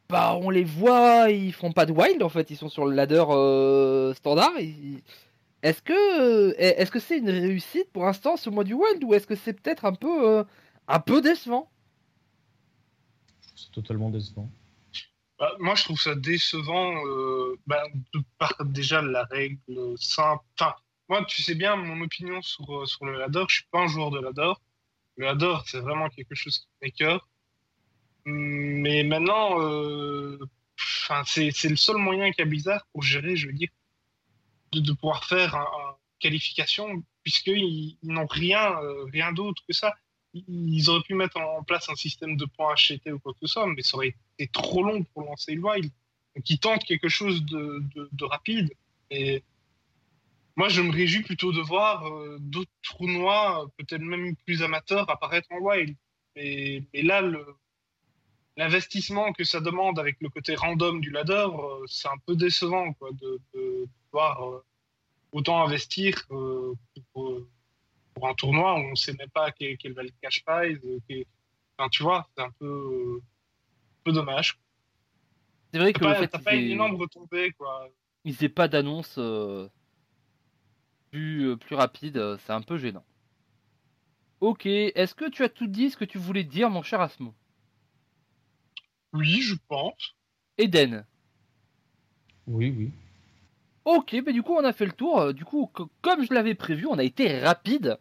bah 0.09 0.39
on 0.41 0.49
les 0.49 0.63
voit, 0.63 1.31
ils 1.31 1.53
font 1.53 1.73
pas 1.73 1.85
de 1.85 1.91
Wild 1.91 2.23
en 2.23 2.29
fait, 2.29 2.49
ils 2.51 2.57
sont 2.57 2.69
sur 2.69 2.87
le 2.87 2.95
ladder 2.95 3.25
euh, 3.29 4.15
standard. 4.15 4.53
Est-ce 5.63 5.83
que 5.83 6.55
est-ce 6.59 6.93
que 6.93 7.01
c'est 7.01 7.19
une 7.19 7.29
réussite 7.29 7.91
pour 7.93 8.05
l'instant 8.05 8.37
ce 8.37 8.51
mois 8.51 8.63
du 8.63 8.75
Wild 8.75 9.03
ou 9.03 9.15
est-ce 9.15 9.27
que 9.27 9.35
c'est 9.35 9.53
peut-être 9.53 9.85
un 9.85 9.95
peu 9.95 10.29
euh, 10.29 10.45
un 10.87 11.01
peu 11.01 11.21
décevant? 11.21 11.69
C'est 13.57 13.73
totalement 13.73 14.11
décevant. 14.11 14.49
Bah, 15.41 15.57
moi, 15.59 15.75
je 15.75 15.85
trouve 15.85 16.01
ça 16.01 16.15
décevant 16.15 17.03
euh, 17.07 17.59
bah, 17.67 17.83
de 18.13 18.21
par 18.39 18.55
déjà 18.67 19.01
la 19.01 19.25
règle 19.25 19.97
simple. 19.97 20.45
Enfin, 20.59 20.75
moi, 21.09 21.25
tu 21.25 21.43
sais 21.43 21.55
bien 21.55 21.77
mon 21.77 22.03
opinion 22.03 22.43
sur, 22.43 22.83
euh, 22.83 22.87
sur 22.87 23.07
le 23.07 23.19
ladder. 23.19 23.45
Je 23.49 23.57
suis 23.57 23.65
pas 23.71 23.81
un 23.81 23.87
joueur 23.87 24.11
de 24.11 24.21
ladder. 24.21 24.53
Le 25.17 25.25
ladder, 25.27 25.57
c'est 25.65 25.81
vraiment 25.81 26.11
quelque 26.11 26.35
chose 26.35 26.59
qui 26.59 26.69
fait 26.83 26.91
cœur. 26.91 27.27
Mais 28.27 29.03
maintenant, 29.03 29.61
euh, 29.63 30.39
c'est 31.25 31.65
le 31.65 31.77
seul 31.77 31.97
moyen 31.97 32.31
qu'il 32.33 32.41
y 32.41 32.47
a 32.47 32.51
Blizzard 32.51 32.87
pour 32.93 33.03
gérer, 33.03 33.35
je 33.35 33.47
veux 33.47 33.55
dire, 33.55 33.71
de, 34.73 34.93
pouvoir 34.93 35.25
faire 35.25 35.55
une 35.55 35.63
un 35.63 35.97
qualification, 36.21 37.03
puisqu'ils 37.23 37.97
n'ont 38.03 38.27
rien, 38.27 38.79
euh, 38.83 39.05
rien 39.11 39.33
d'autre 39.33 39.63
que 39.67 39.73
ça 39.75 39.95
ils 40.35 40.89
auraient 40.89 41.03
pu 41.03 41.15
mettre 41.15 41.39
en 41.39 41.63
place 41.65 41.89
un 41.89 41.97
système 41.97 42.37
de 42.37 42.45
points 42.45 42.75
HT 42.75 43.13
ou 43.13 43.19
quoi 43.19 43.33
que 43.33 43.41
ce 43.43 43.47
soit, 43.47 43.67
mais 43.67 43.83
ça 43.83 43.97
aurait 43.97 44.15
trop 44.49 44.83
long 44.83 45.03
pour 45.05 45.25
lancer 45.25 45.55
le 45.55 45.63
wild. 45.63 45.91
Donc 46.37 46.49
ils 46.49 46.59
tentent 46.59 46.85
quelque 46.85 47.09
chose 47.09 47.45
de, 47.45 47.83
de, 48.13 48.25
rapide. 48.25 48.71
Et 49.11 49.43
moi, 50.57 50.69
je 50.69 50.83
me 50.83 50.93
réjouis 50.93 51.23
plutôt 51.23 51.53
de 51.53 51.61
voir 51.61 52.07
euh, 52.07 52.39
d'autres 52.41 52.71
tournois, 52.83 53.69
peut-être 53.77 54.03
même 54.03 54.37
plus 54.45 54.63
amateurs, 54.63 55.09
apparaître 55.11 55.49
en 55.51 55.59
wild. 55.59 55.97
Et, 56.37 56.85
là, 56.95 57.23
l'investissement 58.57 59.33
que 59.33 59.45
ça 59.45 59.61
demande 59.61 59.99
avec 59.99 60.17
le 60.21 60.29
côté 60.29 60.55
random 60.55 61.01
du 61.01 61.11
ladder, 61.11 61.49
euh, 61.53 61.85
c'est 61.87 62.09
un 62.09 62.19
peu 62.27 62.37
décevant 62.37 62.95
de, 63.01 63.41
de, 63.55 63.87
voir 64.13 64.49
euh, 64.49 64.65
autant 65.33 65.63
investir 65.63 66.15
pour 66.29 66.77
pour 68.15 68.29
un 68.29 68.35
tournoi 68.35 68.75
où 68.75 68.79
on 68.79 68.91
ne 68.91 68.95
sait 68.97 69.15
même 69.15 69.31
pas 69.31 69.51
quel, 69.53 69.77
va 69.93 70.03
le 70.03 70.11
cash 70.23 70.45
prize. 70.45 70.79
Tu 71.91 72.03
vois, 72.03 72.29
c'est 72.37 72.43
un 72.43 72.51
peu, 72.59 73.23
peu 74.05 74.13
dommage. 74.13 74.59
C'est 75.73 75.79
vrai 75.79 75.93
que. 75.93 76.27
T'as 76.27 76.39
pas, 76.39 76.55
une 76.55 76.73
énorme 76.73 76.97
retombée, 76.97 77.53
quoi. 77.53 77.89
Ils 78.25 78.37
n'aient 78.41 78.49
pas 78.49 78.69
d'annonce 78.69 79.17
euh, 79.19 79.69
plus, 81.11 81.51
euh, 81.51 81.57
plus 81.57 81.75
rapide, 81.75 82.19
euh, 82.19 82.37
c'est 82.45 82.53
un 82.53 82.61
peu 82.61 82.77
gênant. 82.77 83.05
Ok, 84.41 84.67
est-ce 84.67 85.15
que 85.15 85.29
tu 85.29 85.43
as 85.43 85.49
tout 85.49 85.67
dit 85.67 85.91
ce 85.91 85.97
que 85.97 86.05
tu 86.05 86.19
voulais 86.19 86.45
dire, 86.45 86.71
mon 86.71 86.83
cher 86.83 87.01
Asmo? 87.01 87.35
Oui, 89.13 89.41
je 89.43 89.55
pense. 89.69 90.17
Eden 90.59 91.05
Oui, 92.47 92.75
oui. 92.77 92.91
Ok, 93.85 94.15
mais 94.25 94.33
du 94.33 94.43
coup 94.43 94.55
on 94.55 94.65
a 94.65 94.73
fait 94.73 94.87
le 94.87 94.93
tour. 94.93 95.33
Du 95.35 95.45
coup, 95.45 95.71
comme 96.03 96.25
je 96.25 96.33
l'avais 96.33 96.55
prévu, 96.55 96.87
on 96.87 96.99
a 96.99 97.03
été 97.03 97.39
rapide. 97.41 97.99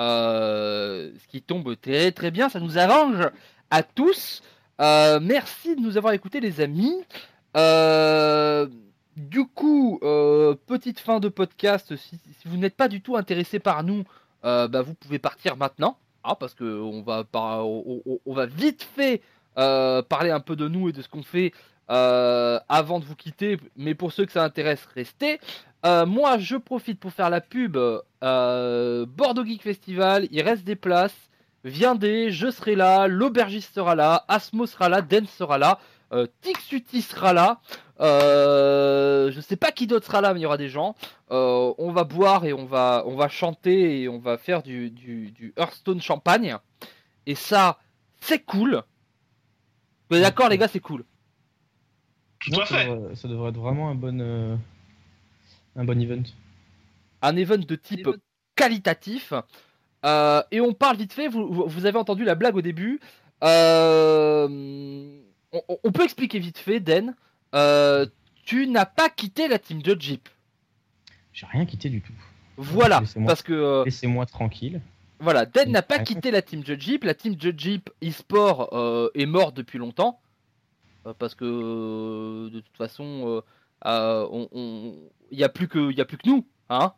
Euh, 0.00 1.12
ce 1.18 1.26
qui 1.28 1.42
tombe 1.42 1.78
très 1.80 2.12
très 2.12 2.30
bien, 2.30 2.48
ça 2.48 2.60
nous 2.60 2.78
arrange 2.78 3.28
à 3.70 3.82
tous. 3.82 4.42
Euh, 4.80 5.18
merci 5.20 5.76
de 5.76 5.80
nous 5.80 5.96
avoir 5.96 6.12
écoutés 6.12 6.40
les 6.40 6.60
amis. 6.60 6.94
du 9.16 9.46
coup, 9.46 9.98
petite 10.66 11.00
fin 11.00 11.20
de 11.20 11.28
podcast. 11.28 11.96
Si, 11.96 12.18
vous 12.44 12.56
n'êtes 12.56 12.76
pas 12.76 12.88
du 12.88 13.00
tout 13.00 13.16
intéressé 13.16 13.58
par 13.58 13.82
nous, 13.82 14.04
bah, 14.42 14.82
vous 14.82 14.94
pouvez 14.94 15.18
partir 15.18 15.56
maintenant. 15.56 15.98
Ah, 16.24 16.34
parce 16.34 16.54
que 16.54 16.80
on 16.80 17.02
va, 17.02 18.46
vite 18.46 18.82
fait 18.82 19.22
parler 19.54 20.30
un 20.30 20.40
peu 20.40 20.56
de 20.56 20.68
nous 20.68 20.88
et 20.88 20.92
de 20.92 21.02
ce 21.02 21.08
qu'on 21.08 21.22
fait 21.22 21.52
euh, 21.90 22.60
avant 22.68 23.00
de 23.00 23.04
vous 23.06 23.16
quitter, 23.16 23.58
mais 23.76 23.94
pour 23.94 24.12
ceux 24.12 24.26
que 24.26 24.32
ça 24.32 24.44
intéresse, 24.44 24.86
restez. 24.94 25.40
Euh, 25.86 26.04
moi, 26.04 26.36
je 26.36 26.56
profite 26.56 27.00
pour 27.00 27.12
faire 27.12 27.30
la 27.30 27.40
pub 27.40 27.78
euh, 27.78 29.06
Bordeaux 29.06 29.44
Geek 29.44 29.62
Festival. 29.62 30.28
Il 30.30 30.42
reste 30.42 30.64
des 30.64 30.76
places. 30.76 31.27
Viendez, 31.64 32.30
je 32.30 32.50
serai 32.50 32.74
là, 32.76 33.08
l'aubergiste 33.08 33.74
sera 33.74 33.94
là, 33.94 34.24
Asmo 34.28 34.66
sera 34.66 34.88
là, 34.88 35.02
Den 35.02 35.26
sera 35.26 35.58
là, 35.58 35.78
Tixuti 36.40 37.02
sera 37.02 37.32
là. 37.32 37.60
je 37.98 39.40
sais 39.40 39.56
pas 39.56 39.72
qui 39.72 39.86
d'autre 39.86 40.06
sera 40.06 40.20
là, 40.20 40.32
mais 40.32 40.40
il 40.40 40.44
y 40.44 40.46
aura 40.46 40.56
des 40.56 40.68
gens. 40.68 40.94
on 41.30 41.92
va 41.92 42.04
boire 42.04 42.44
et 42.44 42.52
on 42.52 42.64
va, 42.64 43.02
on 43.06 43.16
va 43.16 43.28
chanter 43.28 44.02
et 44.02 44.08
on 44.08 44.18
va 44.18 44.38
faire 44.38 44.62
du, 44.62 44.90
du, 44.90 45.30
du 45.32 45.52
Hearthstone 45.56 46.00
champagne. 46.00 46.56
Et 47.26 47.34
ça, 47.34 47.78
c'est 48.20 48.40
cool. 48.44 48.82
Vous 50.10 50.16
êtes 50.16 50.22
d'accord, 50.22 50.48
les 50.48 50.58
gars, 50.58 50.68
c'est 50.68 50.80
cool. 50.80 51.04
Tout 52.40 52.60
à 52.60 52.66
fait. 52.66 53.14
Ça 53.14 53.28
devrait, 53.28 53.50
être 53.50 53.58
vraiment 53.58 53.90
un 53.90 53.94
bon, 53.94 54.18
euh, 54.20 54.56
un 55.76 55.84
bon 55.84 56.00
event. 56.00 56.22
Un 57.20 57.36
event 57.36 57.58
de 57.58 57.76
type 57.76 58.08
qualitatif. 58.54 59.32
Euh, 60.04 60.42
et 60.50 60.60
on 60.60 60.72
parle 60.72 60.96
vite 60.96 61.12
fait, 61.12 61.28
vous, 61.28 61.66
vous, 61.66 61.86
avez 61.86 61.98
entendu 61.98 62.24
la 62.24 62.34
blague 62.34 62.56
au 62.56 62.62
début. 62.62 63.00
Euh, 63.42 64.48
on, 65.52 65.92
peut 65.92 66.04
expliquer 66.04 66.38
vite 66.38 66.58
fait, 66.58 66.80
Den. 66.80 67.14
tu 68.44 68.66
n'as 68.66 68.86
pas 68.86 69.08
quitté 69.08 69.48
la 69.48 69.58
team 69.58 69.82
de 69.82 69.96
Jeep. 69.98 70.28
J'ai 71.32 71.46
rien 71.46 71.66
quitté 71.66 71.88
du 71.88 72.00
tout. 72.00 72.12
Voilà, 72.56 73.02
parce 73.26 73.42
que. 73.42 73.84
Laissez-moi 73.84 74.26
tranquille. 74.26 74.80
Voilà, 75.20 75.46
Den 75.46 75.72
n'a 75.72 75.82
pas 75.82 75.98
quitté 75.98 76.30
la 76.30 76.42
team 76.42 76.62
de 76.62 76.74
Jeep. 76.74 77.04
La 77.04 77.14
team 77.14 77.34
de 77.34 77.54
Jeep 77.56 77.90
eSport 78.00 79.10
est 79.14 79.26
morte 79.26 79.56
depuis 79.56 79.78
longtemps. 79.78 80.20
Euh, 81.08 81.14
parce 81.18 81.34
que 81.34 81.44
euh, 81.44 82.50
de 82.50 82.60
toute 82.60 82.76
façon, 82.76 83.42
il 83.84 83.88
euh, 83.88 84.92
n'y 85.32 85.44
a, 85.44 85.48
plus 85.48 85.68
que, 85.68 86.00
a 86.00 86.04
plus 86.04 86.18
que 86.18 86.28
nous, 86.28 86.46
hein 86.68 86.92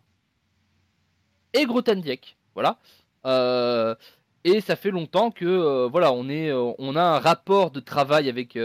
et 1.53 1.67
Grothendieck, 1.67 2.37
voilà. 2.61 3.97
et 4.45 4.61
ça 4.61 4.77
fait 4.77 4.91
longtemps 4.91 5.31
que 5.31 5.87
voilà, 5.89 6.13
on 6.13 6.29
est, 6.29 6.53
on 6.53 6.97
a 6.97 7.03
un 7.03 7.19
rapport 7.19 7.71
de 7.71 7.81
travail 7.81 8.29
avec 8.29 8.57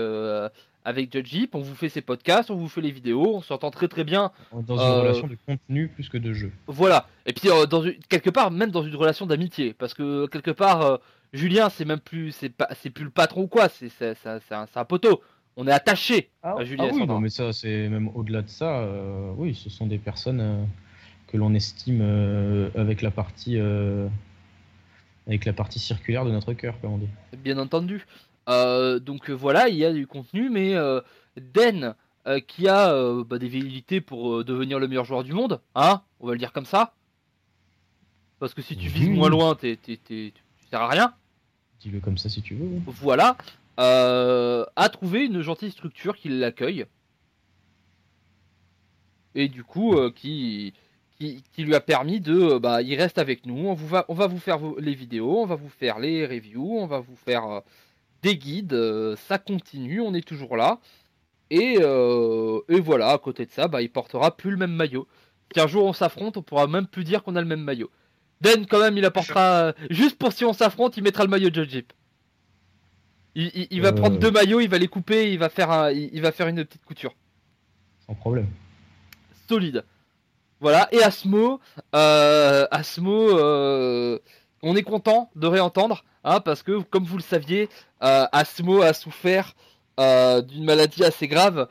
avec 0.87 1.11
Judge 1.11 1.47
on 1.53 1.59
vous 1.61 1.73
fait 1.75 1.89
ses 1.89 2.01
podcasts, 2.01 2.51
on 2.51 2.55
vous 2.55 2.69
fait 2.69 2.81
les 2.81 2.91
vidéos, 2.91 3.35
on 3.37 3.41
s'entend 3.41 3.71
très 3.71 3.87
très 3.87 4.03
bien. 4.03 4.31
Dans 4.53 4.77
une 4.77 5.01
relation 5.01 5.27
de 5.27 5.37
contenu 5.47 5.87
plus 5.87 6.09
que 6.09 6.17
de 6.17 6.31
jeu. 6.33 6.51
Voilà. 6.67 7.07
Et 7.25 7.33
puis 7.33 7.49
dans 7.69 7.83
quelque 8.07 8.29
part 8.29 8.51
même 8.51 8.69
dans 8.71 8.83
une 8.83 8.95
relation 8.95 9.25
d'amitié, 9.25 9.73
parce 9.73 9.93
que 9.93 10.27
quelque 10.27 10.51
part 10.51 10.99
Julien 11.33 11.69
c'est 11.69 11.85
même 11.85 11.99
plus 11.99 12.31
c'est 12.31 12.49
pas 12.49 12.69
c'est 12.79 12.89
plus 12.91 13.03
le 13.05 13.09
patron 13.09 13.41
ou 13.43 13.47
quoi, 13.47 13.67
c'est 13.67 13.89
c'est 13.89 14.15
un, 14.25 14.65
un, 14.75 14.85
poteau 14.85 15.21
On 15.57 15.67
est 15.67 15.71
attaché 15.71 16.29
Ah, 16.43 16.51
à 16.51 16.55
ah 16.59 16.63
oui, 16.63 16.77
Sandra. 16.77 17.05
non, 17.05 17.19
mais 17.19 17.29
ça, 17.29 17.51
c'est 17.51 17.89
même 17.89 18.09
au-delà 18.13 18.41
de 18.41 18.49
ça. 18.49 18.79
euh, 18.79 19.31
oui, 19.37 19.55
ce 19.55 19.69
sont 19.69 19.87
des 19.87 19.97
personnes 19.97 20.41
euh, 20.41 20.63
que 21.35 21.39
l'on 21.39 21.53
estime 21.53 21.99
euh, 22.01 22.69
avec 22.75 23.01
la 23.01 23.11
partie 23.11 23.57
euh, 23.59 24.07
avec 25.27 25.43
la 25.43 25.51
partie 25.51 25.79
circulaire 25.79 26.23
de 26.23 26.31
notre 26.31 26.53
cœur, 26.53 26.79
comme 26.79 26.93
on 26.93 26.97
dit. 26.97 27.09
bien 27.39 27.57
entendu. 27.57 28.05
Euh, 28.47 28.99
donc 28.99 29.29
voilà, 29.29 29.67
il 29.67 29.75
y 29.75 29.83
a 29.83 29.91
du 29.91 30.07
contenu, 30.07 30.49
mais 30.49 30.75
euh, 30.75 31.01
Den, 31.35 31.95
euh, 32.27 32.39
qui 32.39 32.69
a 32.69 32.93
bah, 33.23 33.37
des 33.37 33.49
velléités 33.49 33.99
pour 33.99 34.45
devenir 34.45 34.79
le 34.79 34.87
meilleur 34.87 35.03
joueur 35.03 35.23
du 35.25 35.33
monde, 35.33 35.59
hein, 35.73 36.03
on 36.21 36.27
va 36.27 36.33
le 36.33 36.37
dire 36.39 36.53
comme 36.53 36.65
ça. 36.65 36.93
Parce 38.39 38.53
que 38.53 38.61
si 38.61 38.77
tu 38.77 38.87
vises 38.87 39.09
moins 39.09 39.29
loin, 39.29 39.55
t'es, 39.55 39.75
t'es- 39.75 39.97
t'es- 39.97 40.31
tu 40.57 40.67
sers 40.69 40.81
à 40.81 40.87
rien. 40.87 41.13
Dis-le 41.81 41.99
comme 41.99 42.17
ça 42.17 42.29
si 42.29 42.41
tu 42.41 42.55
veux. 42.55 42.79
Voilà, 42.85 43.35
a 43.77 44.89
trouvé 44.89 45.25
une 45.25 45.41
gentille 45.41 45.71
structure 45.71 46.15
qui 46.15 46.29
l'accueille. 46.29 46.85
Et 49.33 49.49
du 49.49 49.63
coup, 49.65 49.97
qui, 50.11 50.73
qui, 51.17 51.43
qui 51.53 51.63
lui 51.63 51.75
a 51.75 51.79
permis 51.81 52.19
de. 52.19 52.33
euh, 52.55 52.59
Bah, 52.59 52.81
il 52.81 52.95
reste 52.95 53.17
avec 53.17 53.45
nous. 53.45 53.67
On, 53.67 53.73
vous 53.73 53.87
va, 53.87 54.05
on 54.09 54.13
va 54.13 54.27
vous 54.27 54.39
faire 54.39 54.59
les 54.79 54.93
vidéos, 54.95 55.39
on 55.41 55.45
va 55.45 55.55
vous 55.55 55.69
faire 55.69 55.99
les 55.99 56.25
reviews, 56.25 56.77
on 56.79 56.87
va 56.87 56.99
vous 56.99 57.15
faire 57.15 57.45
euh, 57.45 57.59
des 58.21 58.37
guides. 58.37 58.73
euh, 58.73 59.15
ça 59.27 59.37
continue, 59.37 60.01
on 60.01 60.13
est 60.13 60.25
toujours 60.27 60.57
là. 60.57 60.79
Et, 61.51 61.77
euh, 61.79 62.59
et 62.69 62.79
voilà, 62.79 63.11
à 63.11 63.17
côté 63.19 63.45
de 63.45 63.51
ça, 63.51 63.67
bah, 63.67 63.81
il 63.81 63.89
portera 63.91 64.35
plus 64.35 64.51
le 64.51 64.57
même 64.57 64.73
maillot. 64.73 65.07
Si 65.53 65.59
un 65.61 65.67
jour 65.67 65.85
on 65.85 65.93
s'affronte, 65.93 66.37
on 66.37 66.41
pourra 66.41 66.65
même 66.67 66.87
plus 66.87 67.03
dire 67.03 67.21
qu'on 67.23 67.35
a 67.35 67.41
le 67.41 67.47
même 67.47 67.61
maillot. 67.61 67.91
Den, 68.41 68.65
quand 68.65 68.79
même, 68.79 68.97
il 68.97 69.05
apportera. 69.05 69.73
juste 69.89 70.17
pour 70.17 70.33
si 70.33 70.43
on 70.43 70.53
s'affronte, 70.53 70.97
il 70.97 71.03
mettra 71.03 71.23
le 71.23 71.29
maillot 71.29 71.49
de 71.51 71.63
Jeep. 71.63 71.93
Il, 73.35 73.51
il- 73.53 73.67
il 73.69 73.81
va 73.81 73.91
prendre 73.93 74.17
deux 74.17 74.31
maillots, 74.31 74.59
il 74.59 74.69
va 74.69 74.77
les 74.77 74.87
couper, 74.87 75.31
il 75.31 75.37
va 75.39 75.49
faire, 75.49 75.69
un- 75.71 75.91
il, 75.91 76.09
il 76.13 76.21
va 76.21 76.31
faire 76.31 76.47
une 76.47 76.63
petite 76.65 76.83
couture. 76.83 77.15
Sans 78.07 78.13
problème. 78.15 78.47
Solide. 79.47 79.83
Voilà, 80.61 80.87
et 80.91 81.03
Asmo, 81.03 81.59
euh, 81.93 82.65
Asmo, 82.71 83.37
euh, 83.37 84.17
on 84.61 84.75
est 84.75 84.83
content 84.83 85.29
de 85.35 85.47
réentendre, 85.47 86.05
hein, 86.23 86.39
parce 86.39 86.63
que 86.63 86.79
comme 86.81 87.03
vous 87.03 87.17
le 87.17 87.23
saviez, 87.23 87.69
euh, 88.03 88.25
Asmo 88.31 88.81
a 88.81 88.93
souffert 88.93 89.53
d'une 89.97 90.65
maladie 90.65 91.03
assez 91.03 91.27
grave 91.27 91.67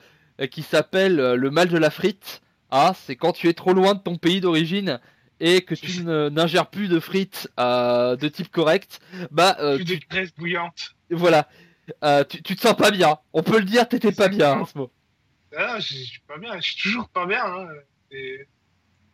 qui 0.50 0.62
s'appelle 0.62 1.16
le 1.16 1.50
mal 1.50 1.68
de 1.68 1.76
la 1.78 1.90
frite. 1.90 2.40
Hein, 2.70 2.92
c'est 2.94 3.16
quand 3.16 3.32
tu 3.32 3.48
es 3.48 3.52
trop 3.52 3.72
loin 3.72 3.94
de 3.94 4.00
ton 4.00 4.16
pays 4.16 4.40
d'origine 4.40 4.98
et 5.40 5.60
que 5.62 5.74
tu 5.74 6.04
n'ingères 6.04 6.68
plus 6.70 6.88
de 6.88 7.00
frites 7.00 7.48
de 7.58 8.28
type 8.28 8.50
correct, 8.50 9.00
bah 9.30 9.56
euh, 9.60 9.76
tu- 9.76 9.84
de 9.84 9.96
graisse 10.08 10.34
bouillante. 10.34 10.94
voilà, 11.10 11.48
tu, 12.28 12.42
tu 12.42 12.56
te 12.56 12.60
sens 12.60 12.74
pas 12.76 12.90
bien. 12.90 13.18
On 13.32 13.42
peut 13.42 13.58
le 13.58 13.64
dire, 13.64 13.88
t'étais 13.88 14.12
pas 14.12 14.28
bien. 14.28 14.62
Asmo. 14.62 14.90
Ah, 15.56 15.78
je 15.78 15.94
suis 15.94 16.20
pas 16.26 16.38
bien, 16.38 16.56
je 16.60 16.70
suis 16.72 16.80
toujours 16.82 17.08
pas 17.08 17.26
bien. 17.26 17.44
Hein. 17.44 17.68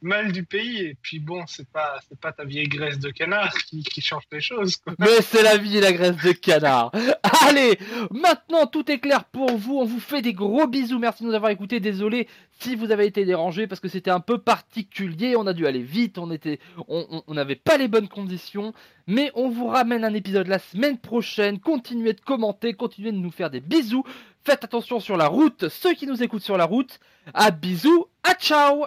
Mal 0.03 0.33
du 0.33 0.45
pays, 0.45 0.79
et 0.79 0.97
puis 1.01 1.19
bon, 1.19 1.45
c'est 1.47 1.69
pas, 1.69 2.01
c'est 2.09 2.19
pas 2.19 2.33
ta 2.33 2.45
vieille 2.45 2.69
graisse 2.69 2.99
de 2.99 3.11
canard 3.11 3.53
qui, 3.55 3.85
change 4.01 4.25
les 4.33 4.41
choses. 4.41 4.79
Mais 4.99 5.21
c'est 5.21 5.43
la 5.43 5.57
vie 5.57 5.81
la 5.81 5.93
graisse 5.93 6.17
de 6.17 6.33
canard. 6.33 6.91
Allez, 7.47 7.79
maintenant 8.11 8.67
tout 8.67 8.91
est 8.91 8.99
clair 8.99 9.25
pour 9.25 9.57
vous. 9.57 9.79
On 9.79 9.85
vous 9.85 10.01
fait 10.01 10.23
des 10.23 10.33
gros 10.33 10.67
bisous. 10.67 10.99
Merci 10.99 11.23
de 11.23 11.29
nous 11.29 11.35
avoir 11.35 11.51
écoutés. 11.51 11.81
Désolé 11.81 12.29
si 12.59 12.77
vous 12.77 12.91
avez 12.91 13.07
été 13.07 13.25
dérangé 13.25 13.67
parce 13.67 13.81
que 13.81 13.89
c'était 13.89 14.11
un 14.11 14.21
peu 14.21 14.39
particulier. 14.39 15.37
On 15.37 15.47
a 15.47 15.53
dû 15.53 15.67
aller 15.67 15.83
vite. 15.83 16.19
On 16.19 16.31
était, 16.31 16.61
on 16.89 17.35
n'avait 17.35 17.57
pas 17.57 17.77
les 17.77 17.89
bonnes 17.89 18.09
conditions. 18.09 18.73
Mais 19.07 19.31
on 19.35 19.49
vous 19.49 19.67
ramène 19.67 20.05
un 20.05 20.15
épisode 20.15 20.47
la 20.47 20.59
semaine 20.59 20.99
prochaine. 20.99 21.59
Continuez 21.59 22.13
de 22.13 22.21
commenter, 22.21 22.75
continuez 22.75 23.13
de 23.13 23.19
nous 23.19 23.31
faire 23.33 23.51
des 23.51 23.61
bisous. 23.61 24.05
Faites 24.45 24.65
attention 24.65 25.01
sur 25.01 25.17
la 25.17 25.27
route. 25.27 25.69
Ceux 25.69 25.95
qui 25.95 26.07
nous 26.07 26.23
écoutent 26.23 26.43
sur 26.43 26.57
la 26.57 26.65
route. 26.65 27.01
À 27.35 27.51
bisous. 27.51 28.07
À 28.23 28.35
ciao. 28.35 28.87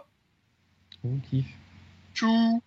On 1.04 1.18
kiffe. 1.20 1.46
Tchou 2.14 2.62